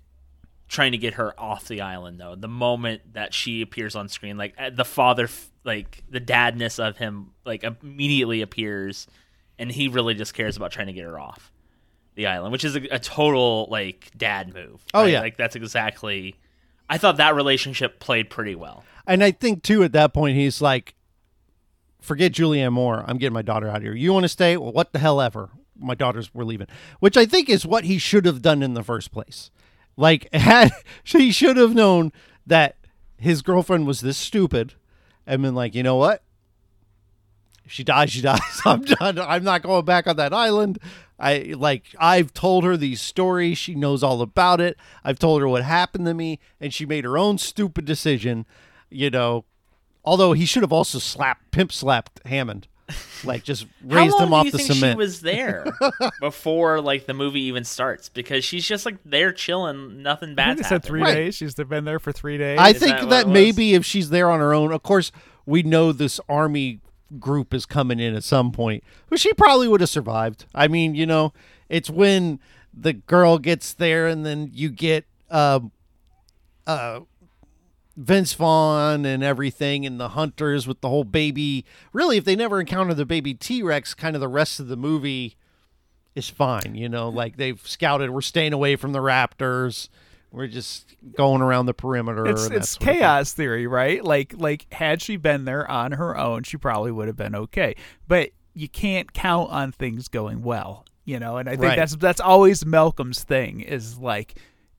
trying 0.67 0.91
to 0.91 0.97
get 0.97 1.15
her 1.15 1.39
off 1.39 1.67
the 1.67 1.81
island 1.81 2.19
though. 2.19 2.35
The 2.35 2.47
moment 2.47 3.13
that 3.13 3.33
she 3.33 3.61
appears 3.61 3.95
on 3.95 4.07
screen, 4.07 4.37
like 4.37 4.53
uh, 4.57 4.69
the 4.69 4.85
father, 4.85 5.27
like 5.63 6.03
the 6.09 6.21
dadness 6.21 6.79
of 6.79 6.97
him, 6.97 7.31
like 7.45 7.63
immediately 7.63 8.41
appears, 8.41 9.07
and 9.57 9.71
he 9.71 9.87
really 9.87 10.13
just 10.13 10.33
cares 10.33 10.55
about 10.57 10.71
trying 10.71 10.87
to 10.87 10.93
get 10.93 11.05
her 11.05 11.19
off 11.19 11.51
the 12.15 12.27
island, 12.27 12.51
which 12.51 12.63
is 12.63 12.75
a, 12.75 12.81
a 12.91 12.99
total 12.99 13.67
like 13.69 14.11
dad 14.17 14.53
move. 14.53 14.83
Oh, 14.93 15.01
right? 15.01 15.13
yeah. 15.13 15.21
like 15.21 15.37
that's 15.37 15.55
exactly. 15.55 16.35
I 16.89 16.99
thought 16.99 17.17
that 17.17 17.35
relationship 17.35 17.99
played 17.99 18.29
pretty 18.29 18.53
well. 18.53 18.83
And 19.07 19.23
I 19.23 19.31
think 19.31 19.63
too 19.63 19.83
at 19.83 19.91
that 19.93 20.13
point 20.13 20.37
he's 20.37 20.61
like, 20.61 20.93
forget 21.99 22.31
Julianne 22.31 22.73
Moore. 22.73 23.03
I'm 23.07 23.17
getting 23.17 23.33
my 23.33 23.41
daughter 23.41 23.67
out 23.67 23.77
of 23.77 23.81
here. 23.83 23.95
You 23.95 24.13
want 24.13 24.23
to 24.23 24.29
stay? 24.29 24.55
Well, 24.55 24.71
what 24.71 24.93
the 24.93 24.99
hell 24.99 25.19
ever. 25.19 25.49
My 25.77 25.95
daughters 25.95 26.33
were 26.33 26.45
leaving, 26.45 26.67
which 26.99 27.17
I 27.17 27.25
think 27.25 27.49
is 27.49 27.65
what 27.65 27.83
he 27.83 27.97
should 27.97 28.25
have 28.25 28.41
done 28.41 28.63
in 28.63 28.73
the 28.73 28.83
first 28.83 29.11
place. 29.11 29.51
Like, 29.97 30.27
had 30.33 30.71
he 31.03 31.31
should 31.31 31.57
have 31.57 31.73
known 31.73 32.11
that 32.45 32.77
his 33.17 33.41
girlfriend 33.41 33.87
was 33.87 34.01
this 34.01 34.17
stupid, 34.17 34.73
and 35.25 35.41
been 35.41 35.55
like, 35.55 35.75
you 35.75 35.83
know 35.83 35.95
what? 35.95 36.23
If 37.65 37.71
she 37.71 37.83
dies, 37.83 38.11
she 38.11 38.21
dies. 38.23 38.61
I'm 38.65 38.83
done. 38.83 39.19
I'm 39.19 39.43
not 39.43 39.63
going 39.63 39.85
back 39.85 40.07
on 40.07 40.15
that 40.17 40.33
island. 40.33 40.79
I 41.17 41.53
like 41.57 41.95
I've 41.97 42.33
told 42.33 42.63
her 42.65 42.75
these 42.75 43.01
stories. 43.01 43.57
She 43.57 43.73
knows 43.73 44.03
all 44.03 44.21
about 44.21 44.59
it. 44.59 44.77
I've 45.03 45.19
told 45.19 45.41
her 45.41 45.47
what 45.47 45.63
happened 45.63 46.05
to 46.05 46.13
me, 46.13 46.39
and 46.59 46.73
she 46.73 46.85
made 46.85 47.05
her 47.05 47.17
own 47.17 47.37
stupid 47.37 47.85
decision. 47.85 48.45
You 48.89 49.09
know, 49.09 49.45
although 50.03 50.33
he 50.33 50.45
should 50.45 50.63
have 50.63 50.73
also 50.73 50.99
slapped, 50.99 51.51
pimp 51.51 51.71
slapped 51.71 52.19
Hammond, 52.25 52.67
like 53.23 53.43
just 53.43 53.65
raised 53.83 54.13
How 54.13 54.19
long 54.19 54.27
him 54.27 54.33
off 54.33 54.41
do 54.43 54.47
you 54.47 54.51
the 54.51 54.57
think 54.59 54.73
cement. 54.73 54.93
she 54.93 54.97
was 54.97 55.21
there 55.21 55.65
before 56.19 56.81
like 56.81 57.05
the 57.07 57.13
movie 57.13 57.41
even 57.41 57.63
starts? 57.63 58.09
Because 58.09 58.43
she's 58.45 58.65
just 58.65 58.85
like 58.85 58.97
there 59.05 59.31
chilling, 59.31 60.01
nothing 60.03 60.31
I 60.31 60.33
bad's 60.35 60.61
said 60.61 60.65
happened. 60.65 60.83
three 60.85 61.01
Right. 61.01 61.13
days. 61.15 61.35
She's 61.35 61.55
been 61.55 61.85
there 61.85 61.99
for 61.99 62.11
three 62.11 62.37
days. 62.37 62.59
I 62.59 62.69
Is 62.69 62.79
think 62.79 62.97
that 62.97 63.01
that, 63.01 63.07
what 63.09 63.19
it 63.21 63.27
was? 63.27 63.33
maybe 63.33 63.73
if 63.73 63.85
she's 63.85 64.09
there 64.11 64.29
on 64.29 64.39
her 64.39 64.53
own, 64.53 64.71
of 64.71 64.83
course, 64.83 65.11
we 65.45 65.63
know 65.63 65.91
this 65.91 66.19
army 66.29 66.79
group 67.19 67.53
is 67.53 67.65
coming 67.65 67.99
in 67.99 68.15
at 68.15 68.23
some 68.23 68.51
point, 68.51 68.83
but 69.09 69.19
she 69.19 69.33
probably 69.33 69.67
would 69.67 69.79
have 69.81 69.89
survived. 69.89 70.45
I 70.55 70.67
mean, 70.67 70.95
you 70.95 71.05
know, 71.05 71.33
it's 71.69 71.89
when 71.89 72.39
the 72.73 72.93
girl 72.93 73.37
gets 73.39 73.73
there 73.73 74.07
and 74.07 74.25
then 74.25 74.49
you 74.53 74.69
get 74.69 75.05
um, 75.31 75.71
uh, 76.67 77.01
Vince 77.97 78.33
Vaughn 78.33 79.05
and 79.05 79.23
everything, 79.23 79.85
and 79.85 79.99
the 79.99 80.09
hunters 80.09 80.67
with 80.67 80.81
the 80.81 80.89
whole 80.89 81.03
baby. 81.05 81.65
Really, 81.93 82.17
if 82.17 82.25
they 82.25 82.35
never 82.35 82.59
encounter 82.59 82.93
the 82.93 83.05
baby 83.05 83.33
T 83.33 83.63
Rex, 83.63 83.93
kind 83.93 84.15
of 84.15 84.19
the 84.19 84.27
rest 84.27 84.59
of 84.59 84.67
the 84.67 84.75
movie 84.75 85.35
is 86.13 86.29
fine. 86.29 86.75
You 86.75 86.89
know, 86.89 87.09
like 87.09 87.37
they've 87.37 87.59
scouted, 87.67 88.09
we're 88.11 88.21
staying 88.21 88.53
away 88.53 88.75
from 88.75 88.91
the 88.91 88.99
raptors. 88.99 89.89
We're 90.31 90.47
just 90.47 90.93
going 91.15 91.41
around 91.41 91.67
the 91.67 91.73
perimeter. 91.73 92.25
it's 92.27 92.47
it's 92.47 92.69
sort 92.71 92.81
of 92.81 92.87
thing. 92.87 92.95
chaos 92.99 93.31
theory, 93.33 93.67
right? 93.67 94.03
Like 94.03 94.33
like 94.35 94.71
had 94.73 95.01
she 95.01 95.15
been 95.15 95.45
there 95.45 95.69
on 95.69 95.93
her 95.93 96.17
own, 96.17 96.43
she 96.43 96.57
probably 96.57 96.91
would 96.91 97.07
have 97.07 97.15
been 97.15 97.35
okay. 97.35 97.75
But 98.07 98.31
you 98.53 98.67
can't 98.67 99.13
count 99.13 99.49
on 99.51 99.71
things 99.71 100.09
going 100.09 100.41
well, 100.41 100.85
you 101.05 101.19
know. 101.19 101.37
And 101.37 101.47
I 101.47 101.53
think 101.53 101.63
Right. 101.63 101.75
that's 101.77 101.95
that's 101.95 102.19
always 102.19 102.65
Malcolm's 102.65 103.23
thing 103.23 103.61
is 103.61 103.97
like 103.97 104.37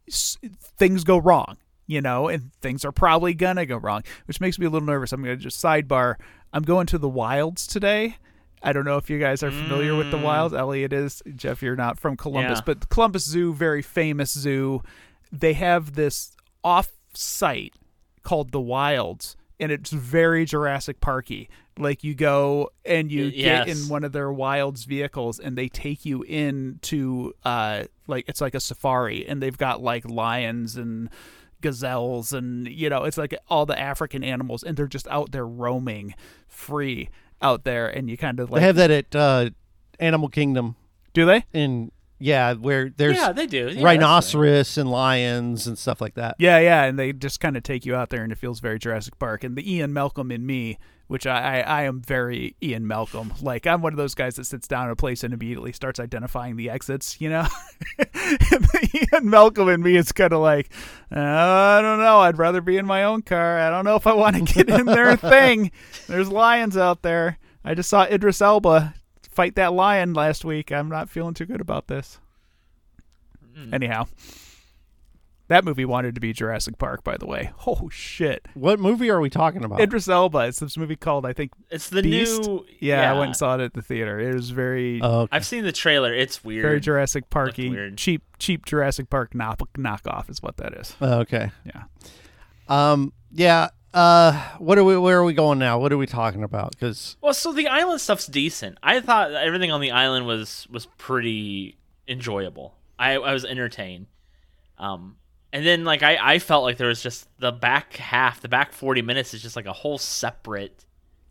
s- 0.08 0.36
things 0.78 1.04
go 1.04 1.16
wrong, 1.16 1.56
you 1.86 2.00
know, 2.00 2.28
and 2.28 2.50
things 2.60 2.84
are 2.84 2.92
probably 2.92 3.34
gonna 3.34 3.66
go 3.66 3.76
wrong, 3.76 4.02
which 4.26 4.40
makes 4.40 4.58
me 4.58 4.66
a 4.66 4.70
little 4.70 4.86
nervous. 4.86 5.12
I'm 5.12 5.22
gonna 5.22 5.36
just 5.36 5.62
sidebar. 5.62 6.14
I'm 6.52 6.62
going 6.62 6.86
to 6.88 6.98
the 6.98 7.08
wilds 7.08 7.66
today. 7.66 8.16
I 8.62 8.72
don't 8.72 8.84
know 8.84 8.96
if 8.96 9.10
you 9.10 9.18
guys 9.18 9.42
are 9.42 9.50
familiar 9.50 9.94
with 9.94 10.10
the 10.10 10.18
wilds. 10.18 10.54
Elliot 10.54 10.92
is. 10.92 11.22
Jeff, 11.34 11.62
you're 11.62 11.76
not 11.76 12.00
from 12.00 12.16
Columbus, 12.16 12.58
Yeah. 12.58 12.64
but 12.66 12.88
Columbus 12.88 13.24
Zoo, 13.24 13.52
very 13.54 13.82
famous 13.82 14.32
zoo. 14.32 14.82
They 15.30 15.52
have 15.52 15.94
this 15.94 16.34
off 16.64 16.90
site 17.12 17.74
called 18.22 18.50
the 18.52 18.60
Wilds, 18.60 19.36
and 19.60 19.70
it's 19.70 19.90
very 19.90 20.44
Jurassic 20.44 21.00
Parky. 21.00 21.48
Like 21.78 22.02
you 22.02 22.14
go 22.14 22.70
and 22.86 23.12
you 23.12 23.26
Y- 23.26 23.30
get 23.30 23.68
in 23.68 23.76
one 23.88 24.02
of 24.02 24.12
their 24.12 24.32
Wilds 24.32 24.84
vehicles, 24.84 25.38
and 25.38 25.56
they 25.58 25.68
take 25.68 26.04
you 26.06 26.22
in 26.22 26.78
to 26.82 27.34
uh 27.44 27.84
like 28.06 28.24
it's 28.28 28.40
like 28.40 28.54
a 28.54 28.60
safari, 28.60 29.28
and 29.28 29.42
they've 29.42 29.58
got 29.58 29.82
like 29.82 30.08
lions 30.08 30.76
and 30.76 31.10
gazelles 31.60 32.32
and 32.32 32.68
you 32.68 32.88
know 32.90 33.04
it's 33.04 33.18
like 33.18 33.36
all 33.48 33.66
the 33.66 33.78
African 33.78 34.22
animals, 34.24 34.62
and 34.62 34.76
they're 34.76 34.86
just 34.86 35.08
out 35.08 35.32
there 35.32 35.46
roaming 35.46 36.14
free 36.48 37.08
out 37.42 37.64
there, 37.64 37.88
and 37.88 38.08
you 38.10 38.16
kind 38.16 38.40
of 38.40 38.50
like 38.50 38.60
They 38.60 38.66
have 38.66 38.76
that 38.76 38.90
at 38.90 39.14
uh, 39.14 39.50
Animal 40.00 40.28
Kingdom 40.28 40.76
do 41.12 41.24
they? 41.24 41.44
in 41.52 41.90
Yeah, 42.18 42.54
where 42.54 42.90
there's 42.96 43.16
yeah, 43.16 43.32
they 43.32 43.46
do. 43.46 43.58
Yeah, 43.58 43.64
that's 43.64 43.76
right. 43.76 43.84
rhinoceros 43.84 44.78
and 44.78 44.90
lions 44.90 45.66
and 45.66 45.78
stuff 45.78 46.00
like 46.00 46.14
that. 46.14 46.36
Yeah, 46.38 46.58
yeah, 46.58 46.84
and 46.84 46.98
they 46.98 47.12
just 47.12 47.40
kind 47.40 47.56
of 47.56 47.62
take 47.62 47.84
you 47.84 47.94
out 47.94 48.10
there, 48.10 48.22
and 48.22 48.32
it 48.32 48.38
feels 48.38 48.60
very 48.60 48.78
Jurassic 48.78 49.18
Park. 49.18 49.44
And 49.44 49.56
the 49.56 49.70
Ian 49.70 49.92
Malcolm 49.92 50.32
in 50.32 50.46
me, 50.46 50.78
which 51.08 51.26
I, 51.26 51.60
I, 51.60 51.60
I 51.60 51.82
am 51.82 52.00
very 52.00 52.56
Ian 52.62 52.86
Malcolm. 52.86 53.34
Like 53.42 53.66
I'm 53.66 53.82
one 53.82 53.92
of 53.92 53.98
those 53.98 54.14
guys 54.14 54.36
that 54.36 54.44
sits 54.44 54.66
down 54.66 54.86
at 54.86 54.92
a 54.92 54.96
place 54.96 55.24
and 55.24 55.34
immediately 55.34 55.72
starts 55.72 56.00
identifying 56.00 56.56
the 56.56 56.70
exits. 56.70 57.20
You 57.20 57.30
know, 57.30 57.46
the 57.98 59.08
Ian 59.12 59.28
Malcolm 59.28 59.68
in 59.68 59.82
me 59.82 59.96
is 59.96 60.10
kind 60.12 60.32
of 60.32 60.40
like, 60.40 60.70
uh, 61.14 61.20
I 61.20 61.80
don't 61.82 61.98
know. 61.98 62.20
I'd 62.20 62.38
rather 62.38 62.62
be 62.62 62.78
in 62.78 62.86
my 62.86 63.04
own 63.04 63.22
car. 63.22 63.58
I 63.58 63.70
don't 63.70 63.84
know 63.84 63.96
if 63.96 64.06
I 64.06 64.14
want 64.14 64.36
to 64.36 64.54
get 64.54 64.70
in 64.70 64.86
their 64.86 65.16
thing. 65.16 65.70
There's 66.08 66.30
lions 66.30 66.76
out 66.78 67.02
there. 67.02 67.38
I 67.62 67.74
just 67.74 67.90
saw 67.90 68.04
Idris 68.04 68.40
Elba 68.40 68.94
fight 69.36 69.54
that 69.56 69.72
lion 69.72 70.14
last 70.14 70.44
week. 70.44 70.72
I'm 70.72 70.88
not 70.88 71.08
feeling 71.08 71.34
too 71.34 71.46
good 71.46 71.60
about 71.60 71.86
this. 71.86 72.18
Anyhow, 73.72 74.06
that 75.48 75.64
movie 75.64 75.86
wanted 75.86 76.14
to 76.16 76.20
be 76.20 76.34
Jurassic 76.34 76.76
Park, 76.76 77.02
by 77.04 77.16
the 77.16 77.26
way. 77.26 77.52
Oh 77.66 77.88
shit! 77.90 78.46
What 78.52 78.78
movie 78.78 79.08
are 79.08 79.18
we 79.20 79.30
talking 79.30 79.64
about? 79.64 79.80
Idris 79.80 80.08
Elba. 80.08 80.40
It's 80.40 80.58
this 80.60 80.76
movie 80.76 80.96
called 80.96 81.24
I 81.24 81.32
think. 81.32 81.52
It's 81.70 81.88
the 81.88 82.02
Beast? 82.02 82.42
new. 82.42 82.66
Yeah, 82.80 83.10
I 83.10 83.14
went 83.14 83.28
and 83.28 83.36
saw 83.36 83.54
it 83.54 83.62
at 83.62 83.72
the 83.72 83.80
theater. 83.80 84.18
It 84.20 84.34
was 84.34 84.50
very, 84.50 85.00
Oh, 85.02 85.20
okay. 85.20 85.36
I've 85.36 85.46
seen 85.46 85.64
the 85.64 85.72
trailer. 85.72 86.12
It's 86.12 86.44
weird. 86.44 86.62
very 86.64 86.80
Jurassic 86.80 87.30
Parky, 87.30 87.70
weird. 87.70 87.96
cheap, 87.96 88.22
cheap 88.38 88.66
Jurassic 88.66 89.08
Park 89.08 89.34
knock 89.34 89.60
knockoff 89.74 90.28
is 90.28 90.42
what 90.42 90.58
that 90.58 90.74
is. 90.74 90.94
okay. 91.00 91.50
Yeah. 91.64 91.84
Um. 92.68 93.12
Yeah. 93.32 93.68
Uh. 93.94 94.32
What 94.58 94.78
are 94.78 94.84
we? 94.84 94.96
Where 94.98 95.18
are 95.18 95.24
we 95.24 95.32
going 95.34 95.58
now? 95.58 95.78
What 95.78 95.92
are 95.92 95.96
we 95.98 96.06
talking 96.06 96.42
about? 96.42 96.72
Because 96.72 97.16
Well, 97.20 97.34
so 97.34 97.52
the 97.52 97.68
island 97.68 98.00
stuff's 98.00 98.26
decent. 98.26 98.78
I 98.82 99.00
thought 99.00 99.32
everything 99.32 99.70
on 99.70 99.80
the 99.80 99.90
island 99.92 100.26
was 100.26 100.66
was 100.70 100.86
pretty 100.98 101.76
enjoyable. 102.08 102.74
I 102.98 103.12
I 103.14 103.32
was 103.32 103.44
entertained. 103.44 104.06
Um, 104.78 105.16
and 105.52 105.64
then 105.64 105.84
like 105.84 106.02
I 106.02 106.18
I 106.34 106.38
felt 106.38 106.64
like 106.64 106.76
there 106.76 106.88
was 106.88 107.02
just 107.02 107.28
the 107.38 107.52
back 107.52 107.96
half, 107.96 108.40
the 108.40 108.48
back 108.48 108.72
forty 108.72 109.02
minutes 109.02 109.32
is 109.34 109.42
just 109.42 109.56
like 109.56 109.66
a 109.66 109.72
whole 109.72 109.98
separate, 109.98 110.84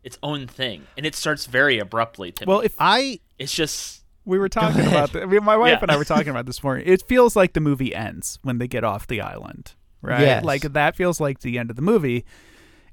its 0.04 0.18
own 0.24 0.48
thing, 0.48 0.88
and 0.98 1.06
it 1.06 1.14
starts 1.16 1.46
very 1.46 1.78
abruptly. 1.78 2.32
To 2.34 2.46
Well, 2.46 2.60
me. 2.60 2.66
if 2.66 2.76
I 2.80 3.20
it's 3.38 3.54
just 3.54 4.04
we 4.28 4.40
were 4.40 4.50
talking 4.50 4.88
about, 4.88 5.12
the, 5.12 5.22
I 5.22 5.26
mean, 5.28 5.44
my 5.44 5.56
wife 5.56 5.74
Yeah. 5.74 5.80
and 5.84 5.92
I 5.92 5.98
were 5.98 6.06
talking 6.06 6.30
about 6.30 6.48
this 6.48 6.64
morning. 6.64 6.88
It 6.88 7.04
feels 7.08 7.36
like 7.36 7.54
the 7.54 7.60
movie 7.60 7.94
ends 7.94 8.40
when 8.42 8.58
they 8.58 8.68
get 8.68 8.84
off 8.84 9.06
the 9.06 9.22
island, 9.22 9.74
right? 10.06 10.22
Yes. 10.22 10.44
Like 10.46 10.62
that 10.62 10.96
feels 10.96 11.20
like 11.20 11.40
the 11.40 11.58
end 11.58 11.70
of 11.70 11.76
the 11.76 11.82
movie, 11.82 12.26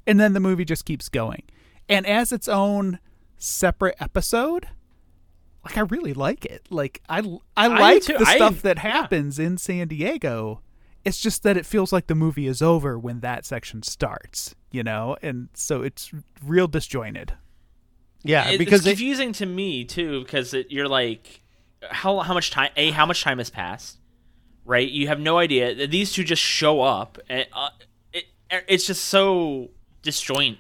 and 0.06 0.18
then 0.18 0.32
the 0.32 0.40
movie 0.40 0.64
just 0.64 0.84
keeps 0.84 1.08
going, 1.08 1.42
and 1.88 2.06
as 2.06 2.32
its 2.32 2.48
own 2.48 2.98
separate 3.38 3.96
episode. 4.00 4.68
Like 5.64 5.78
I 5.78 5.82
really 5.82 6.12
like 6.12 6.44
it. 6.44 6.66
Like 6.70 7.00
I 7.08 7.22
I 7.56 7.68
like 7.68 8.02
too. 8.02 8.18
the 8.18 8.24
I- 8.26 8.34
stuff 8.34 8.62
that 8.62 8.78
yeah. 8.78 8.82
happens 8.82 9.38
in 9.38 9.58
San 9.58 9.86
Diego. 9.86 10.60
It's 11.04 11.20
just 11.20 11.44
that 11.44 11.56
it 11.56 11.64
feels 11.66 11.92
like 11.92 12.08
the 12.08 12.16
movie 12.16 12.48
is 12.48 12.60
over 12.62 12.98
when 12.98 13.20
that 13.20 13.44
section 13.46 13.82
starts, 13.84 14.56
you 14.72 14.82
know, 14.82 15.16
and 15.22 15.50
so 15.54 15.82
it's 15.82 16.10
real 16.44 16.66
disjointed. 16.66 17.34
yeah 18.24 18.50
it- 18.50 18.58
because 18.58 18.80
it's 18.80 18.86
it, 18.86 18.90
confusing 18.90 19.32
to 19.34 19.46
me 19.46 19.84
too 19.84 20.22
because 20.24 20.52
it, 20.52 20.66
you're 20.70 20.88
like 20.88 21.42
how 21.90 22.18
how 22.20 22.34
much 22.34 22.50
time 22.50 22.70
a 22.76 22.90
how 22.90 23.06
much 23.06 23.22
time 23.22 23.38
has 23.38 23.50
passed 23.50 23.98
right 24.64 24.88
you 24.90 25.08
have 25.08 25.18
no 25.20 25.38
idea 25.38 25.86
these 25.86 26.12
two 26.12 26.24
just 26.24 26.42
show 26.42 26.80
up 26.82 27.18
and 27.28 27.46
uh, 27.52 27.68
it 28.12 28.24
it's 28.68 28.86
just 28.86 29.04
so 29.04 29.70
disjoint 30.02 30.58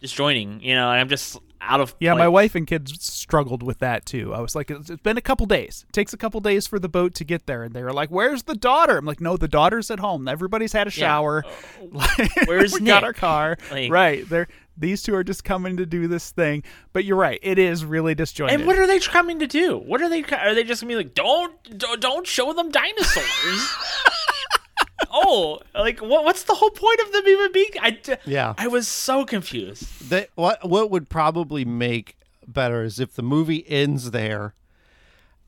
disjointing 0.00 0.60
you 0.62 0.74
know 0.74 0.90
and 0.90 1.00
i'm 1.00 1.08
just 1.08 1.38
out 1.60 1.80
of 1.80 1.92
Yeah, 1.98 2.14
my 2.14 2.28
wife 2.28 2.54
and 2.54 2.68
kids 2.68 3.02
struggled 3.04 3.64
with 3.64 3.80
that 3.80 4.06
too. 4.06 4.32
I 4.32 4.38
was 4.40 4.54
like, 4.54 4.70
it's 4.70 4.88
been 5.02 5.18
a 5.18 5.20
couple 5.20 5.44
days. 5.44 5.84
It 5.88 5.92
takes 5.92 6.12
a 6.12 6.16
couple 6.16 6.38
days 6.40 6.68
for 6.68 6.78
the 6.78 6.88
boat 6.88 7.14
to 7.16 7.24
get 7.24 7.46
there, 7.46 7.64
and 7.64 7.74
they 7.74 7.82
were 7.82 7.92
like, 7.92 8.10
"Where's 8.10 8.44
the 8.44 8.54
daughter?" 8.54 8.96
I'm 8.96 9.04
like, 9.04 9.20
"No, 9.20 9.36
the 9.36 9.48
daughter's 9.48 9.90
at 9.90 9.98
home. 9.98 10.28
Everybody's 10.28 10.72
had 10.72 10.86
a 10.86 10.90
Yeah. 10.90 11.06
shower. 11.08 11.44
Like, 11.90 12.46
Where's 12.46 12.74
we 12.78 12.86
got 12.86 13.02
our 13.02 13.12
car? 13.12 13.58
Like- 13.72 13.90
right. 13.90 14.26
They're 14.28 14.46
these 14.78 15.02
two 15.02 15.14
are 15.14 15.24
just 15.24 15.42
coming 15.44 15.76
to 15.76 15.84
do 15.86 16.06
this 16.06 16.30
thing. 16.30 16.62
But 16.92 17.04
you're 17.04 17.16
right. 17.16 17.38
It 17.42 17.58
is 17.58 17.84
really 17.84 18.14
disjointed. 18.14 18.60
and 18.60 18.66
what 18.66 18.78
are 18.78 18.86
they 18.86 19.00
coming 19.00 19.38
to 19.40 19.46
do 19.46 19.76
what 19.78 20.00
are 20.02 20.08
they 20.08 20.22
are 20.24 20.54
they 20.54 20.64
just 20.64 20.82
gonna 20.82 20.92
be 20.92 20.96
like 20.96 21.14
don't 21.14 21.78
don't, 21.78 22.00
don't 22.00 22.26
show 22.26 22.52
them 22.52 22.70
dinosaurs 22.70 23.74
oh 25.12 25.60
like 25.74 26.00
what 26.00 26.24
what's 26.24 26.42
the 26.44 26.54
whole 26.54 26.70
point 26.70 27.00
of 27.00 27.12
them 27.12 27.26
even 27.26 27.52
being 27.52 27.70
i 27.80 27.90
d- 27.90 28.14
Yeah. 28.26 28.54
i 28.58 28.66
was 28.66 28.86
so 28.88 29.24
confused 29.24 30.10
that 30.10 30.28
what 30.34 30.68
what 30.68 30.90
would 30.90 31.08
probably 31.08 31.64
make 31.64 32.16
better 32.46 32.82
is 32.82 32.98
if 33.00 33.14
the 33.14 33.22
movie 33.22 33.64
ends 33.68 34.10
there, 34.10 34.54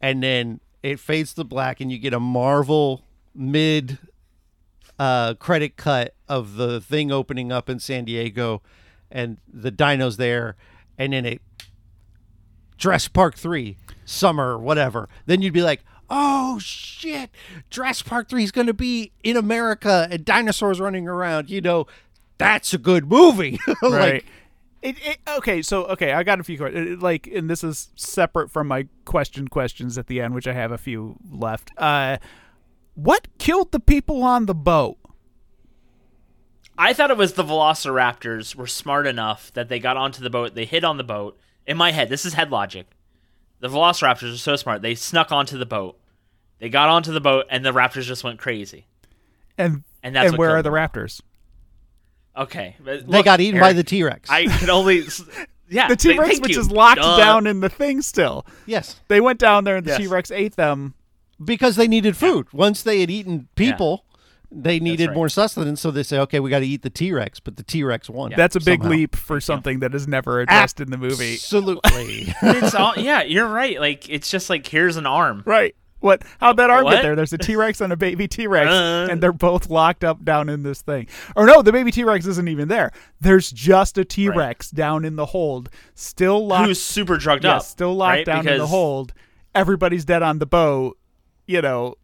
and 0.00 0.22
then 0.22 0.60
it 0.82 0.98
fades 1.00 1.32
to 1.34 1.44
black, 1.44 1.80
and 1.80 1.90
you 1.90 1.98
get 1.98 2.12
a 2.12 2.20
Marvel 2.20 3.02
mid 3.34 3.96
uh, 4.98 5.32
credit 5.34 5.76
cut 5.76 6.14
of 6.28 6.56
the 6.56 6.78
thing 6.80 7.10
opening 7.10 7.50
up 7.50 7.70
in 7.70 7.78
San 7.80 8.04
Diego, 8.04 8.60
and 9.10 9.38
the 9.52 9.72
dinos 9.72 10.16
there, 10.16 10.56
and 10.98 11.12
then 11.12 11.26
it 11.26 11.42
Jurassic 12.76 13.12
Park 13.12 13.36
three 13.36 13.76
summer 14.04 14.58
whatever. 14.58 15.08
Then 15.26 15.42
you'd 15.42 15.54
be 15.54 15.62
like. 15.62 15.84
Oh 16.12 16.58
shit! 16.58 17.30
Jurassic 17.70 18.08
Park 18.08 18.28
three 18.28 18.42
is 18.42 18.50
going 18.50 18.66
to 18.66 18.74
be 18.74 19.12
in 19.22 19.36
America 19.36 20.08
and 20.10 20.24
dinosaurs 20.24 20.80
running 20.80 21.06
around. 21.06 21.48
You 21.48 21.60
know, 21.60 21.86
that's 22.36 22.74
a 22.74 22.78
good 22.78 23.08
movie. 23.08 23.60
like, 23.80 23.92
right. 23.92 24.24
It, 24.82 24.96
it, 25.06 25.18
okay, 25.36 25.60
so 25.60 25.84
okay, 25.84 26.12
I 26.12 26.22
got 26.22 26.40
a 26.40 26.42
few 26.42 26.56
questions. 26.56 27.02
Like, 27.02 27.26
and 27.26 27.50
this 27.50 27.62
is 27.62 27.90
separate 27.96 28.50
from 28.50 28.66
my 28.66 28.88
question 29.04 29.48
questions 29.48 29.98
at 29.98 30.06
the 30.06 30.20
end, 30.20 30.34
which 30.34 30.48
I 30.48 30.54
have 30.54 30.72
a 30.72 30.78
few 30.78 31.16
left. 31.30 31.70
Uh, 31.76 32.16
what 32.94 33.28
killed 33.38 33.72
the 33.72 33.80
people 33.80 34.22
on 34.22 34.46
the 34.46 34.54
boat? 34.54 34.96
I 36.80 36.94
thought 36.94 37.10
it 37.10 37.16
was 37.18 37.34
the 37.34 37.44
Velociraptors 37.44 38.54
were 38.54 38.66
smart 38.66 39.06
enough 39.06 39.52
that 39.52 39.68
they 39.68 39.78
got 39.78 39.96
onto 39.98 40.22
the 40.22 40.30
boat, 40.30 40.54
they 40.54 40.64
hid 40.64 40.82
on 40.82 40.96
the 40.96 41.04
boat. 41.04 41.38
In 41.66 41.76
my 41.76 41.92
head, 41.92 42.08
this 42.08 42.24
is 42.24 42.32
head 42.34 42.50
logic. 42.50 42.86
The 43.60 43.68
Velociraptors 43.68 44.32
are 44.34 44.38
so 44.38 44.56
smart, 44.56 44.80
they 44.80 44.94
snuck 44.94 45.30
onto 45.30 45.58
the 45.58 45.66
boat. 45.66 45.98
They 46.58 46.70
got 46.70 46.88
onto 46.88 47.12
the 47.12 47.20
boat, 47.20 47.46
and 47.50 47.64
the 47.64 47.72
raptors 47.72 48.04
just 48.04 48.24
went 48.24 48.38
crazy. 48.38 48.86
And 49.58 49.84
And 50.02 50.16
that's 50.16 50.30
what 50.30 50.38
where 50.38 50.50
are 50.56 50.62
the 50.62 50.70
raptors? 50.70 51.20
Okay, 52.36 52.76
but 52.82 53.06
they 53.06 53.22
got 53.22 53.40
eaten 53.40 53.60
by 53.60 53.72
the 53.74 53.84
T 53.84 54.02
Rex. 54.02 54.30
I 54.30 54.46
can 54.46 54.70
only, 54.70 55.02
yeah, 55.68 55.88
The 55.88 55.96
T 55.96 56.16
Rex, 56.16 56.30
thank 56.30 56.42
which 56.42 56.54
you. 56.54 56.60
is 56.60 56.70
locked 56.70 57.02
Duh. 57.02 57.16
down 57.18 57.46
in 57.46 57.60
the 57.60 57.68
thing 57.68 58.00
still. 58.00 58.46
yes, 58.64 59.00
They 59.08 59.20
went 59.20 59.38
down 59.38 59.64
there 59.64 59.76
and 59.76 59.84
the 59.86 59.90
Yes. 59.90 60.00
T 60.00 60.06
Rex 60.06 60.30
ate 60.30 60.56
them. 60.56 60.94
because 61.44 61.76
they 61.76 61.88
needed 61.88 62.16
food. 62.16 62.46
Once 62.52 62.82
they 62.82 63.00
had 63.00 63.10
eaten 63.10 63.48
people, 63.54 64.04
they 64.52 64.80
needed 64.80 65.08
right. 65.08 65.14
more 65.14 65.28
sustenance. 65.28 65.80
So 65.80 65.90
they 65.90 66.02
say, 66.02 66.18
"Okay, 66.20 66.40
we 66.40 66.50
got 66.50 66.60
to 66.60 66.66
eat 66.66 66.82
the 66.82 66.90
T 66.90 67.12
Rex," 67.12 67.40
but 67.40 67.56
the 67.56 67.62
T 67.62 67.84
Rex 67.84 68.10
won. 68.10 68.32
That's 68.36 68.56
a 68.56 68.60
big 68.60 68.80
somehow. 68.80 68.96
leap 68.96 69.16
for 69.16 69.40
something 69.40 69.80
that 69.80 69.94
is 69.94 70.08
never 70.08 70.40
addressed 70.40 70.80
in 70.80 70.90
the 70.90 70.98
movie. 70.98 71.34
Absolutely. 71.34 72.34
It's 72.42 72.74
all, 72.74 72.94
yeah, 72.96 73.22
you're 73.22 73.48
right. 73.48 73.80
Like 73.80 74.08
it's 74.08 74.30
just 74.30 74.50
like 74.50 74.66
here's 74.66 74.96
an 74.96 75.06
arm. 75.06 75.42
Right. 75.46 75.74
What? 76.00 76.22
How'd 76.40 76.56
that 76.56 76.70
arm 76.70 76.86
get 76.86 77.02
there? 77.02 77.14
There's 77.14 77.32
a 77.32 77.38
T 77.38 77.56
Rex 77.56 77.80
and 77.80 77.92
a 77.92 77.96
baby 77.96 78.26
T 78.26 78.46
Rex, 78.46 78.70
Uh. 78.70 79.08
and 79.10 79.22
they're 79.22 79.32
both 79.32 79.68
locked 79.68 80.02
up 80.02 80.24
down 80.24 80.48
in 80.48 80.62
this 80.62 80.80
thing. 80.82 81.06
Or 81.36 81.46
no, 81.46 81.62
the 81.62 81.72
baby 81.72 81.90
T 81.92 82.04
Rex 82.04 82.26
isn't 82.26 82.48
even 82.48 82.68
there. 82.68 82.90
There's 83.20 83.50
just 83.50 83.98
a 83.98 84.04
T 84.04 84.28
Rex 84.28 84.70
down 84.70 85.04
in 85.04 85.16
the 85.16 85.26
hold, 85.26 85.68
still 85.94 86.46
locked. 86.46 86.68
Who's 86.68 86.82
super 86.82 87.18
drugged 87.18 87.44
yeah, 87.44 87.56
up? 87.56 87.62
still 87.62 87.94
locked 87.94 88.10
right? 88.10 88.26
down 88.26 88.48
in 88.48 88.58
the 88.58 88.66
hold. 88.66 89.12
Everybody's 89.54 90.04
dead 90.04 90.22
on 90.22 90.38
the 90.38 90.46
boat. 90.46 90.96
You 91.46 91.60
know, 91.60 91.96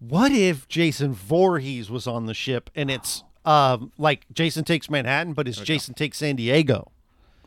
what 0.00 0.32
if 0.32 0.66
Jason 0.68 1.12
Voorhees 1.14 1.90
was 1.90 2.06
on 2.08 2.26
the 2.26 2.34
ship 2.34 2.68
and 2.74 2.90
it's 2.90 3.22
um, 3.44 3.92
like 3.96 4.26
Jason 4.32 4.64
takes 4.64 4.90
Manhattan, 4.90 5.32
but 5.34 5.46
it's 5.46 5.60
Jason 5.60 5.94
takes 5.94 6.18
San 6.18 6.36
Diego? 6.36 6.90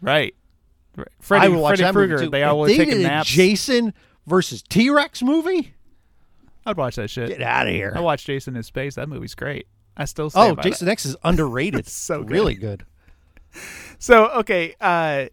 right? 0.01 0.34
right. 0.95 1.08
Freddy, 1.20 1.45
I 1.45 1.49
would 1.49 1.60
watch 1.60 1.70
Freddy 1.80 1.84
that 1.84 1.93
movie 1.93 2.08
Krueger. 2.08 2.24
too. 2.26 2.30
They 2.32 2.43
If 2.43 2.56
were 2.56 2.68
they 2.68 2.78
did 2.78 2.99
a 2.99 3.04
naps. 3.04 3.30
Jason 3.30 3.93
versus 4.26 4.62
T 4.62 4.89
Rex 4.89 5.22
movie. 5.22 5.74
I'd 6.66 6.78
watch 6.78 6.95
that 6.95 7.10
shit. 7.10 7.28
Get 7.30 7.41
out 7.41 7.68
of 7.68 7.74
here. 7.74 7.91
I 7.95 7.99
watched 7.99 8.26
Jason 8.26 8.56
in 8.56 8.64
Space. 8.64 8.95
That 8.95 9.10
movie's 9.10 9.36
great. 9.36 9.68
I 9.97 10.06
still 10.06 10.30
say 10.30 10.39
Oh, 10.39 10.51
about 10.51 10.64
Jason. 10.64 10.88
X 10.88 11.06
is 11.06 11.16
underrated. 11.24 11.80
It's 11.82 11.91
so 11.91 12.22
good. 12.24 12.32
really 12.32 12.56
good. 12.56 12.86
So 13.99 14.30
okay, 14.39 14.74
uh, 14.82 15.26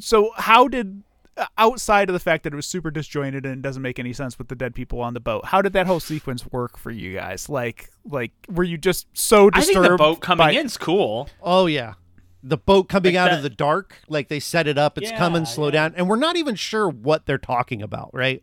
so 0.00 0.30
how 0.36 0.68
did 0.68 1.02
Uh, 1.38 1.44
outside 1.58 2.08
of 2.08 2.14
the 2.14 2.18
fact 2.20 2.44
that 2.44 2.52
it 2.52 2.56
was 2.56 2.66
super 2.66 2.90
disjointed 2.90 3.44
and 3.44 3.54
it 3.58 3.62
doesn't 3.62 3.82
make 3.82 3.98
any 3.98 4.12
sense 4.12 4.38
with 4.38 4.48
the 4.48 4.54
dead 4.54 4.74
people 4.74 5.00
on 5.02 5.12
the 5.12 5.20
boat, 5.20 5.44
how 5.46 5.60
did 5.60 5.74
that 5.74 5.86
whole 5.86 6.00
sequence 6.00 6.46
work 6.50 6.78
for 6.78 6.90
you 6.90 7.14
guys? 7.14 7.48
Like, 7.50 7.90
like 8.06 8.32
were 8.48 8.64
you 8.64 8.78
just 8.78 9.06
so 9.12 9.50
disturbed 9.50 9.56
I 9.56 9.60
disturbed? 9.60 9.86
think 9.88 9.92
the 9.98 10.04
boat 10.04 10.20
coming 10.22 10.46
by- 10.46 10.52
in's 10.54 10.76
cool. 10.78 11.28
Oh 11.42 11.66
yeah. 11.66 11.94
The 12.42 12.56
boat 12.56 12.88
coming 12.88 13.14
Like 13.14 13.20
out 13.20 13.30
that- 13.30 13.36
of 13.38 13.42
the 13.42 13.50
dark, 13.50 13.96
like 14.08 14.28
they 14.28 14.40
set 14.40 14.66
it 14.66 14.78
up, 14.78 14.96
it's 14.96 15.10
Yeah, 15.10 15.18
coming, 15.18 15.44
slow 15.44 15.66
yeah. 15.66 15.72
down, 15.72 15.94
and 15.96 16.08
we're 16.08 16.16
not 16.16 16.36
even 16.36 16.54
sure 16.54 16.88
what 16.88 17.26
they're 17.26 17.38
talking 17.38 17.82
about, 17.82 18.10
right? 18.14 18.42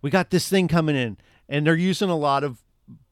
We 0.00 0.10
got 0.10 0.30
this 0.30 0.48
thing 0.48 0.66
coming 0.68 0.96
in, 0.96 1.18
and 1.48 1.64
they're 1.66 1.76
using 1.76 2.08
a 2.10 2.16
lot 2.16 2.42
of 2.44 2.62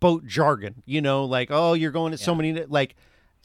boat 0.00 0.26
jargon, 0.26 0.82
you 0.86 1.00
know, 1.02 1.24
like, 1.24 1.48
oh, 1.52 1.74
you're 1.74 1.90
going 1.92 2.12
at 2.12 2.18
so 2.20 2.34
many 2.34 2.52
like 2.64 2.96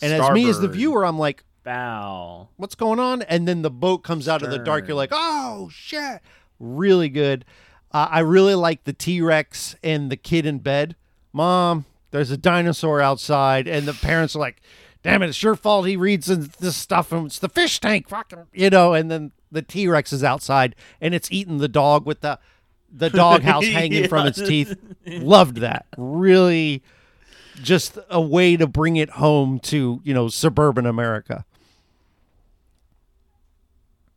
and 0.02 0.12
as 0.14 0.32
me 0.32 0.50
as 0.50 0.60
the 0.60 0.68
viewer, 0.68 1.06
I'm 1.06 1.20
like, 1.20 1.44
Bow. 1.66 2.50
what's 2.58 2.76
going 2.76 3.00
on? 3.00 3.24
And 3.24 3.48
then 3.48 3.64
the 3.64 3.72
boat 3.72 4.00
comes 4.00 4.28
out 4.28 4.44
of 4.44 4.52
the 4.52 4.60
dark, 4.60 4.88
you're 4.88 4.96
like, 4.96 5.10
oh 5.12 5.70
shit. 5.74 6.22
Really 6.60 7.10
good. 7.10 7.44
Uh, 7.92 8.08
I 8.12 8.20
really 8.20 8.56
like 8.56 8.84
the 8.84 8.94
T 8.94 9.22
Rex 9.22 9.76
and 9.84 10.12
the 10.12 10.18
kid 10.18 10.46
in 10.46 10.60
bed. 10.60 10.96
Mom, 11.34 11.86
there's 12.12 12.32
a 12.32 12.38
dinosaur 12.38 13.02
outside, 13.02 13.68
and 13.68 13.88
the 13.88 13.94
parents 13.94 14.36
are 14.36 14.40
like, 14.40 14.62
"Damn 15.04 15.22
it, 15.22 15.30
it's 15.30 15.42
your 15.42 15.56
fault." 15.56 15.88
He 15.88 15.98
reads 15.98 16.28
this 16.28 16.76
stuff, 16.76 17.12
and 17.12 17.26
it's 17.26 17.40
the 17.40 17.50
fish 17.50 17.80
tank, 17.80 18.10
fucking, 18.10 18.48
you 18.54 18.70
know. 18.70 18.94
And 18.94 19.10
then 19.10 19.32
the 19.52 19.62
T 19.62 19.88
Rex 19.88 20.14
is 20.14 20.24
outside, 20.24 20.76
and 21.00 21.14
it's 21.14 21.32
eating 21.32 21.58
the 21.58 21.68
dog 21.68 22.06
with 22.06 22.22
the 22.22 22.40
the 22.92 23.10
doghouse 23.10 23.66
hanging 23.68 24.08
from 24.08 24.28
its 24.28 24.42
teeth. 24.42 24.78
Loved 25.06 25.58
that. 25.58 25.86
Really, 25.98 26.84
just 27.62 27.98
a 28.10 28.22
way 28.22 28.58
to 28.58 28.68
bring 28.68 28.98
it 28.98 29.12
home 29.12 29.60
to 29.60 30.02
you 30.04 30.14
know 30.14 30.28
suburban 30.28 30.86
America. 30.86 31.46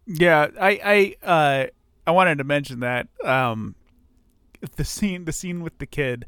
Yeah, 0.08 0.48
I 0.58 1.14
I 1.22 1.26
uh 1.26 1.66
I 2.06 2.10
wanted 2.10 2.38
to 2.38 2.44
mention 2.44 2.80
that 2.80 3.08
um 3.22 3.74
the 4.76 4.84
scene 4.84 5.26
the 5.26 5.32
scene 5.32 5.62
with 5.62 5.78
the 5.78 5.86
kid 5.86 6.26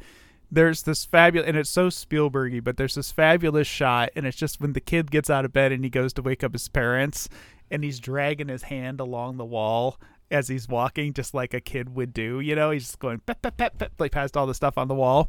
there's 0.53 0.83
this 0.83 1.05
fabulous 1.05 1.49
and 1.49 1.57
it's 1.57 1.71
so 1.71 1.89
Spielbergy, 1.89 2.63
but 2.63 2.77
there's 2.77 2.97
this 2.97 3.11
fabulous 3.11 3.67
shot 3.67 4.11
and 4.15 4.27
it's 4.27 4.37
just 4.37 4.61
when 4.61 4.73
the 4.75 4.81
kid 4.81 5.11
gets 5.11 5.31
out 5.31 5.45
of 5.45 5.53
bed 5.53 5.73
and 5.73 5.83
he 5.85 5.91
goes 5.91 6.13
to 6.13 6.23
wake 6.23 6.45
up 6.45 6.53
his 6.53 6.69
parents 6.69 7.29
and 7.71 7.83
he's 7.85 8.01
dragging 8.01 8.49
his 8.49 8.65
hand 8.65 9.01
along 9.01 9.37
the 9.37 9.45
wall 9.45 9.99
as 10.31 10.49
he's 10.49 10.69
walking 10.69 11.13
just 11.13 11.35
like 11.35 11.55
a 11.55 11.61
kid 11.61 11.95
would 11.95 12.13
do, 12.13 12.41
you 12.41 12.55
know, 12.55 12.71
he's 12.71 12.85
just 12.85 12.99
going 12.99 13.21
pep, 13.21 13.43
pep, 13.43 13.57
pep, 13.57 13.79
pep, 13.79 13.93
like 13.99 14.13
past 14.13 14.37
all 14.37 14.47
the 14.47 14.55
stuff 14.55 14.79
on 14.79 14.89
the 14.89 14.95
wall. 14.95 15.29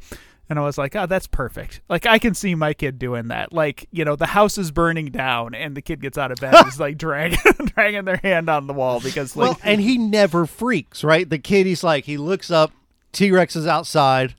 And 0.50 0.60
I 0.60 0.64
was 0.64 0.78
like, 0.78 0.96
oh, 0.98 1.06
that's 1.06 1.28
perfect. 1.28 1.82
Like 1.88 2.06
I 2.06 2.20
can 2.20 2.34
see 2.34 2.56
my 2.56 2.74
kid 2.74 3.00
doing 3.00 3.30
that. 3.30 3.54
Like, 3.54 3.88
you 3.92 4.04
know, 4.04 4.18
the 4.18 4.26
house 4.26 4.58
is 4.58 4.70
burning 4.72 5.06
down 5.08 5.56
and 5.56 5.78
the 5.78 5.82
kid 5.82 6.02
gets 6.02 6.18
out 6.18 6.32
of 6.32 6.40
bed 6.40 6.54
and 6.54 6.68
is 6.68 6.80
like 6.80 6.98
dragging 7.00 7.40
dragging 7.68 8.04
their 8.04 8.18
hand 8.18 8.50
on 8.50 8.68
the 8.68 8.74
wall 8.74 9.00
because 9.00 9.36
like 9.36 9.48
Well, 9.48 9.60
and 9.64 9.80
he 9.80 9.98
never 9.98 10.46
freaks, 10.46 11.04
right? 11.04 11.30
The 11.30 11.40
kid 11.40 11.66
he's 11.66 11.84
like 11.84 12.06
he 12.06 12.18
looks 12.18 12.52
up, 12.52 12.72
T 13.14 13.32
Rex 13.32 13.56
is 13.56 13.66
outside. 13.66 14.36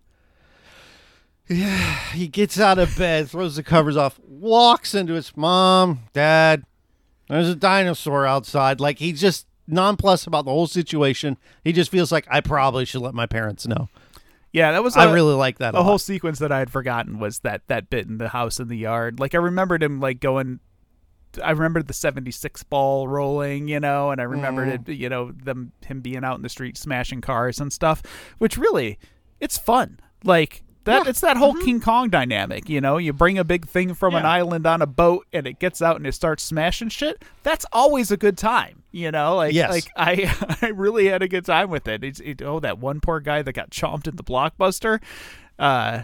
Yeah, 1.49 1.95
he 2.13 2.29
gets 2.29 2.61
out 2.61 2.79
of 2.79 2.97
bed, 2.97 3.31
throws 3.31 3.57
the 3.57 3.63
covers 3.63 3.97
off, 3.97 4.21
walks 4.27 4.95
into 4.95 5.15
his 5.15 5.37
mom, 5.37 6.01
dad. 6.13 6.65
There's 7.29 7.49
a 7.49 7.55
dinosaur 7.55 8.27
outside. 8.27 8.81
Like 8.81 8.99
he's 8.99 9.21
just 9.21 9.47
nonplussed 9.67 10.27
about 10.27 10.45
the 10.45 10.51
whole 10.51 10.67
situation. 10.67 11.37
He 11.65 11.73
just 11.73 11.91
feels 11.91 12.11
like 12.13 12.27
I 12.31 12.41
probably 12.41 12.85
should 12.85 13.03
let 13.03 13.15
my 13.15 13.27
parents 13.27 13.67
know. 13.67 13.89
Yeah, 14.53 14.73
that 14.73 14.83
was. 14.83 14.97
I 14.97 15.05
a- 15.11 15.13
really 15.13 15.35
like 15.35 15.59
that. 15.59 15.71
A 15.71 15.73
the 15.73 15.79
lot. 15.79 15.85
whole 15.85 15.99
sequence 15.99 16.39
that 16.41 16.53
I 16.53 16.59
had 16.59 16.71
forgotten 16.71 17.19
was 17.19 17.39
that 17.41 17.63
that 17.69 17.89
bit 17.89 18.07
in 18.07 18.19
the 18.19 18.29
house 18.29 18.61
in 18.61 18.69
the 18.69 18.77
yard. 18.77 19.19
Like 19.19 19.35
I 19.35 19.39
remembered 19.39 19.83
him 19.83 19.99
like 20.01 20.21
going. 20.21 20.61
I 21.43 21.53
remembered 21.53 21.87
the 21.87 21.95
'76 21.95 22.63
ball 22.65 23.09
rolling, 23.09 23.67
you 23.69 23.81
know, 23.81 24.11
and 24.11 24.21
I 24.21 24.25
remembered 24.25 24.69
Mm-hmm. 24.69 24.91
it, 24.91 24.95
you 24.97 25.09
know, 25.09 25.33
them 25.33 25.73
him 25.87 26.03
being 26.03 26.23
out 26.25 26.37
in 26.37 26.43
the 26.43 26.51
street 26.51 26.77
smashing 26.77 27.23
cars 27.23 27.59
and 27.59 27.73
stuff. 27.73 28.03
Which 28.37 28.59
really, 28.59 28.99
it's 29.41 29.57
fun. 29.57 29.99
Like 30.23 30.63
that, 30.85 31.07
it's 31.07 31.21
that 31.21 31.37
whole 31.37 31.55
King 31.55 31.81
Kong 31.81 32.09
dynamic. 32.11 32.69
You 32.69 32.81
know, 32.81 32.97
you 32.99 33.13
bring 33.13 33.39
a 33.39 33.45
big 33.45 33.67
thing 33.69 33.95
from 33.95 34.15
an 34.15 34.27
island 34.27 34.67
on 34.67 34.83
a 34.83 34.87
boat, 34.87 35.27
and 35.33 35.47
it 35.47 35.59
gets 35.59 35.81
out 35.83 35.97
and 35.97 36.07
it 36.07 36.13
starts 36.13 36.43
smashing 36.43 36.89
shit. 36.89 37.23
That's 37.43 37.65
always 37.73 38.11
a 38.11 38.17
good 38.17 38.37
time. 38.37 38.83
You 38.91 39.11
know, 39.11 39.37
like 39.37 39.55
Yes. 39.55 39.71
like 39.71 39.89
I 39.97 40.57
I 40.63 40.69
really 40.69 41.07
had 41.07 41.23
a 41.23 41.29
good 41.29 41.45
time 41.47 41.71
with 41.71 41.89
it. 41.89 42.03
It's, 42.05 42.21
it. 42.21 42.43
Oh, 42.43 42.61
that 42.61 42.79
one 42.79 43.01
poor 43.01 43.21
guy 43.21 43.43
that 43.43 43.53
got 43.53 43.71
chomped 43.71 44.07
in 44.07 44.17
the 44.17 44.25
blockbuster. 44.25 45.01
Uh, 45.59 46.03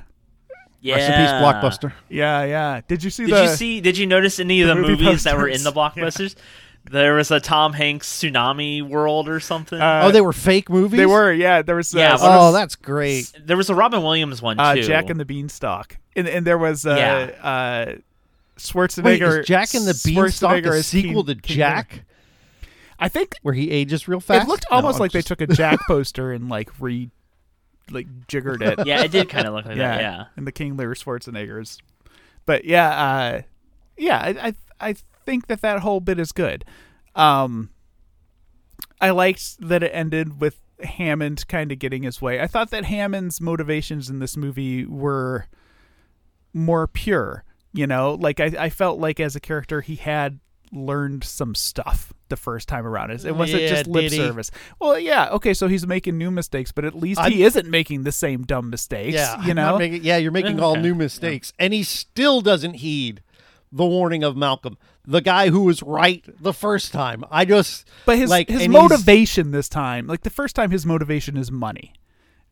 Yeah. 0.80 0.94
Rest 0.96 1.10
in 1.10 1.14
peace, 1.16 1.30
Blockbuster. 1.32 1.92
yeah, 2.08 2.44
yeah. 2.44 2.80
Did 2.86 3.02
you 3.02 3.10
see 3.10 3.26
Did 3.26 3.34
the? 3.34 3.42
you 3.42 3.48
see? 3.48 3.80
Did 3.80 3.98
you 3.98 4.06
notice 4.06 4.38
any 4.38 4.60
of 4.62 4.68
the, 4.68 4.74
the 4.74 4.80
movie 4.80 5.04
movies 5.04 5.24
that 5.24 5.36
were 5.36 5.48
in 5.48 5.64
the 5.64 5.72
posters? 5.94 6.34
blockbusters? 6.34 6.36
There 6.90 7.14
was 7.14 7.30
a 7.30 7.40
Tom 7.40 7.72
Hanks 7.72 8.08
tsunami 8.20 8.82
world 8.82 9.28
or 9.28 9.40
something. 9.40 9.80
Uh, 9.80 10.02
oh, 10.04 10.10
they 10.10 10.20
were 10.20 10.32
fake 10.32 10.70
movies. 10.70 10.98
They 10.98 11.06
were, 11.06 11.32
yeah. 11.32 11.62
There 11.62 11.76
was, 11.76 11.94
uh, 11.94 11.98
Yeah, 11.98 12.10
one 12.12 12.20
but- 12.20 12.30
of- 12.30 12.40
Oh, 12.40 12.52
that's 12.52 12.76
great. 12.76 13.32
there 13.44 13.56
was 13.56 13.68
a 13.70 13.74
Robin 13.74 14.02
Williams 14.02 14.40
one 14.42 14.56
too. 14.56 14.62
uh, 14.62 14.76
Jack 14.76 15.10
and 15.10 15.18
the 15.20 15.24
Beanstalk, 15.24 15.96
and 16.16 16.26
and 16.28 16.46
there 16.46 16.58
was 16.58 16.86
uh, 16.86 16.94
Yeah. 16.96 17.46
uh, 17.48 17.94
Schwarzenegger. 18.58 19.04
Wait, 19.04 19.22
is 19.22 19.46
Jack 19.46 19.74
and 19.74 19.86
the 19.86 20.00
Beanstalk 20.04 20.64
a 20.64 20.82
sequel 20.82 21.24
King- 21.24 21.36
to 21.36 21.42
Jack, 21.42 21.92
Lear. 21.92 22.04
I 22.98 23.08
think 23.08 23.34
where 23.42 23.54
he 23.54 23.70
ages 23.70 24.08
real 24.08 24.20
fast? 24.20 24.46
it 24.46 24.48
looked 24.48 24.66
almost 24.70 24.96
I'm 24.96 25.00
like 25.02 25.12
they 25.12 25.22
took 25.22 25.40
a 25.40 25.46
Jack 25.46 25.78
poster 25.86 26.32
and 26.32 26.48
like 26.48 26.70
re, 26.80 27.10
like 27.90 28.06
jiggered 28.26 28.62
it. 28.62 28.80
yeah, 28.86 29.02
it 29.04 29.12
did 29.12 29.28
kind 29.28 29.46
of 29.46 29.54
look 29.54 29.66
like 29.66 29.76
yeah, 29.76 29.88
that. 29.96 30.00
Yeah. 30.00 30.24
and 30.36 30.46
the 30.46 30.52
King 30.52 30.76
Lear 30.76 30.90
Schwarzeneggers. 30.94 31.78
But 32.46 32.64
yeah, 32.64 32.88
uh, 32.88 33.42
yeah, 33.96 34.18
I, 34.18 34.54
I 34.80 34.88
I 34.90 34.94
think 35.28 35.46
that 35.48 35.60
that 35.60 35.80
whole 35.80 36.00
bit 36.00 36.18
is 36.18 36.32
good. 36.32 36.64
Um, 37.14 37.68
I 38.98 39.10
liked 39.10 39.60
that 39.68 39.82
it 39.82 39.90
ended 39.92 40.40
with 40.40 40.56
Hammond 40.82 41.46
kind 41.48 41.70
of 41.70 41.78
getting 41.78 42.02
his 42.04 42.22
way. 42.22 42.40
I 42.40 42.46
thought 42.46 42.70
that 42.70 42.86
Hammond's 42.86 43.38
motivations 43.40 44.08
in 44.08 44.20
this 44.20 44.38
movie 44.38 44.86
were 44.86 45.44
more 46.54 46.86
pure. 46.86 47.44
You 47.74 47.86
know, 47.86 48.14
like 48.18 48.40
I, 48.40 48.46
I 48.58 48.70
felt 48.70 48.98
like 48.98 49.20
as 49.20 49.36
a 49.36 49.40
character 49.40 49.82
he 49.82 49.96
had 49.96 50.40
learned 50.72 51.24
some 51.24 51.54
stuff 51.54 52.12
the 52.30 52.36
first 52.36 52.68
time 52.68 52.86
around. 52.86 53.10
It 53.10 53.24
it 53.26 53.36
wasn't 53.36 53.62
Yeah, 53.62 53.68
just 53.68 53.86
lip 53.86 54.10
service. 54.10 54.50
Well, 54.80 54.98
yeah, 54.98 55.28
okay, 55.32 55.52
so 55.52 55.68
he's 55.68 55.86
making 55.86 56.16
new 56.16 56.30
mistakes, 56.30 56.72
but 56.72 56.84
at 56.86 56.94
least 56.94 57.20
I'm- 57.20 57.32
he 57.32 57.42
isn't 57.44 57.68
making 57.68 58.04
the 58.04 58.12
same 58.12 58.44
dumb 58.44 58.70
mistakes. 58.70 59.14
Yeah, 59.14 59.44
you 59.44 59.52
know, 59.52 59.76
making, 59.78 60.04
yeah, 60.04 60.16
you're 60.16 60.32
making 60.32 60.58
all 60.60 60.76
new 60.88 60.94
mistakes, 60.94 61.52
and 61.58 61.74
he 61.74 61.82
still 61.82 62.40
doesn't 62.40 62.74
heed 62.74 63.22
the 63.70 63.84
warning 63.84 64.24
of 64.24 64.34
Malcolm, 64.36 64.78
the 65.08 65.22
guy 65.22 65.48
who 65.48 65.62
was 65.62 65.82
right 65.82 66.22
the 66.40 66.52
first 66.52 66.92
time. 66.92 67.24
I 67.30 67.46
just, 67.46 67.88
But 68.04 68.18
his 68.18 68.28
like, 68.28 68.48
his 68.48 68.68
motivation 68.68 69.50
this 69.50 69.68
time, 69.68 70.06
like 70.06 70.20
the 70.20 70.30
first 70.30 70.54
time, 70.54 70.70
his 70.70 70.84
motivation 70.84 71.36
is 71.36 71.50
money. 71.50 71.94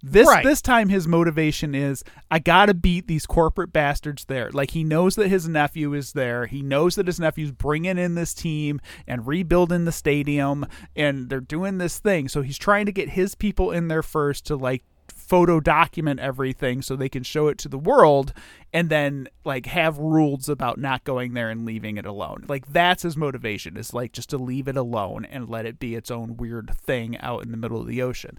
This 0.02 0.26
Right. 0.28 0.44
this 0.44 0.62
time, 0.62 0.88
his 0.88 1.06
motivation 1.08 1.74
is 1.74 2.04
I 2.30 2.38
gotta 2.38 2.74
beat 2.74 3.08
these 3.08 3.26
corporate 3.26 3.72
bastards 3.72 4.24
there. 4.26 4.50
Like 4.50 4.70
he 4.70 4.84
knows 4.84 5.16
that 5.16 5.28
his 5.28 5.48
nephew 5.48 5.94
is 5.94 6.12
there. 6.12 6.46
He 6.46 6.62
knows 6.62 6.94
that 6.94 7.06
his 7.06 7.18
nephew's 7.20 7.50
bringing 7.50 7.98
in 7.98 8.14
this 8.14 8.32
team 8.34 8.80
and 9.06 9.26
rebuilding 9.26 9.84
the 9.84 9.92
stadium, 9.92 10.66
and 10.94 11.28
they're 11.28 11.40
doing 11.40 11.78
this 11.78 11.98
thing. 11.98 12.28
So 12.28 12.42
he's 12.42 12.58
trying 12.58 12.86
to 12.86 12.92
get 12.92 13.10
his 13.10 13.34
people 13.34 13.70
in 13.70 13.88
there 13.88 14.02
first 14.02 14.46
to 14.46 14.56
like 14.56 14.84
photo 15.26 15.58
document 15.58 16.20
everything 16.20 16.80
so 16.80 16.94
they 16.94 17.08
can 17.08 17.24
show 17.24 17.48
it 17.48 17.58
to 17.58 17.68
the 17.68 17.78
world 17.78 18.32
and 18.72 18.88
then 18.88 19.28
like 19.44 19.66
have 19.66 19.98
rules 19.98 20.48
about 20.48 20.78
not 20.78 21.02
going 21.02 21.34
there 21.34 21.50
and 21.50 21.64
leaving 21.64 21.96
it 21.96 22.06
alone. 22.06 22.44
Like 22.48 22.72
that's 22.72 23.02
his 23.02 23.16
motivation 23.16 23.76
is 23.76 23.92
like 23.92 24.12
just 24.12 24.30
to 24.30 24.38
leave 24.38 24.68
it 24.68 24.76
alone 24.76 25.24
and 25.24 25.48
let 25.48 25.66
it 25.66 25.80
be 25.80 25.96
its 25.96 26.10
own 26.10 26.36
weird 26.36 26.70
thing 26.76 27.18
out 27.18 27.42
in 27.42 27.50
the 27.50 27.56
middle 27.56 27.80
of 27.80 27.88
the 27.88 28.02
ocean. 28.02 28.38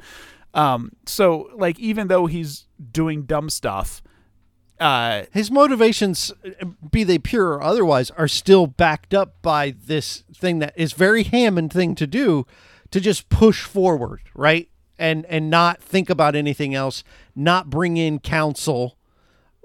Um 0.53 0.93
so 1.05 1.49
like 1.55 1.77
even 1.77 2.07
though 2.07 2.25
he's 2.25 2.67
doing 2.91 3.23
dumb 3.23 3.49
stuff 3.49 4.01
uh 4.79 5.23
his 5.31 5.51
motivations, 5.51 6.31
be 6.89 7.03
they 7.03 7.17
pure 7.19 7.49
or 7.49 7.63
otherwise, 7.63 8.11
are 8.11 8.27
still 8.29 8.65
backed 8.67 9.13
up 9.13 9.41
by 9.41 9.75
this 9.85 10.23
thing 10.33 10.59
that 10.59 10.73
is 10.77 10.93
very 10.93 11.23
Hammond 11.23 11.73
thing 11.73 11.95
to 11.95 12.07
do, 12.07 12.45
to 12.91 13.01
just 13.01 13.27
push 13.27 13.63
forward, 13.63 14.21
right, 14.35 14.69
and 14.99 15.25
and 15.27 15.49
not 15.49 15.81
think 15.81 16.09
about 16.09 16.35
anything 16.35 16.73
else, 16.73 17.03
not 17.35 17.69
bring 17.69 17.97
in 17.97 18.19
counsel, 18.19 18.97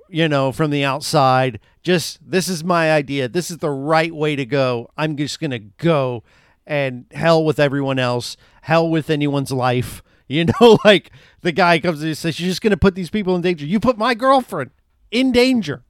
you 0.09 0.29
know, 0.29 0.53
from 0.53 0.71
the 0.71 0.85
outside. 0.85 1.59
Just 1.83 2.19
this 2.29 2.49
is 2.49 2.63
my 2.63 2.93
idea. 2.93 3.29
This 3.29 3.51
is 3.51 3.59
the 3.59 3.71
right 3.71 4.15
way 4.15 4.37
to 4.37 4.45
go. 4.45 4.91
I'm 4.97 5.17
just 5.17 5.41
gonna 5.41 5.59
go, 5.59 6.23
and 6.67 7.07
hell 7.13 7.45
with 7.45 7.59
everyone 7.59 7.99
else. 7.99 8.37
Hell 8.63 8.89
with 8.89 9.11
anyone's 9.11 9.53
life. 9.53 10.03
You 10.29 10.47
know, 10.47 10.79
like 10.85 11.11
the 11.43 11.53
guy 11.53 11.79
comes 11.79 12.03
and 12.03 12.17
says, 12.17 12.41
"You're 12.41 12.49
just 12.49 12.63
gonna 12.63 12.79
put 12.79 12.95
these 12.95 13.11
people 13.11 13.37
in 13.37 13.43
danger. 13.43 13.67
You 13.67 13.79
put 13.79 13.99
my 13.99 14.15
girlfriend 14.15 14.71
in 15.11 15.31
danger." 15.31 15.83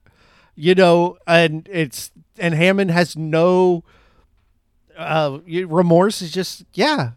You 0.55 0.75
know, 0.75 1.17
and 1.25 1.69
it's 1.71 2.11
and 2.37 2.53
Hammond 2.53 2.91
has 2.91 3.15
no 3.15 3.85
uh 4.97 5.39
remorse. 5.45 6.21
Is 6.21 6.31
just 6.33 6.65
yeah, 6.73 7.11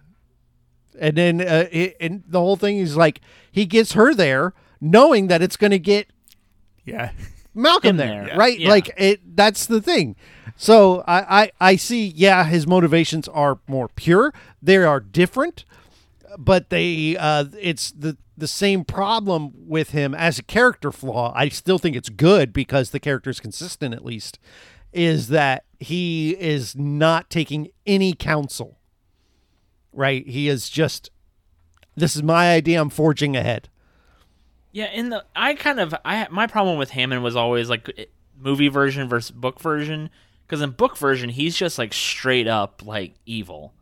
and 0.98 1.16
then 1.16 1.40
uh, 1.40 1.66
it, 1.70 1.96
and 2.00 2.22
the 2.26 2.40
whole 2.40 2.56
thing 2.56 2.78
is 2.78 2.96
like 2.96 3.20
he 3.50 3.66
gets 3.66 3.92
her 3.92 4.14
there 4.14 4.54
knowing 4.80 5.28
that 5.28 5.42
it's 5.42 5.56
going 5.56 5.70
to 5.70 5.78
get 5.78 6.08
yeah 6.84 7.12
Malcolm 7.54 7.90
In 7.90 7.96
there, 7.96 8.26
there, 8.26 8.36
right? 8.36 8.58
yeah. 8.58 8.68
Like 8.68 8.90
it. 8.98 9.34
That's 9.36 9.64
the 9.66 9.80
thing. 9.80 10.14
So 10.56 11.02
I, 11.06 11.42
I 11.42 11.50
I 11.72 11.76
see. 11.76 12.06
Yeah, 12.06 12.44
his 12.44 12.66
motivations 12.66 13.28
are 13.28 13.60
more 13.66 13.88
pure. 13.88 14.34
They 14.62 14.76
are 14.76 15.00
different, 15.00 15.64
but 16.38 16.68
they 16.68 17.16
uh, 17.16 17.46
it's 17.58 17.90
the 17.92 18.18
the 18.36 18.46
same 18.46 18.84
problem 18.84 19.52
with 19.54 19.90
him 19.90 20.14
as 20.14 20.38
a 20.38 20.42
character 20.42 20.92
flaw. 20.92 21.32
I 21.34 21.48
still 21.48 21.78
think 21.78 21.96
it's 21.96 22.10
good 22.10 22.52
because 22.52 22.90
the 22.90 23.00
character 23.00 23.30
is 23.30 23.40
consistent. 23.40 23.94
At 23.94 24.04
least 24.04 24.38
is 24.92 25.28
that 25.28 25.64
he 25.80 26.32
is 26.32 26.76
not 26.76 27.30
taking 27.30 27.68
any 27.86 28.12
counsel. 28.12 28.78
Right? 29.96 30.24
He 30.26 30.48
is 30.48 30.70
just. 30.70 31.10
This 31.96 32.14
is 32.14 32.22
my 32.22 32.52
idea. 32.52 32.80
I'm 32.80 32.90
forging 32.90 33.34
ahead. 33.34 33.68
Yeah, 34.76 34.92
in 34.92 35.08
the 35.08 35.24
I 35.34 35.54
kind 35.54 35.80
of 35.80 35.94
I 36.04 36.28
my 36.30 36.46
problem 36.46 36.76
with 36.76 36.90
Hammond 36.90 37.22
was 37.22 37.34
always 37.34 37.70
like 37.70 38.10
movie 38.38 38.68
version 38.68 39.08
versus 39.08 39.30
book 39.30 39.58
version 39.58 40.10
because 40.46 40.60
in 40.60 40.68
book 40.68 40.98
version 40.98 41.30
he's 41.30 41.56
just 41.56 41.78
like 41.78 41.94
straight 41.94 42.46
up 42.46 42.82
like 42.84 43.14
evil. 43.24 43.72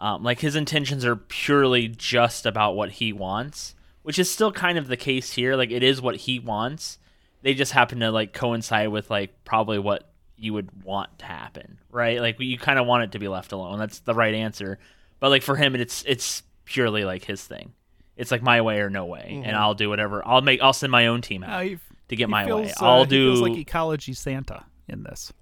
Um, 0.00 0.22
like 0.22 0.40
his 0.40 0.56
intentions 0.56 1.04
are 1.04 1.16
purely 1.16 1.88
just 1.88 2.46
about 2.46 2.74
what 2.74 2.92
he 2.92 3.12
wants, 3.12 3.74
which 4.02 4.18
is 4.18 4.30
still 4.30 4.50
kind 4.50 4.78
of 4.78 4.88
the 4.88 4.96
case 4.96 5.34
here. 5.34 5.56
Like 5.56 5.70
it 5.70 5.82
is 5.82 6.00
what 6.00 6.16
he 6.16 6.38
wants. 6.38 6.98
They 7.42 7.52
just 7.52 7.72
happen 7.72 8.00
to 8.00 8.10
like 8.10 8.32
coincide 8.32 8.88
with 8.88 9.10
like 9.10 9.44
probably 9.44 9.78
what 9.78 10.10
you 10.38 10.54
would 10.54 10.84
want 10.84 11.18
to 11.18 11.26
happen, 11.26 11.80
right? 11.90 12.18
Like 12.18 12.40
you 12.40 12.56
kind 12.56 12.78
of 12.78 12.86
want 12.86 13.02
it 13.02 13.12
to 13.12 13.18
be 13.18 13.28
left 13.28 13.52
alone. 13.52 13.78
That's 13.78 13.98
the 13.98 14.14
right 14.14 14.34
answer. 14.34 14.78
But 15.20 15.30
like 15.30 15.42
for 15.42 15.56
him, 15.56 15.74
it's 15.74 16.04
it's 16.06 16.42
purely 16.64 17.04
like 17.04 17.24
his 17.24 17.42
thing. 17.42 17.72
It's 18.16 18.30
like 18.30 18.42
my 18.42 18.60
way 18.62 18.80
or 18.80 18.90
no 18.90 19.06
way, 19.06 19.42
and 19.44 19.56
I'll 19.56 19.74
do 19.74 19.88
whatever. 19.88 20.26
I'll 20.26 20.40
make. 20.40 20.60
I'll 20.62 20.72
send 20.72 20.90
my 20.90 21.06
own 21.06 21.22
team 21.22 21.44
out 21.44 21.50
Uh, 21.50 21.60
he- 21.60 21.78
to 22.08 22.16
get 22.16 22.28
my 22.28 22.44
way. 22.52 22.64
feels, 22.66 22.82
uh, 22.82 22.86
I'll 22.86 23.04
he 23.04 23.10
do. 23.10 23.34
feels 23.34 23.40
like 23.48 23.58
ecology 23.58 24.12
Santa 24.14 24.64
in 24.88 25.02
this 25.02 25.32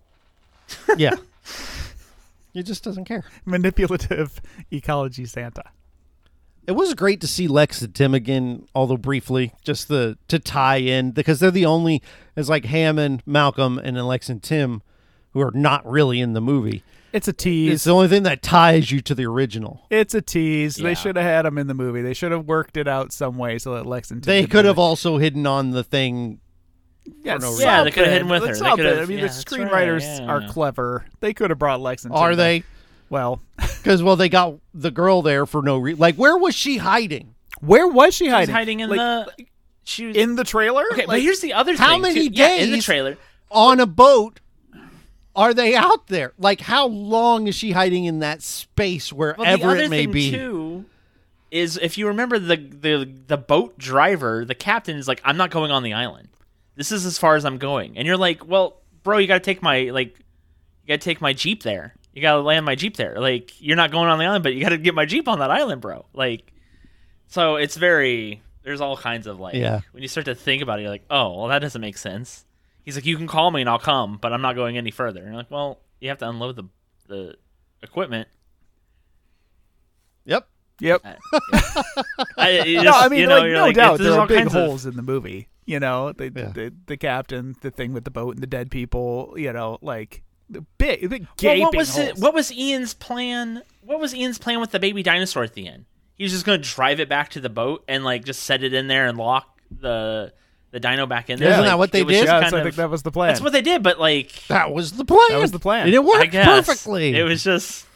yeah. 0.98 1.14
he 2.52 2.62
just 2.62 2.82
doesn't 2.84 3.04
care. 3.04 3.24
manipulative 3.44 4.40
ecology 4.70 5.24
Santa. 5.26 5.62
It 6.66 6.72
was 6.72 6.94
great 6.94 7.20
to 7.20 7.28
see 7.28 7.46
Lex 7.46 7.80
and 7.82 7.94
Tim 7.94 8.12
again, 8.12 8.66
although 8.74 8.96
briefly, 8.96 9.52
just 9.62 9.86
the 9.86 10.18
to 10.28 10.38
tie 10.40 10.78
in 10.78 11.12
because 11.12 11.38
they're 11.38 11.50
the 11.52 11.66
only 11.66 12.02
it's 12.34 12.48
like 12.48 12.64
Hammond, 12.64 13.22
Malcolm, 13.24 13.78
and 13.78 13.96
then 13.96 14.06
Lex 14.06 14.28
and 14.28 14.42
Tim 14.42 14.82
who 15.32 15.40
are 15.40 15.52
not 15.52 15.86
really 15.88 16.20
in 16.20 16.32
the 16.32 16.40
movie. 16.40 16.82
It's 17.16 17.28
a 17.28 17.32
tease. 17.32 17.72
It's 17.72 17.84
the 17.84 17.94
only 17.94 18.08
thing 18.08 18.24
that 18.24 18.42
ties 18.42 18.90
you 18.90 19.00
to 19.02 19.14
the 19.14 19.24
original. 19.26 19.86
It's 19.90 20.14
a 20.14 20.20
tease. 20.20 20.78
Yeah. 20.78 20.84
They 20.84 20.94
should 20.94 21.16
have 21.16 21.24
had 21.24 21.46
him 21.46 21.56
in 21.58 21.66
the 21.66 21.74
movie. 21.74 22.02
They 22.02 22.12
should 22.14 22.30
have 22.32 22.44
worked 22.46 22.76
it 22.76 22.86
out 22.86 23.12
some 23.12 23.38
way 23.38 23.58
so 23.58 23.74
that 23.74 23.86
Lex 23.86 24.10
and 24.10 24.22
Tim 24.22 24.30
They 24.30 24.42
could 24.42 24.50
could 24.50 24.64
have 24.66 24.78
also 24.78 25.16
hidden 25.18 25.46
on 25.46 25.70
the 25.70 25.82
thing. 25.82 26.40
Yeah, 27.22 27.36
no 27.38 27.56
Yeah, 27.58 27.84
they 27.84 27.90
could 27.90 28.04
have 28.04 28.12
hidden 28.12 28.28
with 28.28 28.42
her. 28.42 28.48
They 28.48 28.54
Something. 28.58 28.84
could've- 28.84 28.98
I 29.02 29.06
mean, 29.06 29.18
yeah, 29.18 29.26
the 29.28 29.32
that's 29.32 29.50
right, 29.52 29.60
screenwriters 29.70 30.18
yeah. 30.20 30.26
are 30.26 30.48
clever. 30.48 31.06
They 31.20 31.32
could 31.32 31.50
have 31.50 31.58
brought 31.58 31.80
Lex 31.80 32.04
and 32.04 32.12
Tim 32.12 32.20
Are 32.22 32.36
they? 32.36 32.64
Well, 33.08 33.40
Because 33.56 34.02
well, 34.02 34.16
they 34.16 34.28
got 34.28 34.56
the 34.74 34.90
girl 34.90 35.22
there 35.22 35.46
for 35.46 35.62
no 35.62 35.78
reason. 35.78 36.00
Like, 36.00 36.16
where 36.16 36.36
was 36.36 36.54
she 36.54 36.76
hiding? 36.78 37.34
where 37.60 37.88
was 37.88 38.14
she 38.14 38.24
She's 38.26 38.32
hiding? 38.32 38.54
hiding 38.54 38.80
in 38.80 38.90
Like, 38.90 38.98
the. 38.98 39.46
She 39.84 40.06
was, 40.06 40.16
in 40.16 40.34
the 40.34 40.42
trailer. 40.44 40.82
Okay, 40.92 41.06
but 41.06 41.20
here's 41.22 41.40
the 41.40 41.52
other 41.54 41.76
How 41.76 41.92
thing. 41.92 42.02
many 42.02 42.28
too. 42.28 42.34
Yeah, 42.34 42.54
in 42.56 42.72
the 42.72 42.80
trailer? 42.82 43.16
On 43.52 43.78
a 43.78 43.86
boat? 43.86 44.40
Are 45.36 45.52
they 45.54 45.76
out 45.76 46.06
there? 46.08 46.32
Like, 46.38 46.60
how 46.60 46.86
long 46.88 47.46
is 47.46 47.54
she 47.54 47.72
hiding 47.72 48.06
in 48.06 48.20
that 48.20 48.42
space 48.42 49.12
wherever 49.12 49.42
Well, 49.66 49.78
it 49.78 49.90
may 49.90 50.06
be? 50.06 50.30
too 50.32 50.86
is 51.50 51.78
if 51.80 51.96
you 51.96 52.08
remember 52.08 52.38
the 52.38 52.56
the 52.56 53.08
the 53.28 53.36
boat 53.36 53.78
driver, 53.78 54.44
the 54.44 54.54
captain 54.54 54.96
is 54.96 55.06
like, 55.06 55.20
"I'm 55.24 55.36
not 55.36 55.50
going 55.50 55.70
on 55.70 55.82
the 55.84 55.92
island. 55.92 56.28
This 56.74 56.90
is 56.90 57.06
as 57.06 57.18
far 57.18 57.36
as 57.36 57.44
I'm 57.44 57.58
going." 57.58 57.96
And 57.96 58.06
you're 58.06 58.16
like, 58.16 58.46
"Well, 58.48 58.80
bro, 59.02 59.18
you 59.18 59.26
got 59.28 59.34
to 59.34 59.40
take 59.40 59.62
my 59.62 59.90
like, 59.90 60.18
you 60.18 60.88
got 60.88 61.00
to 61.00 61.04
take 61.04 61.20
my 61.20 61.32
jeep 61.32 61.62
there. 61.62 61.94
You 62.14 62.22
got 62.22 62.32
to 62.34 62.40
land 62.40 62.64
my 62.66 62.74
jeep 62.74 62.96
there. 62.96 63.20
Like, 63.20 63.52
you're 63.60 63.76
not 63.76 63.90
going 63.92 64.08
on 64.08 64.18
the 64.18 64.24
island, 64.24 64.42
but 64.42 64.54
you 64.54 64.60
got 64.62 64.70
to 64.70 64.78
get 64.78 64.94
my 64.94 65.04
jeep 65.04 65.28
on 65.28 65.38
that 65.40 65.50
island, 65.50 65.82
bro. 65.82 66.06
Like, 66.14 66.50
so 67.28 67.56
it's 67.56 67.76
very 67.76 68.42
there's 68.62 68.80
all 68.80 68.96
kinds 68.96 69.26
of 69.28 69.38
like 69.38 69.54
Yeah. 69.54 69.80
when 69.92 70.02
you 70.02 70.08
start 70.08 70.24
to 70.24 70.34
think 70.34 70.62
about 70.62 70.78
it, 70.78 70.82
you're 70.82 70.90
like, 70.90 71.04
"Oh, 71.10 71.36
well, 71.38 71.48
that 71.48 71.60
doesn't 71.60 71.80
make 71.80 71.96
sense." 71.98 72.44
He's 72.86 72.94
like, 72.96 73.04
"You 73.04 73.18
can 73.18 73.26
call 73.26 73.50
me 73.50 73.60
and 73.60 73.68
I'll 73.68 73.78
come, 73.78 74.16
but 74.16 74.32
I'm 74.32 74.40
not 74.40 74.54
going 74.54 74.78
any 74.78 74.90
further." 74.90 75.20
And 75.20 75.28
you're 75.28 75.36
like, 75.36 75.50
"Well, 75.50 75.80
you 76.00 76.08
have 76.08 76.18
to 76.18 76.28
unload 76.28 76.56
the 76.56 76.64
the 77.08 77.34
equipment." 77.82 78.28
Yep. 80.24 80.48
Yep. 80.80 81.00
Uh, 81.04 81.14
I, 82.36 82.48
it 82.50 82.82
no, 82.84 82.92
I 82.92 83.08
mean, 83.08 83.20
you 83.20 83.26
know, 83.26 83.38
like, 83.38 83.52
no 83.52 83.60
like, 83.62 83.76
doubt 83.76 83.98
there 83.98 84.18
are 84.18 84.26
big 84.26 84.38
kinds 84.38 84.54
of- 84.54 84.64
holes 84.66 84.86
in 84.86 84.96
the 84.96 85.02
movie. 85.02 85.48
You 85.64 85.80
know, 85.80 86.12
the, 86.12 86.26
Yeah. 86.26 86.52
the 86.52 86.72
the 86.86 86.96
captain, 86.96 87.56
the 87.60 87.72
thing 87.72 87.92
with 87.92 88.04
the 88.04 88.10
boat 88.10 88.34
and 88.36 88.42
the 88.42 88.46
dead 88.46 88.70
people. 88.70 89.34
You 89.36 89.52
know, 89.52 89.78
like 89.82 90.22
the 90.48 90.60
big, 90.78 91.08
big 91.10 91.22
Well, 91.22 91.30
gaping 91.36 91.62
what 91.64 91.76
was 91.76 91.96
holes. 91.96 92.08
it? 92.08 92.18
What 92.18 92.34
was 92.34 92.52
Ian's 92.52 92.94
plan? 92.94 93.62
What 93.82 93.98
was 93.98 94.14
Ian's 94.14 94.38
plan 94.38 94.60
with 94.60 94.70
the 94.70 94.78
baby 94.78 95.02
dinosaur 95.02 95.42
at 95.42 95.54
the 95.54 95.66
end? 95.66 95.86
He 96.14 96.22
was 96.22 96.32
just 96.32 96.46
going 96.46 96.62
to 96.62 96.68
drive 96.68 97.00
it 97.00 97.08
back 97.08 97.30
to 97.30 97.40
the 97.40 97.48
boat 97.50 97.82
and 97.88 98.04
like 98.04 98.24
just 98.24 98.44
set 98.44 98.62
it 98.62 98.72
in 98.74 98.86
there 98.86 99.06
and 99.06 99.18
lock 99.18 99.60
the 99.70 100.32
the 100.72 100.80
dino 100.80 101.06
back 101.06 101.30
in 101.30 101.38
there. 101.38 101.48
Isn't 101.50 101.60
Like, 101.60 101.70
that 101.70 101.78
what 101.78 101.92
they 101.92 102.00
it 102.00 102.06
was 102.06 102.14
did? 102.16 102.24
just 102.26 102.32
Yes, 102.32 102.42
kind 102.42 102.54
I 102.54 102.58
of- 102.58 102.64
think 102.64 102.76
that 102.76 102.90
was 102.90 103.02
the 103.02 103.10
plan. 103.12 103.28
That's 103.28 103.40
what 103.40 103.52
they 103.52 103.62
did, 103.62 103.82
but 103.82 103.98
like 104.00 104.32
That 104.48 104.72
was 104.72 104.92
the 104.92 105.04
plan. 105.04 105.20
That 105.30 105.40
was 105.40 105.52
the 105.52 105.58
plan. 105.58 105.86
And 105.86 105.94
it 105.94 105.98
I 105.98 106.04
worked 106.04 106.32
guess 106.32 106.46
perfectly. 106.66 107.16
It 107.16 107.22
was 107.22 107.42
just. 107.44 107.86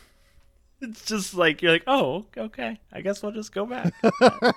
It's 0.82 1.04
just 1.04 1.34
like 1.34 1.60
you're 1.60 1.72
like, 1.72 1.84
oh, 1.86 2.24
okay. 2.38 2.80
I 2.90 3.02
guess 3.02 3.22
we'll 3.22 3.32
just 3.32 3.52
go 3.52 3.66
back. 3.66 3.92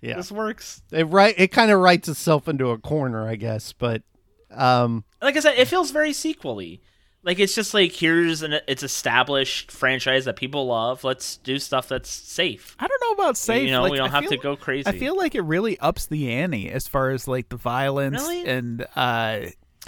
yeah. 0.00 0.16
This 0.16 0.32
works. 0.32 0.80
It 0.90 1.04
right. 1.04 1.34
It 1.36 1.48
kind 1.48 1.70
of 1.70 1.80
writes 1.80 2.08
itself 2.08 2.48
into 2.48 2.70
a 2.70 2.78
corner, 2.78 3.28
I 3.28 3.34
guess. 3.36 3.74
But 3.74 4.02
um, 4.50 5.04
like 5.20 5.36
I 5.36 5.40
said, 5.40 5.58
it 5.58 5.68
feels 5.68 5.90
very 5.90 6.14
sequely. 6.14 6.80
Like 7.24 7.38
it's 7.40 7.54
just 7.54 7.74
like 7.74 7.92
here's 7.92 8.42
an 8.42 8.60
it's 8.68 8.82
established 8.82 9.72
franchise 9.72 10.24
that 10.26 10.36
people 10.36 10.66
love. 10.66 11.02
Let's 11.04 11.36
do 11.38 11.58
stuff 11.58 11.88
that's 11.88 12.08
safe. 12.08 12.76
I 12.78 12.86
don't 12.86 13.00
know 13.02 13.22
about 13.22 13.36
safe. 13.36 13.64
You 13.66 13.72
know, 13.72 13.82
like, 13.82 13.92
we 13.92 13.98
don't 13.98 14.08
I 14.08 14.12
have 14.12 14.22
feel- 14.24 14.30
to 14.30 14.36
go 14.38 14.56
crazy. 14.56 14.88
I 14.88 14.92
feel 14.98 15.16
like 15.16 15.34
it 15.34 15.42
really 15.42 15.78
ups 15.80 16.06
the 16.06 16.30
ante 16.32 16.70
as 16.70 16.86
far 16.86 17.10
as 17.10 17.26
like 17.26 17.48
the 17.48 17.56
violence 17.56 18.20
Really? 18.22 18.46
and 18.46 18.86
uh 18.94 19.40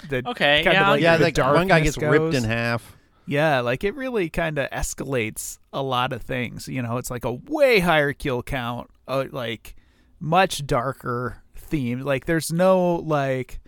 the 0.09 0.23
Okay, 0.27 0.63
kind 0.63 0.73
yeah, 0.73 0.81
of 0.83 0.87
like 0.89 1.01
yeah, 1.01 1.17
the 1.17 1.23
like 1.23 1.37
one 1.37 1.67
guy 1.67 1.79
darkness 1.79 1.95
gets 1.95 2.11
ripped 2.11 2.35
in 2.35 2.43
half. 2.43 2.97
Yeah, 3.27 3.61
like 3.61 3.83
it 3.83 3.95
really 3.95 4.29
kind 4.29 4.57
of 4.57 4.69
escalates 4.71 5.57
a 5.71 5.81
lot 5.81 6.11
of 6.11 6.21
things. 6.23 6.67
You 6.67 6.81
know, 6.81 6.97
it's 6.97 7.09
like 7.09 7.23
a 7.23 7.31
way 7.33 7.79
higher 7.79 8.11
kill 8.13 8.43
count, 8.43 8.89
uh, 9.07 9.25
like 9.31 9.75
much 10.19 10.65
darker 10.65 11.41
theme. 11.55 12.01
Like 12.01 12.25
there's 12.25 12.51
no 12.51 12.95
like. 12.95 13.59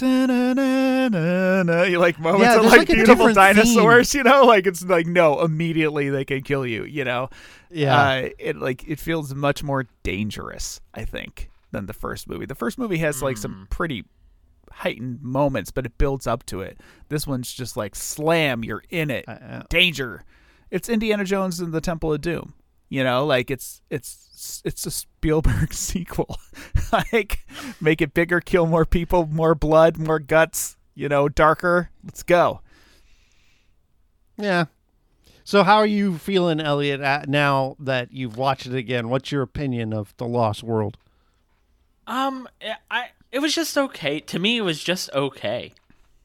You 0.00 1.98
like 1.98 2.18
moments 2.18 2.44
Yeah, 2.44 2.58
of 2.58 2.64
like, 2.66 2.78
like 2.78 2.88
beautiful 2.88 3.26
different 3.28 3.34
dinosaurs, 3.36 4.14
you 4.14 4.22
know, 4.22 4.44
like 4.44 4.66
it's 4.66 4.84
like 4.84 5.06
no, 5.06 5.40
immediately 5.42 6.08
they 6.10 6.24
can 6.24 6.42
kill 6.42 6.66
you, 6.66 6.84
you 6.84 7.04
know. 7.04 7.28
Yeah. 7.70 8.00
uh, 8.00 8.28
it 8.38 8.56
like 8.56 8.86
it 8.86 8.98
feels 8.98 9.34
much 9.34 9.62
more 9.62 9.86
dangerous, 10.02 10.80
I 10.94 11.04
think, 11.04 11.50
than 11.70 11.86
the 11.86 11.92
first 11.94 12.28
movie. 12.28 12.46
The 12.46 12.54
first 12.54 12.78
movie 12.78 12.98
has 12.98 13.22
like 13.22 13.36
Hmm. 13.36 13.42
some 13.42 13.66
pretty 13.70 14.04
heightened 14.70 15.20
moments, 15.22 15.70
but 15.70 15.84
it 15.86 15.98
builds 15.98 16.26
up 16.26 16.44
to 16.46 16.60
it. 16.60 16.80
This 17.08 17.26
one's 17.26 17.52
just 17.52 17.76
like 17.76 17.94
slam, 17.94 18.64
you're 18.64 18.82
in 18.90 19.10
it, 19.10 19.24
uh, 19.28 19.62
danger. 19.68 20.24
It's 20.70 20.88
Indiana 20.88 21.24
Jones 21.24 21.60
and 21.60 21.72
the 21.72 21.80
Temple 21.82 22.12
of 22.12 22.20
Doom. 22.22 22.54
You 22.88 23.04
know, 23.04 23.24
like 23.24 23.50
it's 23.50 23.80
it's 23.90 24.62
it's 24.66 24.84
a 24.86 24.90
Spielberg 24.90 25.72
sequel. 25.74 26.36
like 27.12 27.46
make 27.80 28.00
it 28.00 28.14
bigger, 28.14 28.40
kill 28.40 28.66
more 28.66 28.84
people, 28.84 29.26
more 29.26 29.54
blood, 29.54 29.98
more 29.98 30.18
guts. 30.18 30.76
You 30.94 31.08
know, 31.08 31.28
darker. 31.28 31.90
Let's 32.04 32.22
go. 32.22 32.60
Yeah. 34.36 34.66
So 35.44 35.62
how 35.62 35.76
are 35.76 35.86
you 35.86 36.18
feeling, 36.18 36.60
Elliot? 36.60 37.00
At, 37.00 37.28
now 37.28 37.76
that 37.80 38.12
you've 38.12 38.36
watched 38.36 38.66
it 38.66 38.74
again, 38.74 39.08
what's 39.08 39.32
your 39.32 39.42
opinion 39.42 39.92
of 39.92 40.14
the 40.18 40.26
Lost 40.26 40.62
World? 40.62 40.98
Um, 42.06 42.48
I 42.90 43.08
it 43.30 43.38
was 43.38 43.54
just 43.54 43.76
okay 43.76 44.20
to 44.20 44.38
me. 44.38 44.58
It 44.58 44.62
was 44.62 44.82
just 44.82 45.10
okay. 45.12 45.72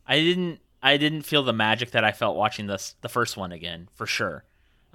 I 0.05 0.19
didn't 0.19 0.59
I 0.83 0.97
didn't 0.97 1.23
feel 1.23 1.43
the 1.43 1.53
magic 1.53 1.91
that 1.91 2.03
I 2.03 2.11
felt 2.11 2.35
watching 2.35 2.67
this 2.67 2.95
the 3.01 3.09
first 3.09 3.37
one 3.37 3.51
again 3.51 3.89
for 3.93 4.05
sure. 4.05 4.43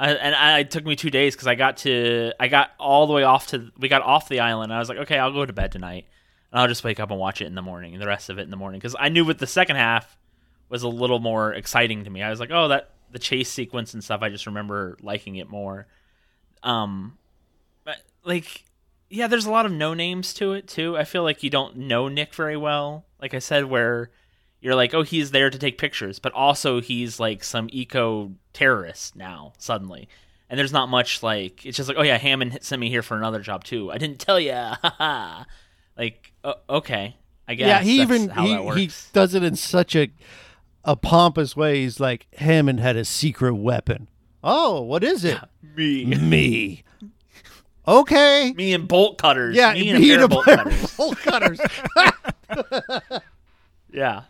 And 0.08 0.34
I, 0.34 0.60
it 0.60 0.70
took 0.70 0.84
me 0.84 0.96
two 0.96 1.10
days 1.10 1.34
because 1.34 1.46
I 1.46 1.54
got 1.54 1.78
to 1.78 2.32
I 2.40 2.48
got 2.48 2.70
all 2.78 3.06
the 3.06 3.12
way 3.12 3.22
off 3.22 3.48
to 3.48 3.70
we 3.78 3.88
got 3.88 4.02
off 4.02 4.28
the 4.28 4.40
island. 4.40 4.72
And 4.72 4.76
I 4.76 4.78
was 4.80 4.88
like, 4.88 4.98
okay, 4.98 5.18
I'll 5.18 5.32
go 5.32 5.46
to 5.46 5.52
bed 5.52 5.72
tonight, 5.72 6.06
and 6.50 6.60
I'll 6.60 6.68
just 6.68 6.82
wake 6.82 6.98
up 6.98 7.10
and 7.10 7.20
watch 7.20 7.40
it 7.40 7.46
in 7.46 7.54
the 7.54 7.62
morning, 7.62 7.92
and 7.92 8.02
the 8.02 8.06
rest 8.06 8.28
of 8.30 8.38
it 8.38 8.42
in 8.42 8.50
the 8.50 8.56
morning 8.56 8.80
because 8.80 8.96
I 8.98 9.08
knew 9.08 9.24
with 9.24 9.38
the 9.38 9.46
second 9.46 9.76
half 9.76 10.16
was 10.68 10.82
a 10.82 10.88
little 10.88 11.18
more 11.18 11.52
exciting 11.52 12.04
to 12.04 12.10
me. 12.10 12.22
I 12.22 12.30
was 12.30 12.40
like, 12.40 12.50
oh, 12.50 12.68
that 12.68 12.90
the 13.12 13.18
chase 13.18 13.50
sequence 13.50 13.94
and 13.94 14.02
stuff. 14.02 14.22
I 14.22 14.28
just 14.28 14.46
remember 14.46 14.96
liking 15.02 15.36
it 15.36 15.48
more. 15.48 15.86
Um, 16.62 17.18
but 17.84 17.98
like 18.24 18.64
yeah, 19.12 19.26
there's 19.26 19.46
a 19.46 19.50
lot 19.50 19.66
of 19.66 19.72
no 19.72 19.92
names 19.92 20.32
to 20.34 20.54
it 20.54 20.66
too. 20.66 20.96
I 20.96 21.04
feel 21.04 21.22
like 21.22 21.42
you 21.42 21.50
don't 21.50 21.76
know 21.76 22.08
Nick 22.08 22.34
very 22.34 22.56
well. 22.56 23.04
Like 23.20 23.34
I 23.34 23.40
said, 23.40 23.66
where 23.66 24.10
you're 24.62 24.76
like, 24.76 24.94
oh, 24.94 25.02
he's 25.02 25.32
there 25.32 25.50
to 25.50 25.58
take 25.58 25.76
pictures, 25.76 26.18
but 26.20 26.32
also 26.32 26.80
he's 26.80 27.18
like 27.20 27.42
some 27.44 27.68
eco 27.72 28.32
terrorist 28.54 29.16
now 29.16 29.52
suddenly. 29.58 30.08
And 30.48 30.58
there's 30.58 30.72
not 30.72 30.88
much 30.88 31.22
like 31.22 31.66
it's 31.66 31.76
just 31.76 31.88
like, 31.88 31.98
oh 31.98 32.02
yeah, 32.02 32.16
Hammond 32.16 32.58
sent 32.62 32.80
me 32.80 32.88
here 32.88 33.02
for 33.02 33.16
another 33.16 33.40
job 33.40 33.64
too. 33.64 33.90
I 33.90 33.98
didn't 33.98 34.20
tell 34.20 34.38
you. 34.38 34.52
like, 35.98 36.32
uh, 36.44 36.54
okay, 36.70 37.16
I 37.48 37.54
guess. 37.54 37.66
yeah, 37.66 37.80
he 37.82 38.00
even 38.00 38.28
how 38.28 38.46
that 38.46 38.76
he, 38.76 38.86
he 38.86 38.92
does 39.12 39.34
it 39.34 39.42
in 39.42 39.56
such 39.56 39.96
a 39.96 40.10
a 40.84 40.94
pompous 40.96 41.56
way. 41.56 41.80
He's 41.82 41.98
like 41.98 42.28
Hammond 42.34 42.80
had 42.80 42.96
a 42.96 43.04
secret 43.04 43.54
weapon. 43.54 44.08
Oh, 44.44 44.80
what 44.82 45.02
is 45.02 45.24
it? 45.24 45.38
me, 45.76 46.04
Me. 46.04 46.84
Okay. 47.88 48.52
me 48.56 48.74
and 48.74 48.86
bolt 48.86 49.18
cutters. 49.18 49.56
Yeah, 49.56 49.72
me 49.72 49.90
and 49.90 50.04
a 50.04 50.06
pair 50.06 50.24
of 50.24 50.30
bolt 50.30 50.44
pair 50.44 50.56
cutters. 50.58 50.96
bolt 50.96 51.18
cutters. 51.18 51.60
Yeah. 53.92 54.22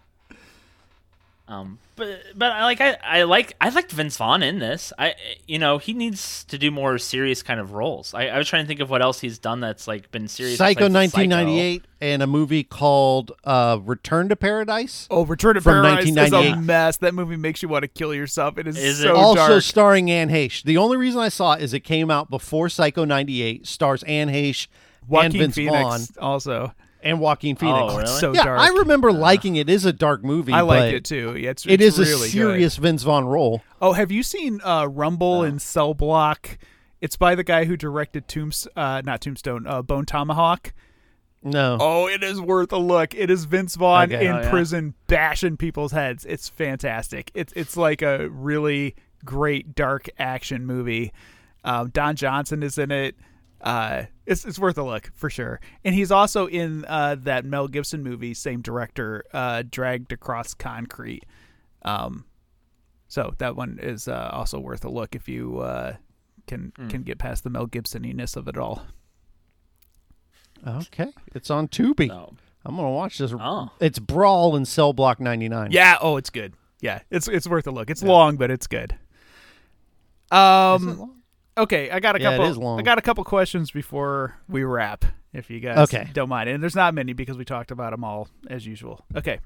Um, 1.53 1.79
but 1.97 2.23
but 2.35 2.51
I 2.53 2.65
like 2.65 2.81
I, 2.81 2.97
I 3.05 3.23
like 3.25 3.55
I 3.61 3.69
liked 3.69 3.93
Vince 3.93 4.17
Vaughn 4.17 4.43
in 4.43 4.59
this. 4.59 4.91
I 4.99 5.15
you 5.47 5.59
know 5.59 5.77
he 5.77 5.93
needs 5.93 6.45
to 6.45 6.57
do 6.57 6.71
more 6.71 6.97
serious 6.97 7.43
kind 7.43 7.61
of 7.61 7.73
roles. 7.73 8.15
I, 8.15 8.29
I 8.29 8.39
was 8.39 8.49
trying 8.49 8.65
to 8.65 8.67
think 8.67 8.81
of 8.81 8.89
what 8.89 9.03
else 9.03 9.21
he's 9.21 9.39
done 9.39 9.61
that's 9.61 9.87
like 9.87 10.11
been 10.11 10.29
serious. 10.29 10.57
Psycho 10.57 10.89
1998 10.89 11.85
and 12.01 12.23
a 12.23 12.27
movie 12.27 12.65
called 12.65 13.33
uh, 13.45 13.79
Return 13.85 14.31
to 14.31 14.37
Paradise. 14.37 15.07
Oh, 15.11 15.27
Return 15.27 15.57
to 15.57 15.61
From 15.61 15.85
Paradise 15.85 16.07
is 16.07 16.17
a 16.17 16.21
1998. 16.21 16.65
mess. 16.67 16.97
That 16.97 17.15
movie 17.15 17.37
makes 17.37 17.63
you 17.63 17.69
want 17.69 17.83
to 17.83 17.89
kill 17.89 18.15
yourself. 18.15 18.57
It 18.57 18.67
is, 18.67 18.79
Is 18.79 19.05
it? 19.05 19.11
also 19.11 19.35
dark. 19.49 19.63
starring 19.63 20.11
Anne 20.11 20.31
Heche. 20.31 20.63
The 20.63 20.79
only 20.79 20.97
reason 20.97 21.21
I 21.21 21.29
saw 21.29 21.53
it 21.53 21.63
is 21.63 21.75
it 21.75 21.81
came 21.81 22.11
out 22.11 22.31
before 22.31 22.71
Psycho 22.71 23.05
98, 23.05 23.67
stars 23.67 24.03
Anne 24.05 24.31
Heche 24.31 24.69
and 25.13 25.33
Vince 25.33 25.55
Phoenix 25.55 25.79
Vaughn 25.79 26.01
also. 26.19 26.73
And 27.03 27.21
Joaquin 27.21 27.57
Phoenix. 27.57 27.79
Oh, 27.93 27.97
really? 27.99 28.07
So 28.07 28.33
yeah, 28.33 28.45
dark. 28.45 28.61
I 28.61 28.69
remember 28.69 29.13
liking 29.13 29.57
it. 29.57 29.69
It 29.69 29.73
is 29.73 29.85
a 29.85 29.93
dark 29.93 30.23
movie. 30.25 30.53
I 30.53 30.61
but 30.61 30.67
like 30.67 30.93
it 30.95 31.05
too. 31.05 31.37
Yeah, 31.37 31.51
it's, 31.51 31.67
It 31.67 31.81
it's 31.81 31.99
is 31.99 32.09
really 32.09 32.13
a 32.15 32.25
good. 32.25 32.31
serious 32.31 32.77
Vince 32.77 33.03
Vaughn 33.03 33.25
role. 33.27 33.63
Oh, 33.81 33.93
have 33.93 34.11
you 34.13 34.23
seen 34.23 34.61
uh, 34.63 34.87
Rumble 34.87 35.43
and 35.43 35.61
Cell 35.61 35.95
Block? 35.95 36.59
It's 37.01 37.17
by 37.17 37.35
the 37.35 37.43
guy 37.45 37.65
who 37.65 37.77
directed 37.77 38.29
Tombs, 38.29 38.69
uh, 38.77 39.03
not 39.05 39.21
Tombstone, 39.21 39.67
uh, 39.67 39.83
Bone 39.83 40.07
Tomahawk. 40.07 40.73
No. 41.43 41.77
Oh, 41.81 42.07
it 42.07 42.23
is 42.23 42.41
worth 42.41 42.71
a 42.73 42.79
look. 42.79 43.15
It 43.17 43.29
is 43.29 43.47
Vince 43.47 43.75
Vaughn 43.75 44.13
Okay. 44.13 44.27
in 44.27 44.33
Oh, 44.37 44.41
yeah. 44.43 44.51
prison 44.51 44.95
bashing 45.09 45.57
people's 45.57 45.91
heads. 45.91 46.25
It's 46.25 46.49
fantastic. 46.49 47.33
It's 47.35 47.53
it's 47.55 47.77
like 47.77 48.01
a 48.03 48.29
really 48.29 48.95
great 49.25 49.75
dark 49.75 50.09
action 50.21 50.65
movie. 50.65 51.13
Um, 51.65 51.91
Don 51.91 52.15
Johnson 52.15 52.63
is 52.63 52.79
in 52.79 52.93
it. 52.93 53.17
Uh, 53.63 54.05
it's 54.27 54.45
it's 54.45 54.59
worth 54.59 54.77
a 54.79 54.83
look 54.83 55.11
for 55.15 55.31
sure. 55.31 55.61
And 55.85 55.95
he's 55.95 56.11
also 56.11 56.47
in 56.47 56.85
uh, 56.87 57.17
that 57.21 57.45
Mel 57.45 57.69
Gibson 57.69 58.03
movie, 58.03 58.35
same 58.35 58.61
director, 58.61 59.25
uh, 59.33 59.63
Dragged 59.69 60.13
Across 60.13 60.55
Concrete. 60.55 61.25
Um, 61.83 62.25
so 63.09 63.35
that 63.39 63.57
one 63.57 63.79
is 63.81 64.09
uh, 64.09 64.31
also 64.33 64.59
worth 64.59 64.85
a 64.85 64.91
look 64.91 65.15
if 65.15 65.29
you 65.29 65.59
uh, 65.61 65.97
can 66.47 66.73
can 66.89 67.03
get 67.03 67.19
past 67.19 67.45
the 67.45 67.51
Mel 67.51 67.67
Gibsoniness 67.67 68.37
of 68.37 68.49
it 68.49 68.57
all. 68.57 68.83
Okay. 70.67 71.09
It's 71.35 71.51
on 71.51 71.69
Tubi. 71.69 72.09
No. 72.09 72.35
I'm 72.65 72.77
going 72.77 72.87
to 72.87 72.93
watch 72.93 73.19
this. 73.19 73.35
Oh. 73.39 73.71
It's 73.81 73.99
Brawl 73.99 74.55
in 74.55 74.65
Cell 74.65 74.93
Block 74.93 75.19
99. 75.19 75.73
Yeah. 75.73 75.99
Oh, 76.01 76.17
it's 76.17 76.31
good. 76.31 76.55
Yeah, 76.81 77.01
it's 77.11 77.29
it's 77.29 77.47
worth 77.47 77.67
a 77.69 77.71
look. 77.71 77.91
It's 77.91 78.03
long, 78.03 78.37
but 78.37 78.51
it's 78.51 78.67
good. 78.67 78.93
Is 78.93 78.99
it 80.33 80.37
Um. 80.37 81.22
Okay, 81.57 81.91
I 81.91 82.01
got 82.01 82.17
a 82.17 82.21
Yeah, 82.21 82.31
it 82.31 82.37
couple. 82.39 82.51
is 82.51 82.57
long. 82.59 82.79
I 82.79 82.83
got 82.83 82.99
a 82.99 83.03
couple 83.03 83.23
questions 83.25 83.71
before 83.71 84.37
we 84.49 84.65
wrap, 84.65 85.05
if 85.33 85.51
you 85.51 85.61
guys 85.61 85.79
Okay. 85.79 86.09
don't 86.13 86.29
mind. 86.29 86.49
And 86.49 86.63
there's 86.63 86.75
not 86.77 86.95
many 86.95 87.13
because 87.13 87.37
we 87.37 87.45
talked 87.45 87.71
about 87.71 87.91
them 87.91 88.05
all 88.05 88.29
as 88.49 88.67
usual. 88.67 89.05
Okay. 89.15 89.39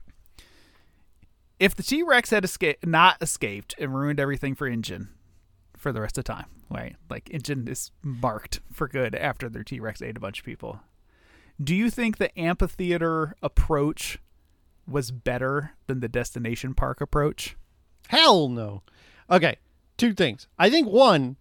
If 1.58 1.74
the 1.74 1.82
T 1.82 2.02
Rex 2.02 2.30
had 2.30 2.44
escaped, 2.44 2.86
not 2.86 3.16
escaped, 3.22 3.74
and 3.78 3.94
ruined 3.94 4.20
everything 4.20 4.54
for 4.54 4.66
InGen 4.68 5.08
for 5.76 5.90
the 5.90 6.00
rest 6.00 6.18
of 6.18 6.24
time, 6.24 6.46
right? 6.70 6.96
Like 7.10 7.28
InGen 7.30 7.66
is 7.66 7.90
marked 8.02 8.60
for 8.72 8.86
good 8.88 9.14
after 9.14 9.48
their 9.48 9.64
T 9.64 9.80
Rex 9.80 10.02
ate 10.02 10.16
a 10.16 10.20
bunch 10.20 10.40
of 10.40 10.44
people. 10.44 10.80
Do 11.62 11.74
you 11.74 11.88
think 11.90 12.18
the 12.18 12.36
amphitheater 12.38 13.34
approach 13.42 14.18
was 14.86 15.10
better 15.10 15.72
than 15.86 16.00
the 16.00 16.08
destination 16.08 16.74
park 16.74 17.00
approach? 17.00 17.56
Hell 18.08 18.48
no. 18.48 18.82
Okay, 19.30 19.56
two 19.96 20.12
things. 20.12 20.46
I 20.58 20.68
think 20.70 20.86
one, 20.86 21.36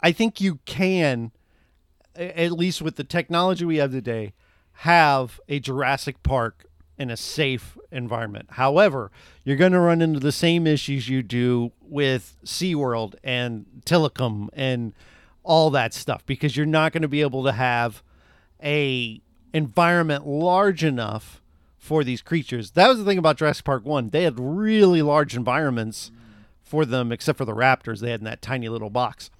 I 0.00 0.12
think 0.12 0.40
you 0.40 0.60
can, 0.64 1.32
at 2.14 2.52
least 2.52 2.82
with 2.82 2.96
the 2.96 3.04
technology 3.04 3.64
we 3.64 3.76
have 3.76 3.92
today, 3.92 4.34
have 4.78 5.40
a 5.48 5.60
Jurassic 5.60 6.22
Park 6.22 6.66
in 6.98 7.10
a 7.10 7.16
safe 7.16 7.76
environment. 7.90 8.46
However, 8.50 9.10
you're 9.44 9.56
going 9.56 9.72
to 9.72 9.80
run 9.80 10.00
into 10.00 10.20
the 10.20 10.32
same 10.32 10.66
issues 10.66 11.08
you 11.08 11.22
do 11.22 11.72
with 11.80 12.36
SeaWorld 12.44 13.14
and 13.24 13.66
Tilikum 13.84 14.48
and 14.52 14.92
all 15.42 15.70
that 15.70 15.92
stuff 15.92 16.24
because 16.24 16.56
you're 16.56 16.66
not 16.66 16.92
going 16.92 17.02
to 17.02 17.08
be 17.08 17.20
able 17.20 17.44
to 17.44 17.52
have 17.52 18.02
a 18.62 19.20
environment 19.52 20.26
large 20.26 20.82
enough 20.82 21.42
for 21.76 22.02
these 22.02 22.22
creatures. 22.22 22.70
That 22.72 22.88
was 22.88 22.98
the 22.98 23.04
thing 23.04 23.18
about 23.18 23.36
Jurassic 23.36 23.64
Park 23.64 23.84
1. 23.84 24.10
They 24.10 24.22
had 24.22 24.38
really 24.38 25.02
large 25.02 25.36
environments 25.36 26.10
for 26.62 26.86
them 26.86 27.12
except 27.12 27.36
for 27.36 27.44
the 27.44 27.54
raptors 27.54 28.00
they 28.00 28.10
had 28.10 28.20
in 28.20 28.24
that 28.24 28.40
tiny 28.40 28.68
little 28.68 28.90
box. 28.90 29.30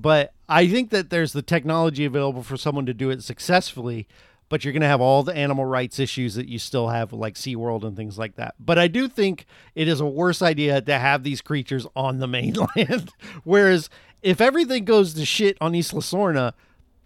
But 0.00 0.32
I 0.48 0.68
think 0.68 0.90
that 0.90 1.10
there's 1.10 1.32
the 1.32 1.42
technology 1.42 2.04
available 2.04 2.44
for 2.44 2.56
someone 2.56 2.86
to 2.86 2.94
do 2.94 3.10
it 3.10 3.24
successfully, 3.24 4.06
but 4.48 4.64
you're 4.64 4.72
going 4.72 4.82
to 4.82 4.86
have 4.88 5.00
all 5.00 5.24
the 5.24 5.36
animal 5.36 5.64
rights 5.64 5.98
issues 5.98 6.36
that 6.36 6.46
you 6.46 6.60
still 6.60 6.88
have 6.88 7.12
like 7.12 7.34
SeaWorld 7.34 7.82
and 7.82 7.96
things 7.96 8.16
like 8.16 8.36
that. 8.36 8.54
But 8.60 8.78
I 8.78 8.86
do 8.86 9.08
think 9.08 9.44
it 9.74 9.88
is 9.88 10.00
a 10.00 10.06
worse 10.06 10.40
idea 10.40 10.80
to 10.80 10.98
have 10.98 11.24
these 11.24 11.40
creatures 11.40 11.84
on 11.96 12.18
the 12.18 12.28
mainland. 12.28 13.12
Whereas 13.42 13.90
if 14.22 14.40
everything 14.40 14.84
goes 14.84 15.14
to 15.14 15.24
shit 15.24 15.58
on 15.60 15.74
Isla 15.74 16.00
Sorna, 16.00 16.52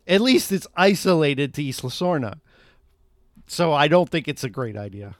at 0.07 0.21
least 0.21 0.53
it's 0.53 0.67
isolated 0.77 1.55
to 1.55 1.63
Isla 1.63 1.91
Sorna. 1.91 2.41
So 3.47 3.73
I 3.73 3.89
don't 3.89 4.11
think 4.11 4.29
it's 4.29 4.45
a 4.45 4.51
great 4.51 4.77
idea. 4.77 5.17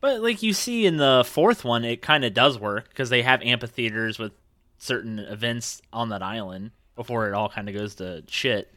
But 0.00 0.22
like 0.22 0.42
you 0.42 0.52
see 0.52 0.86
in 0.86 0.96
the 0.96 1.24
fourth 1.24 1.64
one, 1.64 1.84
it 1.84 2.02
kind 2.02 2.24
of 2.24 2.34
does 2.34 2.58
work 2.58 2.88
because 2.88 3.10
they 3.10 3.22
have 3.22 3.42
amphitheaters 3.42 4.18
with 4.18 4.32
certain 4.78 5.18
events 5.18 5.80
on 5.92 6.08
that 6.10 6.22
island 6.22 6.70
before 6.96 7.28
it 7.28 7.34
all 7.34 7.48
kind 7.48 7.68
of 7.68 7.74
goes 7.74 7.96
to 7.96 8.22
shit. 8.28 8.72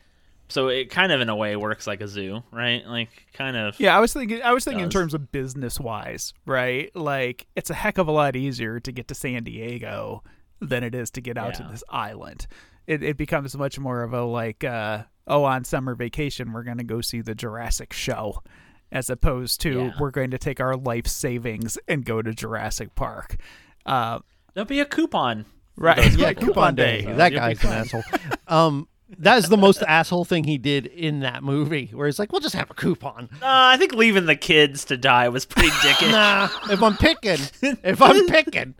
So 0.47 0.67
it 0.67 0.89
kind 0.89 1.13
of 1.13 1.21
in 1.21 1.29
a 1.29 1.35
way 1.35 1.55
works 1.55 1.87
like 1.87 2.01
a 2.01 2.07
zoo, 2.09 2.43
right? 2.51 2.85
Like 2.85 3.27
kind 3.33 3.55
of. 3.55 3.79
Yeah, 3.79 3.95
I 3.95 4.01
was 4.01 4.11
thinking. 4.11 4.41
I 4.41 4.51
was 4.51 4.65
thinking 4.65 4.83
in 4.83 4.89
terms 4.89 5.13
of 5.13 5.31
business 5.31 5.79
wise, 5.79 6.33
right? 6.45 6.93
Like 6.95 7.47
it's 7.55 7.69
a 7.69 7.73
heck 7.73 7.97
of 7.97 8.07
a 8.09 8.11
lot 8.11 8.35
easier 8.35 8.79
to 8.81 8.91
get 8.91 9.07
to 9.07 9.15
San 9.15 9.43
Diego 9.43 10.23
than 10.59 10.83
it 10.83 10.93
is 10.93 11.09
to 11.11 11.21
get 11.21 11.37
out 11.37 11.53
to 11.55 11.63
this 11.71 11.83
island. 11.89 12.47
It, 12.85 13.01
it 13.01 13.15
becomes 13.17 13.55
much 13.55 13.79
more 13.79 14.03
of 14.03 14.11
a 14.13 14.23
like, 14.23 14.63
uh, 14.65 15.03
oh, 15.25 15.43
on 15.45 15.63
summer 15.63 15.95
vacation 15.95 16.51
we're 16.51 16.63
going 16.63 16.79
to 16.79 16.83
go 16.83 16.99
see 16.99 17.21
the 17.21 17.33
Jurassic 17.35 17.93
show, 17.93 18.43
as 18.91 19.09
opposed 19.09 19.61
to 19.61 19.71
Yeah. 19.85 19.91
we're 19.99 20.11
going 20.11 20.31
to 20.31 20.37
take 20.37 20.59
our 20.59 20.75
life 20.75 21.07
savings 21.07 21.77
and 21.87 22.03
go 22.03 22.21
to 22.21 22.33
Jurassic 22.33 22.93
Park. 22.95 23.37
Uh, 23.85 24.19
There'll 24.53 24.67
be 24.67 24.81
a 24.81 24.85
coupon. 24.85 25.45
Right? 25.77 26.15
Yeah, 26.17 26.25
Right, 26.27 26.37
coupon 26.39 26.75
day. 26.75 27.03
So 27.03 27.15
that 27.15 27.29
guy's 27.33 27.63
an 27.63 27.69
asshole. 27.71 28.03
Um, 28.47 28.87
that's 29.17 29.47
the 29.49 29.57
most 29.57 29.81
asshole 29.83 30.25
thing 30.25 30.43
he 30.45 30.57
did 30.57 30.85
in 30.85 31.19
that 31.21 31.43
movie, 31.43 31.89
where 31.93 32.07
he's 32.07 32.17
like, 32.19 32.31
"We'll 32.31 32.41
just 32.41 32.55
have 32.55 32.69
a 32.71 32.73
coupon." 32.73 33.29
Uh, 33.35 33.37
I 33.41 33.77
think 33.77 33.93
leaving 33.93 34.25
the 34.25 34.35
kids 34.35 34.85
to 34.85 34.97
die 34.97 35.29
was 35.29 35.45
pretty 35.45 35.69
dickish. 35.83 36.11
Nah, 36.11 36.49
if 36.69 36.81
I'm 36.81 36.95
picking, 36.97 37.39
if 37.61 38.01
I'm 38.01 38.27
picking, 38.27 38.75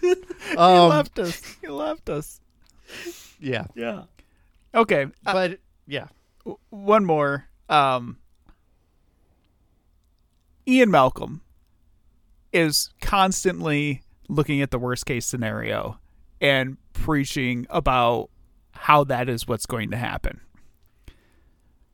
he 0.00 0.56
um, 0.56 0.88
left 0.88 1.18
us. 1.18 1.40
He 1.60 1.68
left 1.68 2.08
us. 2.08 2.40
yeah. 3.40 3.66
Yeah. 3.74 4.04
Okay, 4.74 5.04
uh, 5.26 5.32
But 5.32 5.60
yeah, 5.86 6.06
one 6.70 7.04
more. 7.04 7.46
Um, 7.68 8.18
Ian 10.66 10.90
Malcolm 10.90 11.42
is 12.52 12.90
constantly 13.00 14.02
looking 14.28 14.60
at 14.62 14.70
the 14.72 14.78
worst 14.78 15.06
case 15.06 15.26
scenario 15.26 15.99
and 16.40 16.76
preaching 16.92 17.66
about 17.70 18.30
how 18.72 19.04
that 19.04 19.28
is 19.28 19.46
what's 19.46 19.66
going 19.66 19.90
to 19.90 19.96
happen. 19.96 20.40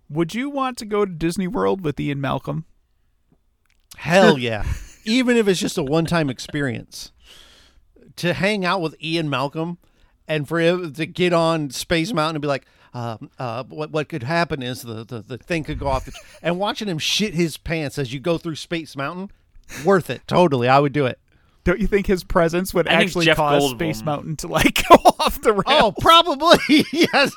Would 0.09 0.35
you 0.35 0.51
want 0.51 0.79
to 0.79 0.85
go 0.85 1.05
to 1.05 1.13
Disney 1.13 1.49
World 1.49 1.83
with 1.83 1.99
Ian 1.99 2.21
Malcolm? 2.21 2.65
hell 3.97 4.39
yeah. 4.39 4.65
Even 5.05 5.37
if 5.37 5.49
it's 5.49 5.61
just 5.61 5.79
a 5.79 5.83
one-time 5.83 6.31
experience, 6.31 7.13
to 8.17 8.33
hang 8.33 8.65
out 8.65 8.81
with 8.81 8.97
Ian 9.03 9.31
Malcolm, 9.31 9.79
and 10.27 10.49
for 10.49 10.59
him 10.59 10.93
to 10.95 11.07
get 11.07 11.33
on 11.33 11.71
Space 11.71 12.13
Mountain 12.13 12.37
and 12.37 12.43
be 12.43 12.49
like, 12.49 12.67
um, 12.93 13.31
uh, 13.39 13.63
what 13.65 13.91
what 13.91 14.09
could 14.09 14.23
happen 14.23 14.63
is 14.63 14.83
the, 14.83 15.05
the 15.05 15.21
the 15.21 15.39
thing 15.39 15.65
could 15.65 15.79
go 15.79 15.87
off, 15.87 16.07
the, 16.07 16.13
and 16.43 16.59
watching 16.59 16.89
him 16.89 16.99
shit 16.99 17.35
his 17.35 17.57
pants 17.57 17.99
as 17.99 18.13
you 18.13 18.21
go 18.21 18.39
through 18.39 18.57
Space 18.57 18.97
Mountain, 18.97 19.31
worth 19.85 20.09
it. 20.11 20.23
Totally, 20.27 20.69
I 20.69 20.79
would 20.79 20.93
do 20.93 21.07
it. 21.07 21.21
Don't 21.67 21.81
you 21.81 21.87
think 21.89 22.07
his 22.07 22.23
presence 22.23 22.73
would 22.73 22.87
I 22.87 22.93
actually 22.93 23.27
cause 23.27 23.61
Goldblum- 23.63 23.75
Space 23.77 24.03
Mountain 24.05 24.37
to 24.37 24.47
like 24.49 24.83
go 24.89 24.95
off 25.19 25.43
the 25.43 25.53
rails? 25.53 25.65
Oh, 25.67 25.93
probably 26.01 26.59
yes. 26.93 27.33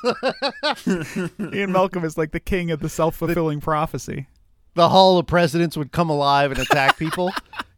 Ian 1.52 1.72
Malcolm 1.72 2.04
is 2.04 2.16
like 2.16 2.30
the 2.30 2.38
king 2.40 2.70
of 2.70 2.78
the 2.80 2.88
self-fulfilling 2.88 3.60
prophecy. 3.60 4.28
the 4.74 4.88
Hall 4.88 5.18
of 5.18 5.26
Presidents 5.26 5.76
would 5.76 5.90
come 5.92 6.08
alive 6.10 6.52
and 6.52 6.60
attack 6.60 6.96
people. 6.96 7.32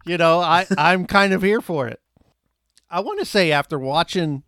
you 0.04 0.18
know, 0.18 0.40
I 0.40 0.66
I'm 0.76 1.06
kind 1.06 1.32
of 1.32 1.40
here 1.42 1.62
for 1.62 1.88
it. 1.88 2.00
I 2.90 3.00
want 3.00 3.18
to 3.20 3.24
say 3.24 3.50
after 3.50 3.78
watching 3.78 4.42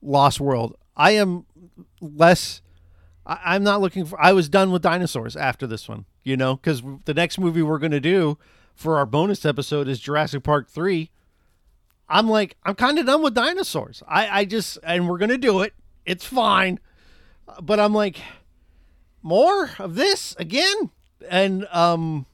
Lost 0.00 0.40
World, 0.40 0.74
I 0.96 1.10
am 1.12 1.44
less. 2.00 2.62
I, 3.26 3.38
I'm 3.44 3.62
not 3.62 3.82
looking 3.82 4.06
for. 4.06 4.18
I 4.18 4.32
was 4.32 4.48
done 4.48 4.70
with 4.70 4.80
dinosaurs 4.80 5.36
after 5.36 5.66
this 5.66 5.86
one. 5.86 6.06
You 6.24 6.38
know, 6.38 6.56
because 6.56 6.82
the 7.04 7.12
next 7.14 7.38
movie 7.38 7.60
we're 7.62 7.78
going 7.78 7.92
to 7.92 8.00
do 8.00 8.38
for 8.74 8.96
our 8.96 9.04
bonus 9.06 9.44
episode 9.44 9.86
is 9.86 10.00
Jurassic 10.00 10.42
Park 10.42 10.70
three. 10.70 11.10
I'm 12.08 12.28
like, 12.28 12.56
I'm 12.64 12.74
kind 12.74 12.98
of 12.98 13.06
done 13.06 13.22
with 13.22 13.34
dinosaurs. 13.34 14.02
I, 14.06 14.40
I 14.40 14.44
just, 14.44 14.78
and 14.82 15.08
we're 15.08 15.18
going 15.18 15.30
to 15.30 15.38
do 15.38 15.62
it. 15.62 15.74
It's 16.04 16.24
fine. 16.24 16.78
But 17.60 17.80
I'm 17.80 17.94
like, 17.94 18.20
more 19.22 19.70
of 19.78 19.94
this 19.96 20.36
again? 20.38 20.90
And, 21.28 21.66
um, 21.72 22.26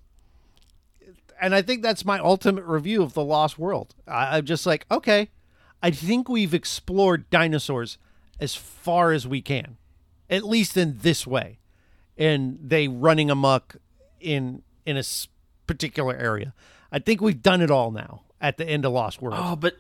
and 1.41 1.55
I 1.55 1.63
think 1.63 1.83
that's 1.83 2.05
my 2.05 2.19
ultimate 2.19 2.65
review 2.65 3.03
of 3.03 3.15
the 3.15 3.25
Lost 3.25 3.59
World. 3.59 3.95
I, 4.07 4.37
I'm 4.37 4.45
just 4.45 4.67
like, 4.67 4.87
okay, 4.91 5.31
I 5.83 5.91
think 5.91 6.29
we've 6.29 6.55
explored 6.55 7.29
dinosaurs 7.31 7.99
as 8.39 8.55
far 8.55 9.13
as 9.13 9.27
we 9.27 9.41
can, 9.41 9.77
at 10.29 10.45
least 10.45 10.77
in 10.77 10.99
this 10.99 11.27
way, 11.27 11.59
and 12.17 12.59
they 12.63 12.89
running 12.89 13.31
amok 13.31 13.77
in 14.21 14.63
in 14.85 14.97
a 14.97 15.03
particular 15.67 16.17
area. 16.17 16.55
I 16.91 16.99
think 16.99 17.21
we've 17.21 17.43
done 17.43 17.61
it 17.61 17.71
all 17.71 17.91
now 17.91 18.23
at 18.43 18.59
the 18.59 18.69
end 18.69 18.85
of 18.85 18.93
Lost 18.93 19.23
World. 19.23 19.37
Oh, 19.39 19.57
but 19.57 19.77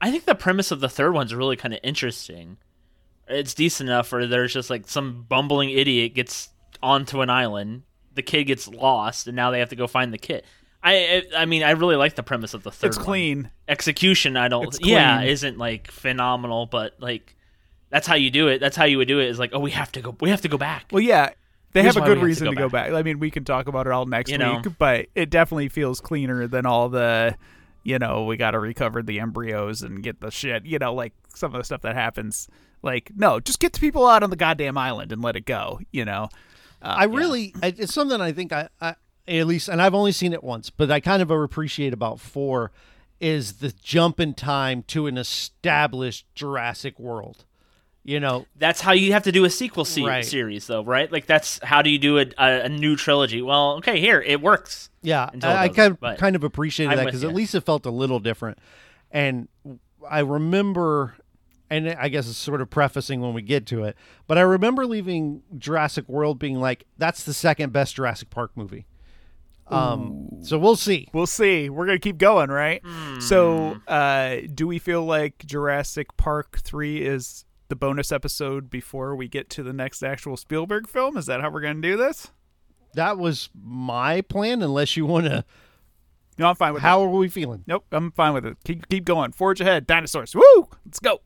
I 0.00 0.10
think 0.10 0.26
the 0.26 0.34
premise 0.34 0.70
of 0.70 0.80
the 0.80 0.88
third 0.88 1.12
one's 1.14 1.34
really 1.34 1.56
kind 1.56 1.72
of 1.72 1.80
interesting. 1.82 2.58
It's 3.28 3.54
decent 3.54 3.88
enough 3.88 4.10
where 4.12 4.26
there's 4.26 4.52
just 4.52 4.68
like 4.68 4.88
some 4.88 5.24
bumbling 5.28 5.70
idiot 5.70 6.14
gets 6.14 6.50
onto 6.82 7.20
an 7.22 7.30
island, 7.30 7.84
the 8.14 8.22
kid 8.22 8.44
gets 8.44 8.66
lost, 8.68 9.26
and 9.28 9.36
now 9.36 9.50
they 9.50 9.60
have 9.60 9.68
to 9.70 9.76
go 9.76 9.86
find 9.86 10.12
the 10.12 10.18
kid. 10.18 10.42
I 10.82 11.22
I, 11.32 11.42
I 11.42 11.44
mean, 11.46 11.62
I 11.62 11.70
really 11.72 11.96
like 11.96 12.16
the 12.16 12.22
premise 12.22 12.54
of 12.54 12.62
the 12.64 12.70
third. 12.70 12.88
It's 12.88 12.96
one. 12.96 13.04
clean. 13.06 13.50
Execution, 13.68 14.36
I 14.36 14.48
don't. 14.48 14.66
It's 14.66 14.80
Yeah, 14.82 15.22
isn't 15.22 15.58
like 15.58 15.90
phenomenal, 15.90 16.66
but 16.66 16.94
like 16.98 17.36
that's 17.90 18.06
how 18.06 18.14
you 18.16 18.30
do 18.30 18.48
it. 18.48 18.58
That's 18.60 18.76
how 18.76 18.84
you 18.84 18.98
would 18.98 19.08
do 19.08 19.20
it. 19.20 19.28
Is 19.28 19.38
like, 19.38 19.50
oh, 19.52 19.60
we 19.60 19.70
have 19.72 19.92
to 19.92 20.00
go. 20.00 20.16
We 20.20 20.30
have 20.30 20.40
to 20.40 20.48
go 20.48 20.58
back. 20.58 20.86
Well, 20.90 21.02
yeah, 21.02 21.30
they 21.72 21.82
Here's 21.82 21.94
have 21.94 22.02
a 22.02 22.06
good 22.06 22.18
we 22.18 22.18
have 22.18 22.20
to 22.20 22.26
reason 22.26 22.44
go 22.46 22.50
to 22.52 22.56
go 22.56 22.68
back. 22.68 22.88
back. 22.90 22.98
I 22.98 23.02
mean, 23.02 23.18
we 23.20 23.30
can 23.30 23.44
talk 23.44 23.68
about 23.68 23.86
it 23.86 23.92
all 23.92 24.06
next 24.06 24.30
You 24.30 24.38
know. 24.38 24.56
week, 24.64 24.72
but 24.78 25.06
it 25.14 25.28
definitely 25.30 25.68
feels 25.68 26.00
cleaner 26.00 26.46
than 26.48 26.66
all 26.66 26.88
the, 26.88 27.36
you 27.82 27.98
know, 27.98 28.24
we 28.24 28.36
got 28.36 28.52
to 28.52 28.58
recover 28.58 29.02
the 29.02 29.20
embryos 29.20 29.82
and 29.82 30.02
get 30.02 30.20
the 30.20 30.30
shit. 30.30 30.64
You 30.66 30.78
know, 30.78 30.94
like 30.94 31.12
some 31.34 31.54
of 31.54 31.58
the 31.58 31.64
stuff 31.64 31.82
that 31.82 31.94
happens. 31.94 32.48
Like, 32.82 33.12
no, 33.14 33.40
just 33.40 33.60
get 33.60 33.74
the 33.74 33.80
people 33.80 34.06
out 34.06 34.22
on 34.22 34.30
the 34.30 34.36
goddamn 34.36 34.78
island 34.78 35.12
and 35.12 35.22
let 35.22 35.36
it 35.36 35.46
go. 35.46 35.80
You 35.92 36.04
know. 36.04 36.28
Uh, 36.82 36.94
I 36.98 37.04
really, 37.04 37.54
I, 37.62 37.74
it's 37.76 37.92
something 37.92 38.20
I 38.20 38.32
think 38.32 38.52
I, 38.52 38.68
I, 38.80 38.94
at 39.28 39.46
least, 39.46 39.68
and 39.68 39.82
I've 39.82 39.94
only 39.94 40.12
seen 40.12 40.32
it 40.32 40.42
once, 40.42 40.70
but 40.70 40.90
I 40.90 41.00
kind 41.00 41.20
of 41.20 41.30
appreciate 41.30 41.92
about 41.92 42.20
four 42.20 42.72
is 43.20 43.54
the 43.54 43.72
jump 43.82 44.18
in 44.18 44.32
time 44.32 44.82
to 44.84 45.06
an 45.06 45.18
established 45.18 46.26
Jurassic 46.34 46.98
World. 46.98 47.44
You 48.02 48.18
know, 48.18 48.46
That's 48.56 48.80
how 48.80 48.92
you 48.92 49.12
have 49.12 49.24
to 49.24 49.32
do 49.32 49.44
a 49.44 49.50
sequel 49.50 49.84
se- 49.84 50.02
Right. 50.02 50.24
series, 50.24 50.66
though, 50.66 50.82
right? 50.82 51.12
Like 51.12 51.26
that's 51.26 51.60
how 51.62 51.82
do 51.82 51.90
you 51.90 51.98
do 51.98 52.18
a, 52.18 52.26
a, 52.38 52.62
a 52.62 52.68
new 52.70 52.96
trilogy? 52.96 53.42
Well, 53.42 53.74
okay, 53.76 54.00
here 54.00 54.22
it 54.22 54.40
works. 54.40 54.88
yeah, 55.02 55.28
it 55.34 55.44
I, 55.44 55.64
I 55.64 55.68
kind 55.68 55.98
of, 56.00 56.16
kind 56.18 56.34
of 56.34 56.42
appreciated 56.42 56.92
I'm 56.92 56.96
that 56.96 57.04
because 57.06 57.24
at 57.24 57.34
least 57.34 57.54
it 57.54 57.60
felt 57.60 57.84
a 57.84 57.90
little 57.90 58.18
different. 58.18 58.58
And 59.10 59.48
I 60.08 60.20
remember, 60.20 61.14
and 61.68 61.90
I 61.90 62.08
guess 62.08 62.26
it's 62.26 62.38
sort 62.38 62.62
of 62.62 62.70
prefacing 62.70 63.20
when 63.20 63.34
we 63.34 63.42
get 63.42 63.66
to 63.66 63.84
it, 63.84 63.96
but 64.26 64.38
I 64.38 64.42
remember 64.42 64.86
leaving 64.86 65.42
Jurassic 65.58 66.08
World 66.08 66.38
being 66.38 66.58
like, 66.58 66.86
that's 66.96 67.24
the 67.24 67.34
second 67.34 67.72
best 67.74 67.96
Jurassic 67.96 68.30
Park 68.30 68.52
movie. 68.54 68.86
Um, 69.66 70.42
so 70.42 70.58
we'll 70.58 70.74
see. 70.74 71.08
We'll 71.12 71.26
see. 71.26 71.68
We're 71.70 71.86
gonna 71.86 71.98
keep 72.00 72.18
going, 72.18 72.50
right? 72.50 72.82
So, 73.20 73.76
uh, 73.86 74.36
do 74.52 74.66
we 74.66 74.78
feel 74.78 75.04
like 75.04 75.44
Jurassic 75.46 76.16
Park 76.16 76.58
three 76.60 77.02
is 77.06 77.44
the 77.70 77.76
bonus 77.76 78.12
episode 78.12 78.68
before 78.68 79.16
we 79.16 79.26
get 79.26 79.48
to 79.50 79.62
the 79.62 79.72
next 79.72 80.02
actual 80.02 80.36
Spielberg 80.36 80.86
film? 80.86 81.16
Is 81.16 81.26
that 81.26 81.40
how 81.40 81.48
we're 81.48 81.62
gonna 81.62 81.80
do 81.80 81.96
this? 81.96 82.30
That 82.94 83.16
was 83.16 83.48
my 83.54 84.20
plan, 84.20 84.60
unless 84.62 84.96
you 84.96 85.06
want 85.06 85.26
to. 85.26 85.44
No, 86.38 86.48
I'm 86.48 86.56
fine 86.56 86.74
with 86.74 86.82
it. 86.82 86.86
How 86.86 87.02
are 87.02 87.08
we 87.08 87.28
feeling? 87.28 87.64
Nope, 87.66 87.86
I'm 87.92 88.12
fine 88.12 88.34
with 88.34 88.44
it. 88.44 88.56
Keep 88.64 88.88
keep 88.88 89.04
going. 89.04 89.32
Forge 89.32 89.60
ahead. 89.60 89.86
Dinosaurs. 89.86 90.34
Woo! 90.34 90.68
Let's 90.84 90.98
go. 90.98 91.20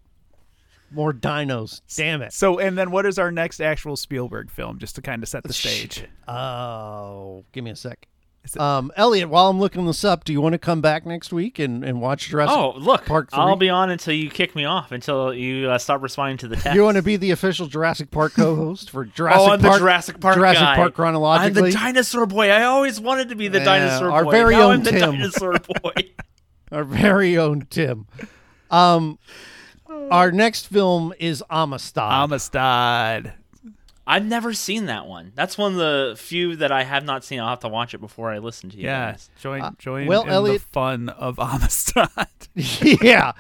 More 0.91 1.13
dinos. 1.13 1.81
Damn 1.97 2.23
it. 2.23 2.33
So, 2.33 2.59
and 2.59 2.79
then 2.79 2.91
what 2.93 3.05
is 3.07 3.19
our 3.19 3.33
next 3.33 3.61
actual 3.61 3.97
Spielberg 3.97 4.51
film, 4.51 4.79
just 4.79 4.95
to 4.95 5.03
kind 5.03 5.23
of 5.23 5.29
set 5.29 5.43
the 5.43 5.53
stage? 5.53 6.05
Oh, 6.29 7.45
give 7.53 7.65
me 7.65 7.71
a 7.71 7.77
sec. 7.77 8.07
Is 8.45 8.57
Um, 8.59 8.93
Elliot, 8.97 9.29
while 9.31 9.49
I'm 9.49 9.59
looking 9.59 9.87
this 9.87 10.05
up, 10.05 10.25
do 10.25 10.33
you 10.33 10.41
want 10.41 10.53
to 10.53 10.59
come 10.59 10.81
back 10.83 11.07
next 11.07 11.33
week 11.33 11.59
and, 11.59 11.83
and 11.85 12.01
watch 12.01 12.29
Jurassic 12.29 12.55
Oh, 12.57 12.73
look, 12.77 13.07
Park 13.07 13.31
3? 13.31 13.39
I'll 13.41 13.57
be 13.57 13.71
on 13.71 13.91
until 13.91 14.13
you 14.15 14.29
kick 14.31 14.55
me 14.55 14.65
off, 14.67 14.93
until 14.93 15.33
you 15.33 15.71
uh, 15.71 15.79
stop 15.79 16.03
responding 16.03 16.37
to 16.39 16.49
the 16.49 16.57
text. 16.57 16.75
You 16.75 16.83
want 16.83 16.97
to 16.99 17.03
be 17.03 17.17
the 17.17 17.31
official 17.31 17.67
Jurassic 17.67 18.11
Park 18.11 18.33
co-host 18.37 18.91
for 18.91 19.07
Jurassic 19.07 19.41
oh, 19.41 19.53
I'm 19.53 19.61
Park? 19.61 19.73
the 19.75 19.79
Jurassic 19.79 20.21
Park 20.21 20.37
Jurassic 20.37 20.61
guy. 20.63 20.77
Park 20.77 20.95
chronologically. 20.95 21.59
I'm 21.63 21.65
the 21.67 21.73
dinosaur 21.73 22.27
boy. 22.27 22.51
I 22.51 22.65
always 22.65 23.01
wanted 23.01 23.31
to 23.31 23.35
be 23.35 23.49
the 23.49 23.59
Yeah, 23.59 23.65
dinosaur 23.65 24.11
our 24.11 24.25
boy. 24.25 24.31
very 24.31 24.55
now 24.57 24.63
own 24.65 24.73
I'm 24.75 24.83
the 24.83 24.91
Tim. 24.91 25.01
dinosaur 25.13 25.55
boy. 25.83 25.93
Our 26.71 26.85
very 26.85 27.39
own 27.39 27.67
Tim. 27.71 28.07
Um, 28.71 29.19
our 30.11 30.31
next 30.33 30.67
film 30.67 31.15
is 31.19 31.43
Amistad. 31.49 32.13
Amistad. 32.13 33.33
I've 34.07 34.25
never 34.25 34.53
seen 34.53 34.87
that 34.87 35.07
one. 35.07 35.33
That's 35.35 35.57
one 35.57 35.73
of 35.73 35.79
the 35.79 36.15
few 36.19 36.57
that 36.57 36.71
I 36.71 36.83
have 36.85 37.05
not 37.05 37.25
seen. 37.25 37.41
I'll 37.41 37.49
have 37.49 37.61
to 37.61 37.69
watch 37.69 37.95
it 37.95 37.99
before 37.99 38.31
I 38.31 38.39
listen 38.39 38.69
to 38.71 38.77
you. 38.77 38.85
Yeah, 38.85 39.13
guys. 39.13 39.31
join 39.41 39.77
join 39.79 40.07
well, 40.07 40.23
in 40.25 40.29
Elliot- 40.29 40.63
the 40.63 40.69
fun 40.69 41.09
of 41.09 41.39
Amistad. 41.39 42.09
yeah. 42.55 43.33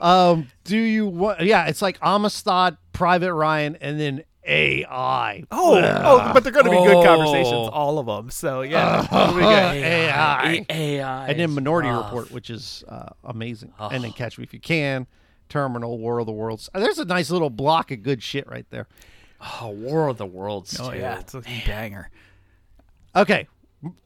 Um, 0.00 0.48
do 0.64 0.76
you 0.78 1.06
want? 1.06 1.40
Yeah, 1.40 1.66
it's 1.68 1.82
like 1.82 1.98
Amistad, 2.02 2.76
Private 2.92 3.32
Ryan, 3.34 3.76
and 3.80 3.98
then 3.98 4.24
AI. 4.44 5.44
Oh, 5.50 5.78
oh, 5.82 6.30
but 6.34 6.42
they're 6.44 6.52
going 6.52 6.66
to 6.66 6.70
be 6.70 6.76
good 6.76 6.96
Oh. 6.96 7.02
conversations, 7.04 7.68
all 7.72 7.98
of 7.98 8.06
them. 8.06 8.30
So 8.30 8.62
yeah, 8.62 9.00
it'll 9.12 9.34
be 9.34 9.40
good. 9.40 9.44
AI. 9.48 10.66
AI. 10.68 11.28
and 11.28 11.38
then 11.40 11.50
Minority 11.52 11.88
rough. 11.88 12.06
Report, 12.06 12.30
which 12.30 12.50
is 12.50 12.84
uh, 12.88 13.08
amazing, 13.24 13.72
and 13.78 14.04
then 14.04 14.12
Catch 14.12 14.38
Me 14.38 14.44
If 14.44 14.52
You 14.52 14.60
Can, 14.60 15.06
Terminal, 15.48 15.98
War 15.98 16.18
of 16.18 16.26
the 16.26 16.32
Worlds. 16.32 16.68
Uh, 16.74 16.80
There's 16.80 16.98
a 16.98 17.04
nice 17.04 17.30
little 17.30 17.50
block 17.50 17.90
of 17.90 18.02
good 18.02 18.22
shit 18.22 18.46
right 18.48 18.66
there. 18.70 18.86
Oh, 19.60 19.70
War 19.70 20.08
of 20.08 20.18
the 20.18 20.26
Worlds. 20.26 20.78
Oh 20.80 20.90
too. 20.90 20.98
yeah, 20.98 21.20
it's 21.20 21.34
a 21.34 21.40
banger. 21.66 22.10
Okay, 23.16 23.48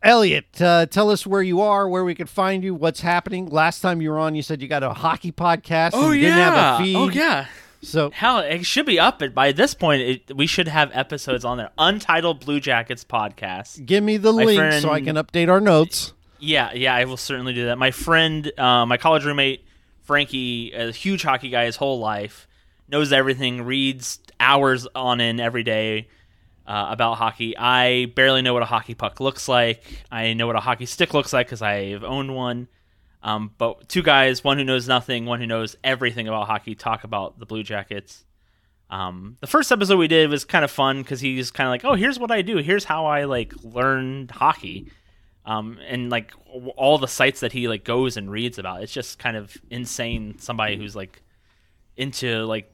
Elliot, 0.03 0.61
uh, 0.63 0.87
tell 0.87 1.11
us 1.11 1.27
where 1.27 1.43
you 1.43 1.61
are, 1.61 1.89
where 1.89 2.05
we 2.05 2.15
can 2.15 2.27
find 2.27 2.63
you, 2.63 2.75
what's 2.75 3.01
happening. 3.01 3.47
Last 3.47 3.81
time 3.81 4.01
you 4.01 4.11
were 4.11 4.19
on, 4.19 4.35
you 4.35 4.43
said 4.43 4.63
you 4.63 4.69
got 4.69 4.83
a 4.83 4.93
hockey 4.95 5.33
podcast. 5.33 5.95
and 5.95 6.05
Oh 6.05 6.11
you 6.13 6.27
yeah. 6.29 6.37
didn't 6.37 6.55
have 6.55 6.81
a 6.81 6.83
feed. 6.85 6.97
Oh 6.97 7.09
yeah. 7.09 7.47
So 7.83 8.11
Hell, 8.13 8.39
it 8.39 8.65
should 8.65 8.87
be 8.87 8.99
up. 8.99 9.21
By 9.35 9.53
this 9.53 9.75
point, 9.75 10.01
it, 10.01 10.35
we 10.37 10.47
should 10.47 10.69
have 10.69 10.91
episodes 10.95 11.45
on 11.45 11.59
there. 11.59 11.71
Untitled 11.77 12.41
Blue 12.41 12.59
Jackets 12.61 13.05
podcast. 13.05 13.85
give 13.85 14.03
me 14.03 14.17
the 14.17 14.33
link 14.33 14.59
so 14.81 14.91
I 14.91 15.01
can 15.03 15.17
update 15.17 15.51
our 15.51 15.61
notes. 15.61 16.15
Yeah, 16.39 16.73
yeah, 16.73 16.95
I 16.95 17.05
will 17.05 17.17
certainly 17.19 17.53
do 17.53 17.67
that. 17.67 17.77
My 17.77 17.91
friend, 17.91 18.51
uh, 18.59 18.87
my 18.87 18.97
college 18.97 19.25
roommate 19.25 19.65
Frankie, 20.03 20.73
a 20.73 20.93
huge 20.93 21.23
hockey 21.23 21.49
guy 21.51 21.65
his 21.67 21.77
whole 21.77 21.99
life, 21.99 22.47
knows 22.89 23.13
everything, 23.13 23.63
reads 23.63 24.19
hours 24.39 24.87
on 24.95 25.21
end 25.21 25.41
every 25.41 25.63
day 25.63 26.09
uh, 26.67 26.87
about 26.91 27.15
hockey. 27.15 27.57
I 27.57 28.07
barely 28.15 28.43
know 28.43 28.55
what 28.55 28.63
a 28.63 28.67
hockey 28.67 28.95
puck 28.95 29.21
looks 29.21 29.49
like. 29.49 29.83
I 30.11 30.35
know 30.35 30.47
what 30.47 30.57
a 30.57 30.61
hockey 30.61 30.87
stick 30.87 31.15
looks 31.15 31.33
like 31.33 31.47
because 31.47 31.63
I've 31.63 32.05
owned 32.05 32.35
one. 32.35 32.69
Um, 33.23 33.53
but 33.57 33.89
two 33.89 34.03
guys, 34.03 34.45
one 34.45 34.59
who 34.59 34.65
knows 34.65 34.87
nothing, 34.87 35.25
one 35.25 35.41
who 35.41 35.47
knows 35.47 35.77
everything 35.83 36.29
about 36.29 36.47
hockey, 36.47 36.75
talk 36.75 37.05
about 37.05 37.39
the 37.39 37.47
Blue 37.47 37.63
Jackets. 37.63 38.25
Um, 38.91 39.39
the 39.41 39.47
first 39.47 39.73
episode 39.73 39.97
we 39.97 40.09
did 40.09 40.29
was 40.29 40.45
kind 40.45 40.65
of 40.65 40.71
fun 40.71 41.03
because 41.03 41.21
he's 41.21 41.51
kind 41.51 41.67
of 41.67 41.71
like, 41.71 41.85
"Oh, 41.85 41.95
here's 41.95 42.19
what 42.19 42.31
I 42.31 42.43
do. 42.43 42.59
Here's 42.59 42.85
how 42.85 43.07
I 43.07 43.25
like 43.25 43.55
learned 43.63 44.31
hockey." 44.31 44.91
um, 45.47 45.79
and 45.87 46.11
like 46.11 46.33
all 46.77 46.99
the 46.99 47.09
sites 47.09 47.41
that 47.41 47.53
he 47.53 47.69
like 47.69 47.85
goes 47.85 48.17
and 48.17 48.31
reads 48.31 48.59
about. 48.59 48.83
It's 48.83 48.93
just 48.93 49.19
kind 49.19 49.37
of 49.37 49.57
insane. 49.71 50.39
Somebody 50.39 50.77
who's 50.77 50.97
like 50.97 51.23
into 51.97 52.45
like 52.47 52.71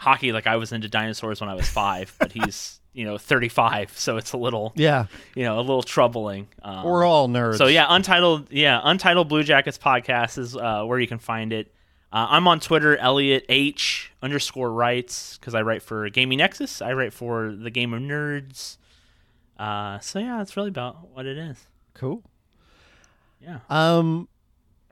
hockey, 0.00 0.32
like 0.32 0.46
I 0.46 0.56
was 0.56 0.72
into 0.72 0.88
dinosaurs 0.88 1.40
when 1.42 1.50
I 1.50 1.54
was 1.54 1.68
five, 1.68 2.14
but 2.18 2.32
he's 2.32 2.80
you 2.92 3.04
know 3.04 3.18
35, 3.18 3.96
so 3.96 4.16
it's 4.16 4.32
a 4.32 4.36
little 4.36 4.72
Yeah, 4.74 5.06
you 5.34 5.44
know 5.44 5.58
a 5.58 5.60
little 5.60 5.82
troubling. 5.82 6.48
Um, 6.62 6.84
we're 6.84 7.04
all 7.04 7.28
nerds. 7.28 7.58
so 7.58 7.66
yeah, 7.66 7.86
untitled 7.88 8.50
yeah, 8.50 8.80
untitled 8.82 9.28
Blue 9.28 9.44
Jackets 9.44 9.78
podcast 9.78 10.38
is 10.38 10.56
uh, 10.56 10.84
where 10.84 10.98
you 10.98 11.06
can 11.06 11.18
find 11.18 11.52
it. 11.52 11.72
Uh, 12.12 12.26
I'm 12.30 12.48
on 12.48 12.58
Twitter, 12.58 12.96
Elliot 12.96 13.44
H 13.48 14.10
underscore 14.20 14.72
writes 14.72 15.36
because 15.38 15.54
I 15.54 15.62
write 15.62 15.82
for 15.82 16.08
Gaming 16.08 16.38
Nexus. 16.38 16.82
I 16.82 16.92
write 16.94 17.12
for 17.12 17.52
the 17.52 17.70
Game 17.70 17.92
of 17.94 18.00
Nerds. 18.00 18.78
Uh, 19.56 20.00
so 20.00 20.18
yeah, 20.18 20.38
that's 20.38 20.56
really 20.56 20.70
about 20.70 21.10
what 21.14 21.26
it 21.26 21.36
is. 21.38 21.68
cool. 21.94 22.22
Yeah. 23.40 23.58
Um, 23.70 24.28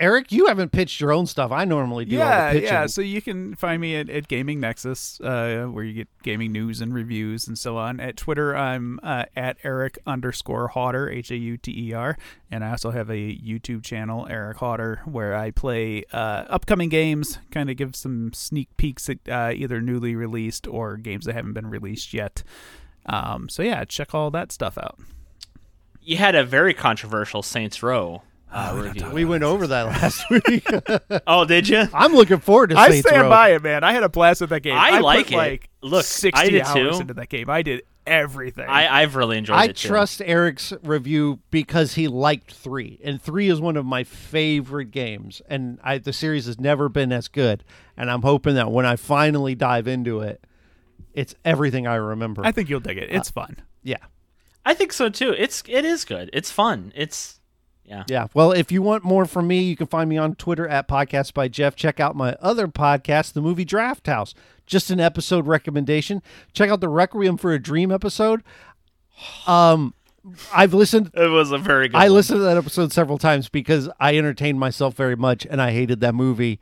Eric, 0.01 0.31
you 0.31 0.47
haven't 0.47 0.71
pitched 0.71 1.01
your 1.01 1.11
own 1.11 1.27
stuff. 1.27 1.51
I 1.51 1.65
normally 1.65 2.05
do 2.05 2.21
all 2.21 2.29
Yeah, 2.29 2.53
the 2.53 2.61
pitching. 2.61 2.73
yeah. 2.73 2.87
So 2.87 3.01
you 3.01 3.21
can 3.21 3.57
find 3.57 3.81
me 3.81 3.97
at, 3.97 4.09
at 4.09 4.29
Gaming 4.29 4.61
Nexus, 4.61 5.21
uh, 5.21 5.67
where 5.67 5.83
you 5.83 5.93
get 5.93 6.09
gaming 6.23 6.53
news 6.53 6.81
and 6.81 6.95
reviews 6.95 7.49
and 7.49 7.59
so 7.59 7.77
on. 7.77 7.99
At 7.99 8.17
Twitter, 8.17 8.57
I'm 8.57 9.01
uh, 9.03 9.25
at 9.35 9.57
Eric 9.65 9.99
underscore 10.07 10.69
Hauter, 10.69 11.11
H 11.11 11.33
A 11.33 11.37
U 11.37 11.57
T 11.57 11.89
E 11.89 11.93
R, 11.95 12.17
and 12.49 12.63
I 12.65 12.71
also 12.71 12.93
have 12.93 13.11
a 13.11 13.15
YouTube 13.37 13.83
channel, 13.83 14.27
Eric 14.31 14.59
Hauter, 14.59 15.01
where 15.05 15.35
I 15.35 15.51
play 15.51 16.05
uh, 16.13 16.45
upcoming 16.49 16.91
games, 16.91 17.39
kind 17.51 17.69
of 17.69 17.77
give 17.77 17.97
some 17.97 18.33
sneak 18.33 18.69
peeks 18.77 19.09
at 19.11 19.19
uh, 19.29 19.53
either 19.53 19.81
newly 19.81 20.15
released 20.15 20.69
or 20.69 20.97
games 20.97 21.25
that 21.25 21.35
haven't 21.35 21.55
been 21.55 21.67
released 21.69 22.15
yet. 22.15 22.45
Um, 23.07 23.49
so 23.49 23.65
yeah, 23.65 23.85
check 23.85 24.15
all 24.15 24.31
that 24.31 24.53
stuff 24.53 24.79
out. 24.79 24.99
You 26.01 26.19
had 26.19 26.37
a 26.37 26.45
very 26.45 26.73
controversial 26.73 27.43
Saints 27.43 27.83
Row 27.83 28.23
uh, 28.53 28.79
review. 28.83 29.11
we 29.11 29.25
went 29.25 29.45
over 29.45 29.67
that 29.67 29.87
last 29.87 30.29
week. 30.31 30.67
oh, 31.27 31.45
did 31.45 31.69
you? 31.69 31.87
I'm 31.93 32.13
looking 32.15 32.39
forward 32.39 32.71
to 32.71 32.77
I 32.79 32.91
Saints 32.91 33.09
stand 33.09 33.23
Row. 33.23 33.29
by 33.31 33.51
it, 33.55 33.63
man. 33.63 33.85
I 33.85 33.93
had 33.93 34.03
a 34.03 34.09
blast 34.09 34.41
with 34.41 34.51
that 34.51 34.61
game. 34.61 34.77
I 34.77 34.93
put, 34.93 35.03
like 35.03 35.33
it. 35.33 35.37
Like 35.37 35.69
Look, 35.83 36.01
I 36.01 36.03
60 36.03 36.51
did 36.51 36.63
hours 36.63 36.97
too. 36.97 37.01
into 37.03 37.15
that 37.15 37.29
game. 37.29 37.49
I 37.51 37.63
did 37.63 37.83
everything. 38.07 38.67
I, 38.69 39.03
I've 39.03 39.17
really 39.17 39.37
enjoyed 39.39 39.57
I 39.57 39.65
it. 39.67 39.77
too. 39.77 39.89
trust 39.89 40.23
Eric's 40.25 40.73
review 40.83 41.41
because 41.51 41.95
he 41.95 42.09
liked 42.09 42.53
three, 42.53 42.99
and 43.05 43.21
three 43.21 43.49
is 43.49 43.61
one 43.61 43.77
of 43.77 43.85
my 43.85 44.03
favorite 44.05 44.91
games, 44.91 45.43
and 45.49 45.79
I, 45.85 45.99
the 45.99 46.13
series 46.15 46.47
has 46.47 46.59
never 46.59 46.89
been 46.89 47.13
as 47.13 47.29
good. 47.29 47.65
And 47.97 48.11
I'm 48.11 48.23
hoping 48.23 48.55
that 48.55 48.71
when 48.71 48.87
I 48.87 48.97
finally 48.97 49.55
dive 49.55 49.87
into 49.89 50.21
it, 50.21 50.43
it's 51.13 51.35
everything 51.45 51.87
I 51.87 51.97
remember. 51.97 52.43
I 52.45 52.53
think 52.53 52.69
you'll 52.71 52.81
dig 52.81 52.97
it. 52.97 53.11
It's 53.11 53.31
fun. 53.31 53.57
yeah, 53.83 53.97
I 54.65 54.73
think 54.75 54.93
so 54.93 55.09
too. 55.11 55.35
It's 55.37 55.63
it 55.69 55.85
is 55.85 56.05
good. 56.05 56.31
It's 56.33 56.51
fun. 56.51 56.93
It's 56.95 57.41
yeah. 57.89 58.05
yeah. 58.09 58.27
Well, 58.35 58.53
if 58.53 58.71
you 58.71 58.83
want 58.83 59.03
more 59.05 59.25
from 59.25 59.49
me, 59.49 59.61
you 59.61 59.75
can 59.77 59.87
find 59.87 60.09
me 60.09 60.17
on 60.19 60.35
Twitter 60.35 60.69
at 60.69 60.87
Podcast 60.89 61.33
by 61.35 61.49
Jeff. 61.49 61.75
Check 61.75 61.99
out 61.99 62.15
my 62.15 62.37
other 62.41 62.69
podcast, 62.69 63.33
the 63.33 63.41
movie 63.41 63.65
Draft 63.65 64.07
House. 64.07 64.35
Just 64.67 64.91
an 64.91 65.01
episode 65.01 65.47
recommendation. 65.47 66.23
Check 66.53 66.71
out 66.71 66.81
the 66.81 66.89
Requiem 66.89 67.39
for 67.39 67.53
a 67.53 67.59
Dream 67.59 67.91
episode. 67.91 68.43
Um, 69.47 69.95
I've 70.53 70.75
listened 70.75 71.11
It 71.15 71.29
was 71.29 71.51
a 71.51 71.59
very 71.59 71.89
good. 71.89 71.97
I 71.97 72.05
one. 72.05 72.13
listened 72.13 72.39
to 72.39 72.43
that 72.45 72.57
episode 72.57 72.93
several 72.93 73.19
times 73.19 73.49
because 73.49 73.89
I 73.99 74.17
entertained 74.19 74.61
myself 74.61 74.95
very 74.95 75.17
much 75.17 75.47
and 75.49 75.61
I 75.63 75.73
hated 75.73 76.01
that 76.01 76.15
movie 76.15 76.61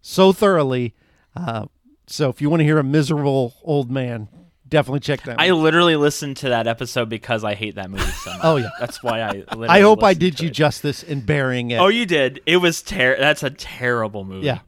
so 0.00 0.32
thoroughly. 0.32 0.94
Uh, 1.34 1.66
so 2.06 2.28
if 2.28 2.40
you 2.40 2.48
want 2.48 2.60
to 2.60 2.64
hear 2.64 2.78
a 2.78 2.84
miserable 2.84 3.54
old 3.64 3.90
man, 3.90 4.28
definitely 4.68 5.00
check 5.00 5.22
that. 5.22 5.40
I 5.40 5.52
one. 5.52 5.62
literally 5.62 5.96
listened 5.96 6.36
to 6.38 6.50
that 6.50 6.66
episode 6.66 7.08
because 7.08 7.44
I 7.44 7.54
hate 7.54 7.74
that 7.76 7.90
movie 7.90 8.02
so 8.04 8.30
much. 8.32 8.40
Oh, 8.42 8.56
yeah. 8.56 8.70
that's 8.80 9.02
why 9.02 9.20
I. 9.22 9.30
Literally 9.32 9.68
I 9.68 9.80
hope 9.80 10.02
I 10.02 10.14
did 10.14 10.40
you 10.40 10.48
it. 10.48 10.52
justice 10.54 11.02
in 11.02 11.20
burying 11.22 11.70
it. 11.70 11.76
Oh, 11.78 11.88
you 11.88 12.06
did. 12.06 12.40
It 12.46 12.58
was 12.58 12.82
ter. 12.82 13.16
That's 13.18 13.42
a 13.42 13.50
terrible 13.50 14.24
movie. 14.24 14.46
yeah. 14.46 14.60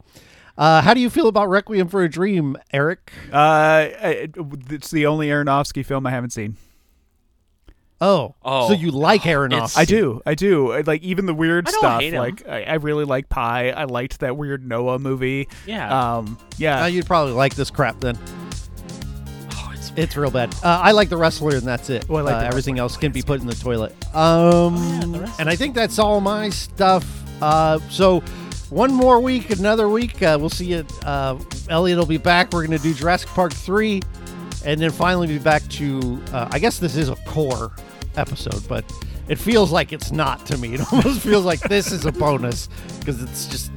Uh, 0.57 0.81
how 0.81 0.93
do 0.93 0.99
you 0.99 1.09
feel 1.09 1.27
about 1.27 1.49
Requiem 1.49 1.87
for 1.87 2.03
a 2.03 2.09
Dream, 2.09 2.55
Eric? 2.73 3.11
Uh, 3.31 3.87
it's 4.69 4.91
the 4.91 5.05
only 5.07 5.27
Aronofsky 5.29 5.83
film 5.85 6.05
I 6.05 6.11
haven't 6.11 6.31
seen. 6.31 6.57
Oh, 8.03 8.35
Oh. 8.43 8.67
so 8.67 8.73
you 8.73 8.89
like 8.91 9.21
Aronofsky? 9.21 9.77
I 9.77 9.85
do, 9.85 10.21
I 10.25 10.33
do. 10.35 10.81
Like 10.83 11.03
even 11.03 11.27
the 11.27 11.33
weird 11.35 11.67
I 11.67 11.71
don't 11.71 11.79
stuff. 11.79 12.01
hate 12.01 12.13
him. 12.13 12.19
Like 12.19 12.47
I, 12.47 12.63
I 12.63 12.73
really 12.75 13.05
like 13.05 13.29
Pi. 13.29 13.69
I 13.69 13.83
liked 13.85 14.19
that 14.21 14.35
weird 14.37 14.65
Noah 14.67 14.97
movie. 14.99 15.47
Yeah. 15.67 16.15
Um. 16.17 16.37
Yeah. 16.57 16.83
Uh, 16.83 16.87
you'd 16.87 17.05
probably 17.05 17.33
like 17.33 17.53
this 17.55 17.69
crap 17.71 17.99
then. 17.99 18.17
Oh, 19.91 20.01
it's 20.01 20.11
It's 20.11 20.17
real 20.17 20.31
bad. 20.31 20.53
Uh, 20.63 20.79
I 20.83 20.91
like 20.91 21.09
the 21.09 21.17
wrestler, 21.17 21.55
and 21.55 21.63
that's 21.63 21.89
it. 21.89 22.05
Oh, 22.09 22.15
I 22.15 22.21
like 22.21 22.35
uh, 22.35 22.47
everything 22.47 22.79
else 22.79 22.97
can 22.97 23.11
be 23.11 23.21
put 23.21 23.41
in 23.41 23.47
the 23.47 23.55
toilet. 23.55 23.93
Um, 24.15 24.75
The 25.11 25.35
and 25.39 25.49
I 25.49 25.55
think 25.55 25.75
that's 25.75 25.99
all 25.99 26.21
my 26.21 26.49
stuff. 26.49 27.05
Uh, 27.41 27.79
so 27.89 28.19
one 28.69 28.93
more 28.93 29.19
week, 29.19 29.49
another 29.49 29.89
week. 29.89 30.21
Uh, 30.21 30.37
we'll 30.39 30.49
see 30.49 30.65
you. 30.65 30.85
Uh, 31.03 31.37
Elliot 31.69 31.97
will 31.97 32.05
be 32.05 32.17
back. 32.17 32.53
We're 32.53 32.65
going 32.65 32.77
to 32.77 32.83
do 32.83 32.93
Jurassic 32.93 33.29
Park 33.29 33.53
three, 33.53 34.01
and 34.65 34.79
then 34.79 34.91
finally 34.91 35.27
be 35.27 35.39
back 35.39 35.63
to. 35.69 36.21
Uh, 36.31 36.47
I 36.51 36.59
guess 36.59 36.79
this 36.79 36.95
is 36.95 37.09
a 37.09 37.15
core 37.27 37.71
episode, 38.15 38.67
but 38.67 38.85
it 39.27 39.37
feels 39.37 39.71
like 39.71 39.91
it's 39.93 40.11
not 40.11 40.45
to 40.47 40.57
me. 40.57 40.73
It 40.75 40.93
almost 40.93 41.21
feels 41.21 41.45
like 41.45 41.59
this 41.61 41.91
is 41.91 42.05
a 42.05 42.11
bonus 42.11 42.69
because 42.99 43.21
it's 43.21 43.47
just. 43.47 43.71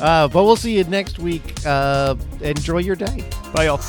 Uh, 0.00 0.28
but 0.28 0.44
we'll 0.44 0.56
see 0.56 0.76
you 0.76 0.84
next 0.84 1.18
week. 1.18 1.42
Uh, 1.64 2.14
enjoy 2.40 2.78
your 2.78 2.96
day. 2.96 3.24
Bye, 3.54 3.64
y'all. 3.66 3.80